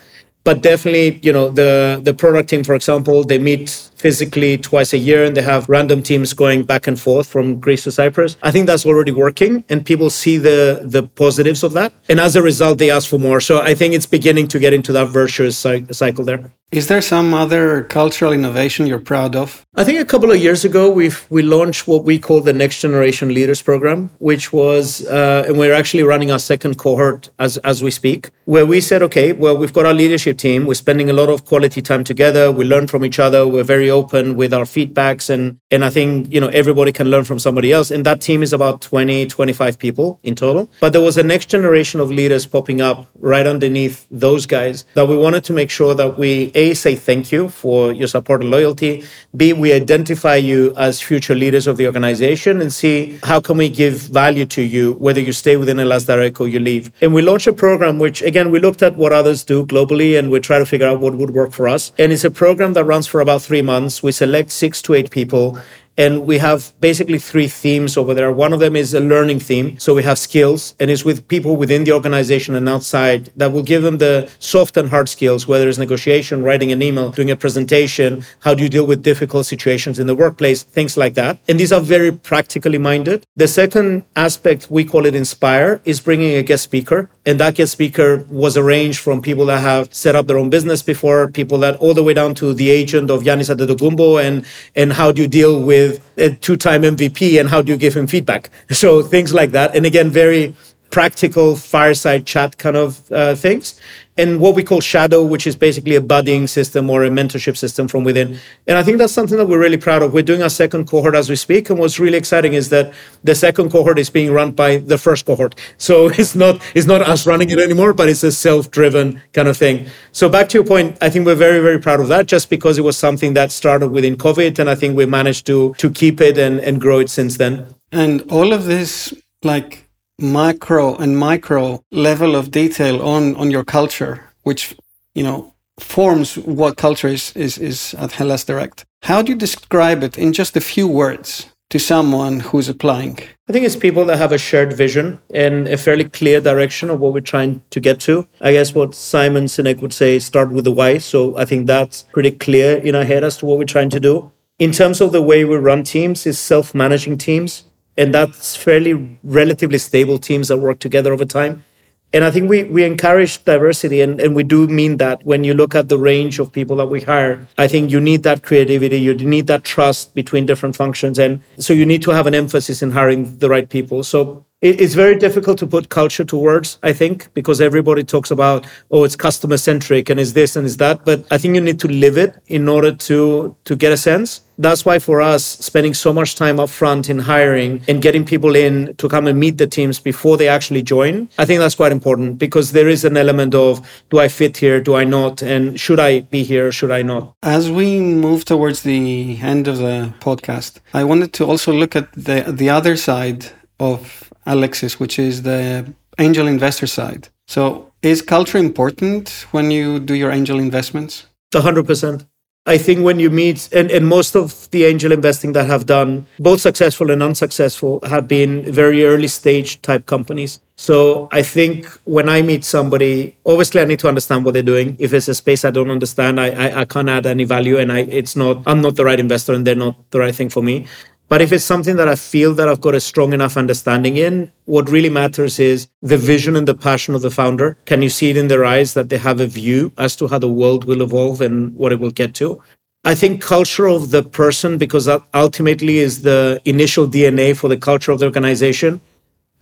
But 0.47 0.63
definitely, 0.63 1.19
you 1.25 1.33
know, 1.33 1.51
the, 1.51 2.01
the 2.01 2.15
product 2.15 2.49
team, 2.51 2.63
for 2.63 2.77
example, 2.77 3.25
they 3.25 3.37
meet 3.37 3.69
physically 3.97 4.57
twice 4.57 4.93
a 4.93 4.99
year 4.99 5.25
and 5.25 5.37
they 5.37 5.43
have 5.43 5.69
random 5.69 6.05
teams 6.05 6.33
going 6.35 6.63
back 6.63 6.87
and 6.87 7.01
forth 7.01 7.27
from 7.27 7.59
Greece 7.59 7.83
to 7.83 7.91
Cyprus. 7.91 8.37
I 8.45 8.53
think 8.53 8.69
that's 8.69 8.87
already 8.87 9.11
working 9.11 9.65
and 9.69 9.85
people 9.85 10.09
see 10.09 10.39
the 10.39 10.83
the 10.85 11.03
positives 11.03 11.65
of 11.65 11.73
that. 11.73 11.93
And 12.09 12.21
as 12.21 12.37
a 12.37 12.43
result, 12.43 12.79
they 12.79 12.93
ask 12.93 13.11
for 13.11 13.19
more. 13.19 13.41
So 13.41 13.61
I 13.61 13.75
think 13.75 13.93
it's 13.95 14.07
beginning 14.07 14.47
to 14.49 14.61
get 14.61 14.73
into 14.73 14.93
that 14.93 15.09
virtuous 15.09 15.59
cycle 15.59 16.25
there. 16.25 16.53
Is 16.73 16.89
there 16.89 17.01
some 17.01 17.33
other 17.33 17.85
cultural 17.85 18.33
innovation 18.33 18.89
you're 18.89 18.99
proud 18.99 19.37
of? 19.37 19.65
I 19.77 19.85
think 19.85 20.01
a 20.01 20.05
couple 20.05 20.33
of 20.33 20.39
years 20.39 20.65
ago 20.65 20.91
we 20.91 21.13
we 21.31 21.43
launched 21.43 21.87
what 21.87 22.03
we 22.03 22.19
call 22.19 22.41
the 22.41 22.53
Next 22.53 22.81
Generation 22.81 23.33
Leaders 23.33 23.63
Program, 23.63 24.11
which 24.19 24.53
was 24.53 25.07
uh, 25.07 25.45
and 25.47 25.57
we're 25.57 25.73
actually 25.75 26.03
running 26.03 26.33
our 26.33 26.41
second 26.41 26.77
cohort 26.77 27.31
as 27.39 27.59
as 27.59 27.85
we 27.85 27.93
speak, 27.93 28.31
where 28.47 28.67
we 28.67 28.81
said, 28.81 29.01
okay, 29.03 29.33
well 29.33 29.57
we've 29.57 29.73
got 29.73 29.87
our 29.87 29.95
leadership 29.95 30.39
team, 30.39 30.67
we're 30.67 30.75
spending 30.75 31.09
a 31.09 31.13
lot 31.13 31.29
of 31.29 31.45
quality 31.45 31.81
time 31.81 32.03
together, 32.03 32.51
we 32.51 32.65
learn 32.65 32.89
from 32.89 33.05
each 33.05 33.21
other, 33.21 33.47
we're 33.47 33.63
very 33.77 33.89
open 33.89 34.35
with 34.35 34.53
our 34.53 34.65
feedbacks, 34.65 35.31
and 35.31 35.59
and 35.71 35.85
I 35.85 35.91
think 35.91 36.33
you 36.33 36.41
know 36.41 36.49
everybody 36.49 36.91
can 36.91 37.09
learn 37.11 37.23
from 37.23 37.39
somebody 37.39 37.73
else. 37.73 37.93
And 37.93 38.05
that 38.07 38.21
team 38.21 38.43
is 38.43 38.53
about 38.53 38.81
20, 38.81 39.27
25 39.27 39.79
people 39.79 40.19
in 40.25 40.35
total. 40.35 40.69
But 40.81 40.93
there 40.93 41.03
was 41.03 41.17
a 41.17 41.23
next 41.23 41.47
generation 41.47 42.01
of 42.01 42.11
leaders 42.11 42.45
popping 42.45 42.81
up 42.81 43.07
right 43.21 43.47
underneath 43.47 44.05
those 44.11 44.47
guys 44.47 44.85
that 44.95 45.07
we 45.07 45.17
wanted 45.17 45.45
to 45.45 45.53
make 45.53 45.71
sure 45.71 45.95
that 45.95 46.19
we 46.19 46.51
a, 46.57 46.75
say 46.75 46.97
thank 46.97 47.31
you 47.31 47.49
for 47.49 47.93
your 47.93 48.09
support 48.09 48.41
and 48.41 48.51
loyalty. 48.51 49.05
B, 49.37 49.53
we 49.53 49.73
identify 49.73 50.37
you 50.37 50.75
as 50.77 51.01
future 51.01 51.35
leaders 51.35 51.67
of 51.67 51.77
the 51.77 51.87
organization. 51.87 52.61
And 52.61 52.73
C, 52.73 53.19
how 53.23 53.41
can 53.41 53.59
we 53.59 53.69
give 53.69 53.95
value 54.23 54.47
to 54.47 54.63
you, 54.63 54.95
whether 54.95 55.21
you 55.21 55.33
stay 55.33 55.57
within 55.57 55.79
Hellas 55.79 56.05
Direct 56.07 56.41
or 56.41 56.49
you 56.49 56.59
leave? 56.59 56.91
And 57.01 57.15
we 57.15 57.23
launched 57.23 57.47
a 57.47 57.53
program, 57.53 57.99
which 57.99 58.23
again, 58.23 58.51
we 58.51 58.59
looked 58.59 58.83
at 58.83 58.97
what 58.97 59.13
others 59.13 59.45
do 59.45 59.67
globally 59.67 60.19
and 60.19 60.31
we 60.31 60.41
try 60.41 60.59
to 60.59 60.67
figure 60.67 60.89
out 60.89 60.99
what 61.01 61.15
would 61.15 61.31
work 61.31 61.53
for 61.53 61.69
us. 61.69 61.93
And 61.99 62.13
it's 62.13 62.25
a 62.25 62.31
program 62.31 62.73
that 62.73 62.85
runs 62.85 63.07
for 63.07 63.21
about 63.21 63.43
three 63.43 63.63
months. 63.63 64.03
We 64.03 64.13
select 64.13 64.51
six 64.51 64.81
to 64.83 64.95
eight 64.95 65.11
people 65.11 65.59
and 65.97 66.27
we 66.27 66.39
have 66.39 66.73
basically 66.81 67.19
three 67.19 67.49
themes 67.49 67.97
over 67.97 68.15
there. 68.15 68.31
One 68.31 68.53
of 68.53 68.61
them 68.61 68.77
is 68.77 68.95
a 68.95 69.01
learning 69.01 69.41
theme. 69.41 69.79
So 69.79 69.95
we 69.95 70.03
have 70.03 70.19
skills, 70.19 70.75
and 70.79 70.91
it's 70.91 71.05
with 71.05 71.27
people 71.29 71.57
within 71.57 71.85
the 71.85 71.93
organization 71.93 72.55
and 72.55 72.69
outside 72.69 73.31
that 73.37 73.53
will 73.53 73.63
give 73.63 73.83
them 73.83 73.99
the 73.99 74.31
soft 74.39 74.77
and 74.77 74.89
hard 74.89 75.09
skills, 75.09 75.47
whether 75.47 75.69
it's 75.69 75.79
negotiation, 75.79 76.43
writing 76.43 76.73
an 76.73 76.83
email, 76.83 77.11
doing 77.11 77.31
a 77.31 77.37
presentation, 77.37 78.25
how 78.41 78.55
do 78.55 78.63
you 78.63 78.69
deal 78.69 78.87
with 78.87 79.03
difficult 79.03 79.47
situations 79.47 79.99
in 79.99 80.07
the 80.07 80.15
workplace, 80.15 80.63
things 80.63 80.97
like 80.97 81.15
that. 81.15 81.39
And 81.49 81.59
these 81.59 81.73
are 81.73 81.81
very 81.81 82.13
practically 82.13 82.79
minded. 82.79 83.25
The 83.37 83.49
second 83.49 84.05
aspect, 84.15 84.71
we 84.71 84.85
call 84.85 85.07
it 85.07 85.15
inspire, 85.15 85.81
is 85.85 86.01
bringing 86.01 86.35
a 86.37 86.43
guest 86.43 86.65
speaker. 86.65 87.11
And 87.25 87.41
that 87.41 87.55
guest 87.55 87.73
speaker 87.73 88.25
was 88.31 88.57
arranged 88.57 89.01
from 89.01 89.21
people 89.21 89.47
that 89.47 89.61
have 89.61 89.93
set 89.93 90.15
up 90.15 90.27
their 90.27 90.39
own 90.39 90.51
business 90.51 90.83
before, 90.83 91.31
people 91.31 91.59
that 91.59 91.77
all 91.77 91.95
the 91.95 92.03
way 92.03 92.15
down 92.15 92.35
to 92.37 92.55
the 92.55 92.71
agent 92.71 93.11
of 93.11 93.23
Giannis 93.23 93.51
Antetokounmpo 93.55 94.23
and, 94.23 94.45
and 94.75 94.93
how 94.93 95.11
do 95.13 95.23
you 95.23 95.29
deal 95.29 95.61
with 95.61 95.86
with 95.87 96.03
a 96.17 96.35
two-time 96.37 96.83
MVP 96.83 97.39
and 97.41 97.49
how 97.49 97.63
do 97.63 97.73
you 97.73 97.79
give 97.79 97.95
him 97.97 98.07
feedback? 98.07 98.51
So 98.71 99.03
things 99.03 99.33
like 99.33 99.53
that. 99.53 99.75
And 99.77 99.87
again, 99.87 100.11
very 100.11 100.55
practical 100.91 101.57
fireside 101.57 102.27
chat 102.27 102.59
kind 102.59 102.77
of 102.77 103.11
uh, 103.13 103.35
things. 103.35 103.81
And 104.19 104.41
what 104.41 104.55
we 104.55 104.63
call 104.63 104.81
shadow, 104.81 105.23
which 105.23 105.47
is 105.47 105.57
basically 105.57 105.95
a 105.97 106.01
buddying 106.01 106.49
system 106.49 106.89
or 106.89 107.05
a 107.05 107.11
mentorship 107.11 107.57
system 107.57 107.87
from 107.89 108.05
within. 108.05 108.29
Mm-hmm. 108.29 108.67
And 108.67 108.79
I 108.79 108.83
think 108.83 108.99
that's 108.99 109.13
something 109.13 109.37
that 109.37 109.47
we're 109.47 109.59
really 109.59 109.77
proud 109.77 110.03
of. 110.03 110.13
We're 110.13 110.23
doing 110.23 110.43
our 110.43 110.51
second 110.51 110.87
cohort 110.87 111.15
as 111.15 111.29
we 111.29 111.37
speak. 111.37 111.69
And 111.71 111.79
what's 111.79 111.99
really 111.99 112.17
exciting 112.17 112.55
is 112.55 112.71
that 112.71 112.95
the 113.25 113.35
second 113.35 113.71
cohort 113.71 113.99
is 113.99 114.09
being 114.11 114.33
run 114.33 114.53
by 114.53 114.79
the 114.79 114.99
first 114.99 115.27
cohort. 115.27 115.55
So 115.79 116.09
it's 116.21 116.35
not 116.35 116.63
it's 116.75 116.87
not 116.87 117.03
us 117.03 117.27
running 117.27 117.51
it 117.51 117.59
anymore, 117.59 117.93
but 117.93 118.09
it's 118.09 118.25
a 118.25 118.33
self-driven 118.33 119.23
kind 119.33 119.49
of 119.49 119.57
thing. 119.57 119.87
So 120.13 120.29
back 120.29 120.49
to 120.51 120.59
your 120.59 120.65
point, 120.65 120.97
I 121.01 121.11
think 121.11 121.27
we're 121.27 121.35
very, 121.35 121.61
very 121.61 121.81
proud 121.81 122.01
of 122.01 122.09
that 122.09 122.27
just 122.27 122.51
because 122.51 122.79
it 122.79 122.83
was 122.83 122.97
something 122.97 123.35
that 123.35 123.53
started 123.53 123.89
within 123.89 124.17
COVID. 124.17 124.59
And 124.59 124.71
I 124.71 124.75
think 124.75 124.97
we 124.97 125.07
managed 125.07 125.47
to 125.47 125.75
to 125.75 125.91
keep 125.91 126.21
it 126.21 126.39
and, 126.39 126.61
and 126.61 126.81
grow 126.81 126.99
it 127.01 127.11
since 127.11 127.37
then. 127.37 127.75
And 127.93 128.23
all 128.31 128.53
of 128.53 128.65
this 128.65 129.15
like 129.43 129.86
macro 130.19 130.97
and 130.97 131.19
micro 131.19 131.83
level 131.91 132.37
of 132.37 132.51
detail 132.51 133.03
on 133.03 133.37
on 133.37 133.51
your 133.51 133.65
culture, 133.65 134.31
which 134.43 134.75
you 135.15 135.23
know 135.23 135.55
forms 135.79 136.37
what 136.39 136.77
culture 136.77 137.09
is 137.09 137.33
is, 137.37 137.59
is 137.59 137.95
at 137.95 138.13
Hellas 138.13 138.45
Direct. 138.45 138.85
How 139.03 139.23
do 139.23 139.33
you 139.33 139.39
describe 139.39 140.03
it 140.03 140.19
in 140.19 140.33
just 140.33 140.57
a 140.57 140.61
few 140.61 140.89
words 140.89 141.47
to 141.71 141.79
someone 141.79 142.41
who's 142.41 142.69
applying? 142.69 143.19
I 143.49 143.53
think 143.53 143.67
it's 143.67 143.77
people 143.77 144.05
that 144.07 144.19
have 144.19 144.33
a 144.33 144.39
shared 144.39 144.73
vision 144.73 145.21
and 145.33 145.69
a 145.69 145.77
fairly 145.77 146.09
clear 146.09 146.41
direction 146.41 146.91
of 146.91 146.99
what 147.01 147.13
we're 147.13 147.21
trying 147.21 147.63
to 147.71 147.81
get 147.81 148.01
to. 148.01 148.27
I 148.41 148.53
guess 148.53 148.75
what 148.75 148.95
Simon 148.95 149.45
Sinek 149.45 149.81
would 149.83 149.93
say, 149.93 150.19
start 150.19 150.51
with 150.51 150.65
the 150.65 150.73
why. 150.73 150.99
So 150.99 151.37
I 151.37 151.45
think 151.45 151.67
that's 151.67 152.03
pretty 152.13 152.33
clear 152.33 152.79
in 152.79 152.95
our 152.95 153.05
head 153.05 153.23
as 153.23 153.37
to 153.39 153.47
what 153.47 153.59
we're 153.59 153.65
trying 153.65 153.91
to 153.91 154.01
do. 154.01 154.33
In 154.59 154.73
terms 154.73 155.01
of 155.01 155.13
the 155.13 155.23
way 155.23 155.45
we 155.45 155.57
run 155.57 155.85
teams, 155.85 156.27
is 156.27 156.39
self-managing 156.39 157.19
teams 157.19 157.65
and 157.97 158.15
that's 158.15 158.57
fairly 158.57 159.19
relatively 159.23 159.79
stable 159.79 160.19
teams 160.19 160.49
that 160.49 160.59
work 160.59 160.79
together 160.79 161.13
over 161.13 161.25
time. 161.25 161.65
And 162.13 162.25
I 162.25 162.31
think 162.31 162.49
we, 162.49 162.65
we 162.65 162.85
encourage 162.85 163.45
diversity, 163.45 164.01
and, 164.01 164.21
and 164.21 164.35
we 164.35 164.43
do 164.43 164.67
mean 164.69 164.97
that 164.99 165.25
when 165.27 165.45
you 165.45 165.55
look 165.55 165.75
at 165.75 165.89
the 165.89 165.99
range 165.99 166.39
of 166.39 166.51
people 166.51 166.77
that 166.77 166.87
we 166.87 167.01
hire. 167.01 167.47
I 167.59 167.67
think 167.69 167.91
you 167.91 168.01
need 168.01 168.23
that 168.23 168.43
creativity, 168.43 168.99
you 168.99 169.13
need 169.15 169.49
that 169.49 169.65
trust 169.65 170.15
between 170.15 170.47
different 170.47 170.77
functions. 170.77 171.19
And 171.19 171.43
so 171.59 171.73
you 171.73 171.85
need 171.85 172.03
to 172.03 172.13
have 172.13 172.27
an 172.27 172.35
emphasis 172.35 172.81
in 172.81 172.93
hiring 172.93 173.37
the 173.39 173.51
right 173.51 173.69
people. 173.69 174.05
So 174.05 174.47
it's 174.63 174.95
very 174.95 175.19
difficult 175.19 175.59
to 175.59 175.67
put 175.67 175.91
culture 175.91 176.25
to 176.25 176.37
words, 176.37 176.79
I 176.83 176.93
think, 176.93 177.33
because 177.35 177.61
everybody 177.61 178.03
talks 178.05 178.31
about, 178.31 178.67
oh, 178.91 179.05
it's 179.05 179.17
customer 179.17 179.59
centric 179.59 180.09
and 180.09 180.19
is 180.19 180.33
this 180.33 180.57
and 180.57 180.65
is 180.65 180.79
that. 180.79 181.05
But 181.05 181.27
I 181.31 181.39
think 181.39 181.55
you 181.55 181.61
need 181.61 181.81
to 181.81 181.89
live 181.89 182.17
it 182.17 182.37
in 182.47 182.69
order 182.69 182.95
to 182.95 183.55
to 183.65 183.77
get 183.77 183.93
a 183.93 183.97
sense. 183.97 184.41
That's 184.59 184.85
why 184.85 184.99
for 184.99 185.21
us, 185.21 185.45
spending 185.45 185.95
so 185.95 186.13
much 186.13 186.35
time 186.35 186.59
up 186.59 186.71
front 186.71 187.11
in 187.11 187.19
hiring 187.19 187.83
and 187.89 188.01
getting 188.01 188.25
people 188.25 188.57
in 188.57 188.95
to 188.97 189.09
come 189.09 189.27
and 189.27 189.39
meet 189.39 189.59
the 189.59 189.67
teams 189.67 190.01
before 190.01 190.37
they 190.37 190.49
actually 190.49 190.83
join, 190.83 191.29
I 191.39 191.45
think 191.45 191.61
that's 191.61 191.75
quite 191.75 191.93
important 191.93 192.39
because 192.39 192.73
there 192.73 192.89
is 192.89 193.05
an 193.05 193.17
element 193.17 193.55
of 193.55 193.87
do 194.11 194.19
I 194.19 194.29
fit 194.29 194.57
here, 194.57 194.81
do 194.81 194.95
I 194.95 195.05
not, 195.05 195.43
and 195.43 195.79
should 195.79 196.01
I 196.01 196.21
be 196.21 196.43
here, 196.43 196.73
should 196.73 196.91
I 196.91 197.03
not? 197.03 197.35
As 197.43 197.71
we 197.71 198.01
move 198.01 198.45
towards 198.45 198.83
the 198.83 199.39
end 199.41 199.69
of 199.69 199.79
the 199.79 200.15
podcast, 200.21 200.81
I 200.95 201.05
wanted 201.05 201.33
to 201.35 201.45
also 201.45 201.73
look 201.73 201.95
at 201.97 202.13
the 202.13 202.45
the 202.47 202.71
other 202.71 202.97
side 202.97 203.47
of 203.79 204.33
Alexis, 204.47 204.99
which 204.99 205.19
is 205.19 205.43
the 205.43 205.93
angel 206.19 206.47
investor 206.47 206.87
side. 206.87 207.29
So, 207.47 207.93
is 208.03 208.23
culture 208.23 208.59
important 208.59 209.47
when 209.51 209.71
you 209.71 210.01
do 210.01 210.15
your 210.15 210.31
angel 210.31 210.59
investments? 210.59 211.27
100%. 211.53 212.27
I 212.69 212.79
think 212.79 213.05
when 213.05 213.21
you 213.21 213.31
meet, 213.31 213.69
and, 213.73 213.91
and 213.93 214.07
most 214.09 214.35
of 214.35 214.69
the 214.73 214.85
angel 214.85 215.13
investing 215.13 215.53
that 215.53 215.67
have 215.67 215.87
done, 215.87 216.27
both 216.41 216.61
successful 216.61 217.13
and 217.13 217.23
unsuccessful, 217.23 218.01
have 218.05 218.27
been 218.27 218.71
very 218.73 219.05
early 219.05 219.29
stage 219.29 219.81
type 219.83 220.07
companies. 220.07 220.61
So 220.75 221.29
I 221.33 221.43
think 221.43 221.87
when 222.05 222.29
I 222.29 222.43
meet 222.43 222.65
somebody, 222.65 223.37
obviously 223.47 223.81
I 223.81 223.85
need 223.85 224.01
to 224.01 224.09
understand 224.09 224.45
what 224.45 224.55
they're 224.55 224.63
doing. 224.63 224.97
If 224.99 225.15
it's 225.15 225.29
a 225.29 225.35
space 225.35 225.65
I 225.65 225.71
don't 225.71 225.91
understand, 225.91 226.41
I, 226.41 226.49
I, 226.51 226.81
I 226.81 226.85
can't 226.85 227.09
add 227.09 227.25
any 227.25 227.45
value 227.45 227.79
and 227.79 227.91
I 227.91 228.01
it's 228.01 228.37
not 228.37 228.63
I'm 228.67 228.83
not 228.83 228.97
the 228.97 229.05
right 229.05 229.19
investor 229.19 229.55
and 229.55 229.67
they're 229.67 229.75
not 229.75 229.97
the 230.11 230.19
right 230.19 230.35
thing 230.35 230.51
for 230.51 230.63
me. 230.63 230.87
But 231.29 231.43
if 231.43 231.53
it's 231.53 231.65
something 231.65 231.97
that 231.97 232.07
I 232.07 232.15
feel 232.15 232.55
that 232.55 232.69
I've 232.69 232.81
got 232.81 232.95
a 232.95 233.01
strong 233.01 233.33
enough 233.33 233.57
understanding 233.57 234.17
in, 234.17 234.53
what 234.67 234.89
really 234.89 235.11
matters 235.11 235.59
is 235.59 235.89
the 236.01 236.17
vision 236.17 236.55
and 236.55 236.69
the 236.69 236.75
passion 236.75 237.17
of 237.17 237.23
the 237.23 237.31
founder. 237.31 237.77
Can 237.85 238.01
you 238.01 238.11
see 238.11 238.31
it 238.31 238.37
in 238.37 238.47
their 238.47 238.65
eyes 238.65 238.95
that 238.95 239.09
they 239.09 239.19
have 239.19 239.41
a 239.41 239.47
view 239.47 239.93
as 239.99 240.15
to 240.17 240.29
how 240.29 240.39
the 240.39 240.49
world 240.49 240.85
will 240.85 241.03
evolve 241.03 241.41
and 241.41 241.75
what 241.75 241.93
it 241.93 241.99
will 241.99 242.13
get 242.13 242.35
to? 242.35 242.63
I 243.05 243.17
think 243.17 243.43
culture 243.43 243.89
of 243.89 244.11
the 244.11 244.23
person, 244.23 244.79
because 244.79 245.07
that 245.07 245.23
ultimately 245.35 245.99
is 245.99 246.23
the 246.23 246.61
initial 246.65 247.09
DNA 247.09 247.57
for 247.57 247.69
the 247.69 247.77
culture 247.77 248.13
of 248.13 248.21
the 248.21 248.27
organization. 248.27 249.01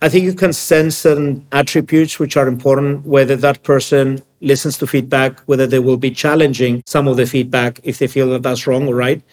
I 0.01 0.09
think 0.09 0.25
you 0.25 0.33
can 0.33 0.53
sense 0.53 0.97
certain 0.97 1.47
attributes 1.51 2.19
which 2.19 2.37
are 2.37 2.47
important, 2.47 3.05
whether 3.05 3.35
that 3.37 3.63
person 3.63 4.21
listens 4.41 4.77
to 4.79 4.87
feedback, 4.87 5.39
whether 5.41 5.65
they 5.65 5.79
will 5.79 5.97
be 5.97 6.11
challenging 6.11 6.83
some 6.85 7.07
of 7.07 7.17
the 7.17 7.25
feedback 7.25 7.79
if 7.83 7.97
they 7.97 8.07
feel 8.07 8.29
that 8.31 8.43
that's 8.43 8.67
wrong 8.67 8.87
or 8.87 8.93
right 8.93 9.23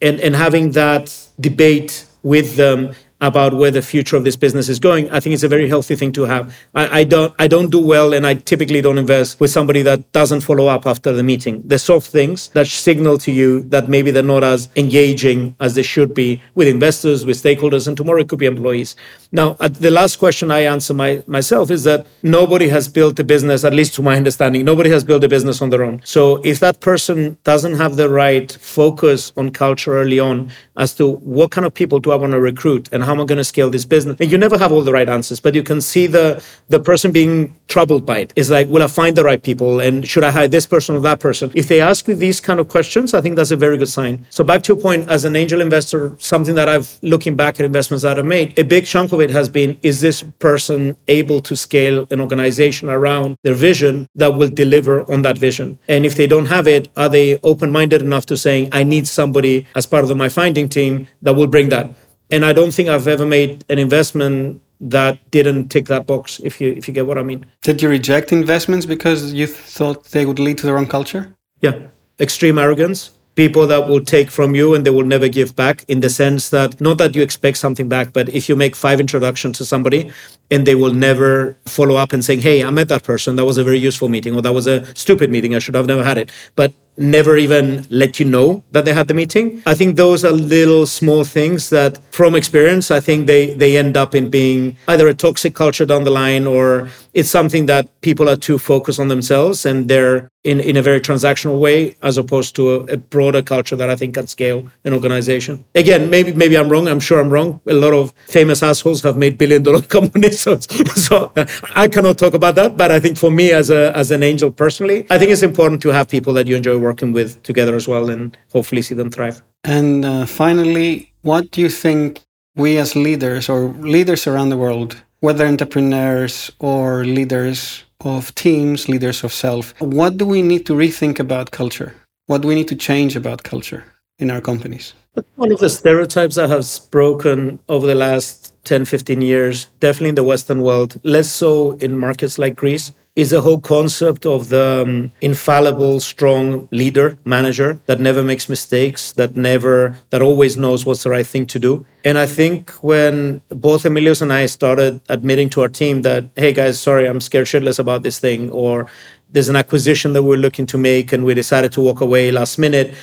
and, 0.00 0.20
and 0.20 0.36
having 0.36 0.72
that 0.72 1.23
debate 1.40 2.06
with 2.22 2.56
them 2.56 2.94
about 3.20 3.54
where 3.54 3.70
the 3.70 3.82
future 3.82 4.16
of 4.16 4.24
this 4.24 4.36
business 4.36 4.68
is 4.68 4.78
going, 4.78 5.10
I 5.10 5.20
think 5.20 5.34
it's 5.34 5.42
a 5.42 5.48
very 5.48 5.68
healthy 5.68 5.96
thing 5.96 6.12
to 6.12 6.22
have. 6.22 6.54
I, 6.74 7.00
I, 7.00 7.04
don't 7.04 7.34
I 7.38 7.48
don't 7.48 7.70
do 7.70 7.80
well 7.80 8.12
and 8.12 8.26
I 8.26 8.34
typically 8.34 8.80
don't 8.80 8.98
invest 8.98 9.40
with 9.40 9.50
somebody 9.50 9.82
that 9.82 10.12
doesn't 10.12 10.42
follow 10.42 10.66
up 10.66 10.86
after 10.86 11.12
the 11.12 11.22
meeting. 11.22 11.62
The 11.64 11.78
soft 11.78 12.08
things 12.08 12.48
that 12.48 12.66
signal 12.66 13.18
to 13.18 13.32
you 13.32 13.62
that 13.64 13.88
maybe 13.88 14.10
they're 14.10 14.22
not 14.22 14.44
as 14.44 14.68
engaging 14.76 15.56
as 15.60 15.74
they 15.74 15.82
should 15.82 16.12
be 16.14 16.42
with 16.54 16.68
investors, 16.68 17.24
with 17.24 17.42
stakeholders, 17.42 17.88
and 17.88 17.96
tomorrow 17.96 18.20
it 18.20 18.28
could 18.28 18.38
be 18.38 18.46
employees. 18.46 18.96
Now, 19.32 19.54
the 19.54 19.90
last 19.90 20.16
question 20.16 20.50
I 20.50 20.60
answer 20.60 20.94
my, 20.94 21.22
myself 21.26 21.70
is 21.70 21.84
that 21.84 22.06
nobody 22.22 22.68
has 22.68 22.88
built 22.88 23.18
a 23.18 23.24
business, 23.24 23.64
at 23.64 23.72
least 23.72 23.94
to 23.94 24.02
my 24.02 24.16
understanding, 24.16 24.64
nobody 24.64 24.90
has 24.90 25.02
built 25.02 25.24
a 25.24 25.28
business 25.28 25.60
on 25.62 25.70
their 25.70 25.82
own. 25.82 26.00
So 26.04 26.36
if 26.44 26.60
that 26.60 26.80
person 26.80 27.38
doesn't 27.44 27.74
have 27.74 27.96
the 27.96 28.08
right 28.08 28.52
focus 28.52 29.32
on 29.36 29.50
culture 29.50 29.96
early 29.96 30.20
on 30.20 30.50
as 30.76 30.94
to 30.94 31.12
what 31.16 31.50
kind 31.50 31.66
of 31.66 31.74
people 31.74 31.98
do 32.00 32.10
I 32.10 32.16
want 32.16 32.32
to 32.32 32.40
recruit 32.40 32.88
and 32.92 33.02
how 33.02 33.12
am 33.12 33.20
I 33.20 33.24
going 33.24 33.38
to 33.38 33.44
scale 33.44 33.70
this 33.70 33.84
business, 33.84 34.16
and 34.20 34.30
you 34.30 34.38
never 34.38 34.58
have 34.58 34.72
all 34.72 34.82
the 34.82 34.92
right 34.92 35.08
answers, 35.08 35.40
but 35.40 35.54
you 35.54 35.62
can 35.62 35.80
see 35.80 36.06
the 36.06 36.42
the 36.68 36.80
person 36.80 37.12
being 37.12 37.54
troubled 37.68 38.04
by 38.06 38.18
it. 38.18 38.32
It's 38.36 38.50
like, 38.50 38.68
will 38.68 38.82
I 38.82 38.86
find 38.86 39.16
the 39.16 39.24
right 39.24 39.42
people 39.42 39.80
and 39.80 40.06
should 40.06 40.24
I 40.24 40.30
hire 40.30 40.48
this 40.48 40.66
person 40.66 40.96
or 40.96 41.00
that 41.00 41.20
person? 41.20 41.50
If 41.54 41.68
they 41.68 41.80
ask 41.80 42.06
you 42.08 42.14
these 42.14 42.40
kind 42.40 42.60
of 42.60 42.68
questions, 42.68 43.14
I 43.14 43.20
think 43.20 43.36
that's 43.36 43.50
a 43.50 43.56
very 43.56 43.76
good 43.76 43.88
sign. 43.88 44.26
So 44.30 44.44
back 44.44 44.62
to 44.64 44.74
your 44.74 44.82
point, 44.82 45.08
as 45.08 45.24
an 45.24 45.36
angel 45.36 45.60
investor, 45.60 46.14
something 46.18 46.54
that 46.54 46.68
I've 46.68 46.98
looking 47.02 47.36
back 47.36 47.58
at 47.60 47.66
investments 47.66 48.02
that 48.02 48.18
I've 48.18 48.24
made, 48.24 48.58
a 48.58 48.64
big 48.64 48.86
chunk 48.86 49.12
of 49.12 49.20
it 49.20 49.30
has 49.30 49.48
been 49.48 49.78
is 49.82 50.00
this 50.00 50.22
person 50.38 50.96
able 51.08 51.40
to 51.42 51.56
scale 51.56 52.06
an 52.10 52.20
organization 52.20 52.88
around 52.88 53.36
their 53.42 53.54
vision 53.54 54.08
that 54.14 54.34
will 54.34 54.50
deliver 54.50 55.10
on 55.10 55.22
that 55.22 55.38
vision? 55.38 55.78
And 55.88 56.04
if 56.04 56.16
they 56.16 56.26
don't 56.26 56.46
have 56.46 56.66
it, 56.66 56.88
are 56.96 57.08
they 57.08 57.38
open 57.42 57.70
minded 57.70 58.02
enough 58.02 58.26
to 58.26 58.36
saying, 58.36 58.68
I 58.72 58.84
need 58.84 59.06
somebody 59.06 59.66
as 59.74 59.86
part 59.86 60.04
of 60.04 60.16
my 60.16 60.28
finding 60.28 60.63
team 60.68 61.08
that 61.22 61.34
will 61.34 61.46
bring 61.46 61.68
that? 61.70 61.90
And 62.30 62.44
I 62.44 62.52
don't 62.52 62.72
think 62.72 62.88
I've 62.88 63.08
ever 63.08 63.26
made 63.26 63.64
an 63.68 63.78
investment 63.78 64.60
that 64.80 65.18
didn't 65.30 65.68
tick 65.68 65.86
that 65.86 66.06
box 66.06 66.40
if 66.42 66.60
you 66.60 66.72
if 66.72 66.88
you 66.88 66.94
get 66.94 67.06
what 67.06 67.18
I 67.18 67.22
mean. 67.22 67.46
Did 67.62 67.80
you 67.80 67.88
reject 67.88 68.32
investments 68.32 68.86
because 68.86 69.32
you 69.32 69.46
thought 69.46 70.04
they 70.06 70.26
would 70.26 70.38
lead 70.38 70.58
to 70.58 70.66
the 70.66 70.74
wrong 70.74 70.86
culture? 70.86 71.34
Yeah. 71.60 71.78
Extreme 72.20 72.58
arrogance 72.58 73.10
people 73.34 73.66
that 73.66 73.88
will 73.88 74.04
take 74.04 74.30
from 74.30 74.54
you 74.54 74.74
and 74.74 74.86
they 74.86 74.90
will 74.90 75.04
never 75.04 75.28
give 75.28 75.56
back 75.56 75.84
in 75.88 76.00
the 76.00 76.10
sense 76.10 76.50
that 76.50 76.80
not 76.80 76.98
that 76.98 77.14
you 77.14 77.22
expect 77.22 77.56
something 77.58 77.88
back 77.88 78.12
but 78.12 78.28
if 78.28 78.48
you 78.48 78.56
make 78.56 78.76
five 78.76 79.00
introductions 79.00 79.58
to 79.58 79.64
somebody 79.64 80.10
and 80.50 80.66
they 80.66 80.74
will 80.74 80.94
never 80.94 81.56
follow 81.66 81.96
up 81.96 82.12
and 82.12 82.24
saying 82.24 82.40
hey 82.40 82.62
i 82.62 82.70
met 82.70 82.88
that 82.88 83.02
person 83.02 83.36
that 83.36 83.44
was 83.44 83.58
a 83.58 83.64
very 83.64 83.78
useful 83.78 84.08
meeting 84.08 84.34
or 84.34 84.42
that 84.42 84.52
was 84.52 84.66
a 84.66 84.84
stupid 84.94 85.30
meeting 85.30 85.54
i 85.54 85.58
should 85.58 85.74
have 85.74 85.86
never 85.86 86.04
had 86.04 86.18
it 86.18 86.30
but 86.54 86.72
never 86.96 87.36
even 87.36 87.86
let 87.90 88.20
you 88.20 88.26
know 88.26 88.62
that 88.72 88.84
they 88.84 88.92
had 88.92 89.08
the 89.08 89.14
meeting. 89.14 89.62
I 89.66 89.74
think 89.74 89.96
those 89.96 90.24
are 90.24 90.30
little 90.30 90.86
small 90.86 91.24
things 91.24 91.70
that 91.70 91.98
from 92.12 92.34
experience 92.34 92.90
i 92.90 93.00
think 93.00 93.26
they 93.26 93.54
they 93.54 93.76
end 93.76 93.96
up 93.96 94.14
in 94.14 94.30
being 94.30 94.76
either 94.86 95.08
a 95.08 95.14
toxic 95.14 95.54
culture 95.54 95.84
down 95.84 96.04
the 96.04 96.10
line 96.10 96.46
or 96.46 96.88
it's 97.14 97.30
something 97.30 97.66
that 97.66 97.88
people 98.00 98.28
are 98.28 98.36
too 98.36 98.58
focused 98.58 98.98
on 98.98 99.08
themselves 99.08 99.64
and 99.64 99.88
they're 99.88 100.28
in, 100.42 100.60
in 100.60 100.76
a 100.76 100.82
very 100.82 101.00
transactional 101.00 101.58
way 101.60 101.96
as 102.02 102.18
opposed 102.18 102.54
to 102.56 102.74
a, 102.74 102.78
a, 102.94 102.96
broader 102.96 103.40
culture 103.40 103.76
that 103.76 103.88
I 103.88 103.96
think 103.96 104.14
can 104.14 104.26
scale 104.26 104.68
an 104.84 104.92
organization. 104.92 105.64
Again, 105.74 106.10
maybe 106.10 106.32
maybe 106.32 106.56
I'm 106.56 106.68
wrong. 106.68 106.88
I'm 106.88 107.00
sure 107.00 107.20
I'm 107.20 107.30
wrong. 107.30 107.60
A 107.66 107.72
lot 107.72 107.94
of 107.94 108.12
famous 108.26 108.62
assholes 108.62 109.02
have 109.02 109.16
made 109.16 109.38
billion 109.38 109.62
dollar 109.62 109.82
companies. 109.98 110.40
So, 110.40 110.58
so 110.58 111.32
I 111.74 111.88
cannot 111.88 112.18
talk 112.18 112.34
about 112.34 112.56
that. 112.56 112.76
But 112.76 112.90
I 112.90 113.00
think 113.00 113.16
for 113.16 113.30
me 113.30 113.52
as 113.52 113.70
a 113.70 113.96
as 113.96 114.10
an 114.10 114.22
angel 114.22 114.50
personally, 114.50 115.06
I 115.08 115.18
think 115.18 115.30
it's 115.30 115.42
important 115.42 115.80
to 115.82 115.88
have 115.90 116.08
people 116.08 116.32
that 116.34 116.46
you 116.46 116.56
enjoy 116.56 116.76
working 116.78 117.12
with 117.12 117.42
together 117.42 117.74
as 117.76 117.86
well 117.88 118.10
and 118.10 118.36
hopefully 118.52 118.82
see 118.82 118.94
them 118.94 119.10
thrive. 119.10 119.42
And 119.62 120.04
uh, 120.04 120.26
finally, 120.26 121.12
what 121.22 121.50
do 121.52 121.60
you 121.60 121.70
think 121.70 122.20
we 122.56 122.78
as 122.78 122.94
leaders 122.94 123.48
or 123.48 123.68
leaders 123.68 124.26
around 124.26 124.50
the 124.50 124.56
world, 124.56 125.02
whether 125.20 125.46
entrepreneurs 125.46 126.50
or 126.58 127.04
leaders 127.04 127.84
of 128.00 128.34
teams, 128.34 128.88
leaders 128.88 129.24
of 129.24 129.32
self. 129.32 129.74
What 129.80 130.16
do 130.16 130.26
we 130.26 130.42
need 130.42 130.66
to 130.66 130.74
rethink 130.74 131.18
about 131.18 131.50
culture? 131.50 131.94
What 132.26 132.42
do 132.42 132.48
we 132.48 132.54
need 132.54 132.68
to 132.68 132.76
change 132.76 133.16
about 133.16 133.42
culture 133.42 133.84
in 134.18 134.30
our 134.30 134.40
companies? 134.40 134.94
One 135.36 135.52
of 135.52 135.60
the 135.60 135.68
stereotypes 135.68 136.34
that 136.36 136.50
has 136.50 136.78
broken 136.78 137.58
over 137.68 137.86
the 137.86 137.94
last 137.94 138.54
10, 138.64 138.84
15 138.84 139.20
years, 139.20 139.66
definitely 139.80 140.08
in 140.10 140.14
the 140.16 140.24
Western 140.24 140.62
world, 140.62 141.00
less 141.04 141.30
so 141.30 141.72
in 141.76 141.98
markets 141.98 142.38
like 142.38 142.56
Greece, 142.56 142.92
is 143.16 143.30
the 143.30 143.40
whole 143.40 143.60
concept 143.60 144.26
of 144.26 144.48
the 144.48 144.82
um, 144.84 145.12
infallible, 145.20 146.00
strong 146.00 146.68
leader, 146.72 147.16
manager 147.24 147.78
that 147.86 148.00
never 148.00 148.24
makes 148.24 148.48
mistakes, 148.48 149.12
that 149.12 149.36
never, 149.36 149.96
that 150.10 150.20
always 150.20 150.56
knows 150.56 150.84
what's 150.84 151.04
the 151.04 151.10
right 151.10 151.26
thing 151.26 151.46
to 151.46 151.60
do. 151.60 151.86
And 152.04 152.18
I 152.18 152.26
think 152.26 152.70
when 152.82 153.40
both 153.50 153.84
Emilios 153.84 154.20
and 154.20 154.32
I 154.32 154.46
started 154.46 155.00
admitting 155.08 155.48
to 155.50 155.60
our 155.62 155.68
team 155.68 156.02
that, 156.02 156.24
hey 156.34 156.52
guys, 156.52 156.80
sorry, 156.80 157.06
I'm 157.06 157.20
scared 157.20 157.46
shitless 157.46 157.78
about 157.78 158.02
this 158.02 158.18
thing, 158.18 158.50
or 158.50 158.90
there's 159.30 159.48
an 159.48 159.56
acquisition 159.56 160.12
that 160.14 160.24
we're 160.24 160.36
looking 160.36 160.66
to 160.66 160.78
make 160.78 161.12
and 161.12 161.24
we 161.24 161.34
decided 161.34 161.70
to 161.72 161.80
walk 161.80 162.00
away 162.00 162.32
last 162.32 162.58
minute. 162.58 162.94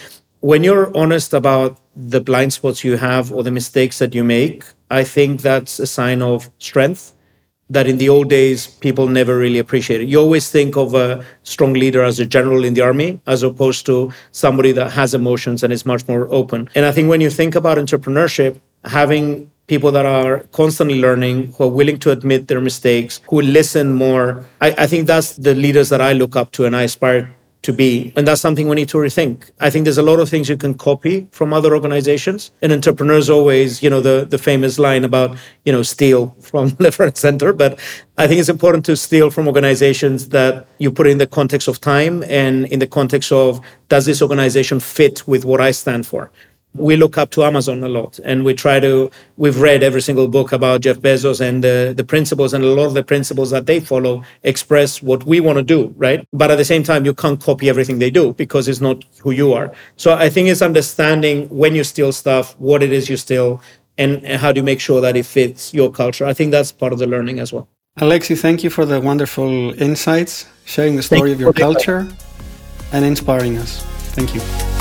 When 0.41 0.61
you're 0.61 0.95
honest 0.97 1.33
about 1.33 1.79
the 1.95 2.19
blind 2.19 2.51
spots 2.51 2.83
you 2.83 2.97
have 2.97 3.31
or 3.31 3.43
the 3.43 3.51
mistakes 3.51 3.99
that 3.99 4.13
you 4.13 4.25
make, 4.25 4.65
I 4.89 5.05
think 5.05 5.41
that's 5.41 5.79
a 5.79 5.87
sign 5.87 6.21
of 6.21 6.49
strength 6.57 7.13
that 7.71 7.87
in 7.87 7.97
the 7.97 8.09
old 8.09 8.29
days 8.29 8.67
people 8.67 9.07
never 9.07 9.37
really 9.37 9.57
appreciated. 9.57 10.09
You 10.09 10.19
always 10.19 10.51
think 10.51 10.75
of 10.75 10.93
a 10.93 11.23
strong 11.43 11.73
leader 11.73 12.03
as 12.03 12.19
a 12.19 12.25
general 12.25 12.65
in 12.65 12.73
the 12.73 12.81
army, 12.81 13.19
as 13.27 13.43
opposed 13.43 13.85
to 13.85 14.11
somebody 14.31 14.73
that 14.73 14.91
has 14.91 15.13
emotions 15.13 15.63
and 15.63 15.71
is 15.71 15.85
much 15.85 16.05
more 16.07 16.27
open. 16.31 16.69
And 16.75 16.85
I 16.85 16.91
think 16.91 17.09
when 17.09 17.21
you 17.21 17.29
think 17.29 17.55
about 17.55 17.77
entrepreneurship, 17.77 18.59
having 18.83 19.49
people 19.67 19.91
that 19.91 20.05
are 20.05 20.39
constantly 20.51 20.99
learning, 20.99 21.53
who 21.53 21.63
are 21.63 21.69
willing 21.69 21.97
to 21.99 22.11
admit 22.11 22.49
their 22.49 22.59
mistakes, 22.59 23.21
who 23.29 23.41
listen 23.41 23.93
more, 23.93 24.45
I, 24.59 24.75
I 24.83 24.87
think 24.87 25.07
that's 25.07 25.37
the 25.37 25.55
leaders 25.55 25.87
that 25.89 26.01
I 26.01 26.11
look 26.11 26.35
up 26.35 26.51
to 26.53 26.65
and 26.65 26.75
I 26.75 26.83
aspire 26.83 27.33
to 27.63 27.71
be. 27.71 28.11
And 28.15 28.27
that's 28.27 28.41
something 28.41 28.67
we 28.67 28.75
need 28.75 28.89
to 28.89 28.97
rethink. 28.97 29.51
I 29.59 29.69
think 29.69 29.83
there's 29.83 29.99
a 29.99 30.03
lot 30.03 30.19
of 30.19 30.29
things 30.29 30.49
you 30.49 30.57
can 30.57 30.73
copy 30.73 31.27
from 31.31 31.53
other 31.53 31.75
organizations. 31.75 32.51
And 32.61 32.71
entrepreneurs 32.71 33.29
always, 33.29 33.83
you 33.83 33.89
know, 33.89 34.01
the, 34.01 34.25
the 34.27 34.37
famous 34.37 34.79
line 34.79 35.03
about, 35.03 35.37
you 35.65 35.71
know, 35.71 35.83
steal 35.83 36.35
from 36.39 36.75
left, 36.79 36.97
right, 36.99 37.15
center. 37.15 37.53
But 37.53 37.79
I 38.17 38.27
think 38.27 38.39
it's 38.39 38.49
important 38.49 38.85
to 38.85 38.95
steal 38.95 39.29
from 39.29 39.47
organizations 39.47 40.29
that 40.29 40.65
you 40.79 40.91
put 40.91 41.05
in 41.05 41.19
the 41.19 41.27
context 41.27 41.67
of 41.67 41.79
time 41.79 42.23
and 42.23 42.65
in 42.67 42.79
the 42.79 42.87
context 42.87 43.31
of 43.31 43.61
does 43.89 44.05
this 44.05 44.21
organization 44.21 44.79
fit 44.79 45.27
with 45.27 45.45
what 45.45 45.61
I 45.61 45.71
stand 45.71 46.07
for? 46.07 46.31
We 46.75 46.95
look 46.95 47.17
up 47.17 47.31
to 47.31 47.43
Amazon 47.43 47.83
a 47.83 47.89
lot 47.89 48.19
and 48.23 48.45
we 48.45 48.53
try 48.53 48.79
to 48.79 49.11
we've 49.37 49.59
read 49.59 49.83
every 49.83 50.01
single 50.01 50.27
book 50.27 50.51
about 50.51 50.81
Jeff 50.81 50.97
Bezos 50.99 51.41
and 51.41 51.63
the, 51.63 51.93
the 51.95 52.03
principles 52.03 52.53
and 52.53 52.63
a 52.63 52.67
lot 52.67 52.85
of 52.85 52.93
the 52.93 53.03
principles 53.03 53.49
that 53.51 53.65
they 53.65 53.79
follow 53.79 54.23
express 54.43 55.01
what 55.01 55.25
we 55.25 55.39
want 55.39 55.57
to 55.57 55.63
do, 55.63 55.93
right? 55.97 56.25
But 56.31 56.51
at 56.51 56.55
the 56.55 56.65
same 56.65 56.83
time 56.83 57.05
you 57.05 57.13
can't 57.13 57.41
copy 57.41 57.67
everything 57.69 57.99
they 57.99 58.09
do 58.09 58.33
because 58.33 58.67
it's 58.67 58.81
not 58.81 59.03
who 59.19 59.31
you 59.31 59.53
are. 59.53 59.73
So 59.97 60.13
I 60.13 60.29
think 60.29 60.47
it's 60.47 60.61
understanding 60.61 61.49
when 61.49 61.75
you 61.75 61.83
steal 61.83 62.11
stuff, 62.11 62.57
what 62.59 62.81
it 62.81 62.91
is 62.91 63.09
you 63.09 63.17
steal 63.17 63.61
and, 63.97 64.23
and 64.25 64.41
how 64.41 64.51
do 64.51 64.59
you 64.59 64.63
make 64.63 64.79
sure 64.79 65.01
that 65.01 65.17
it 65.17 65.25
fits 65.25 65.73
your 65.73 65.91
culture. 65.91 66.25
I 66.25 66.33
think 66.33 66.51
that's 66.51 66.71
part 66.71 66.93
of 66.93 66.99
the 66.99 67.07
learning 67.07 67.39
as 67.39 67.51
well. 67.51 67.67
Alexi, 67.99 68.39
thank 68.39 68.63
you 68.63 68.69
for 68.69 68.85
the 68.85 69.01
wonderful 69.01 69.73
insights, 69.81 70.47
sharing 70.63 70.95
the 70.95 71.03
story 71.03 71.31
thank 71.31 71.33
of 71.33 71.41
your 71.41 71.53
culture 71.53 72.07
and 72.93 73.03
inspiring 73.03 73.57
us. 73.57 73.83
Thank 74.13 74.33
you. 74.33 74.80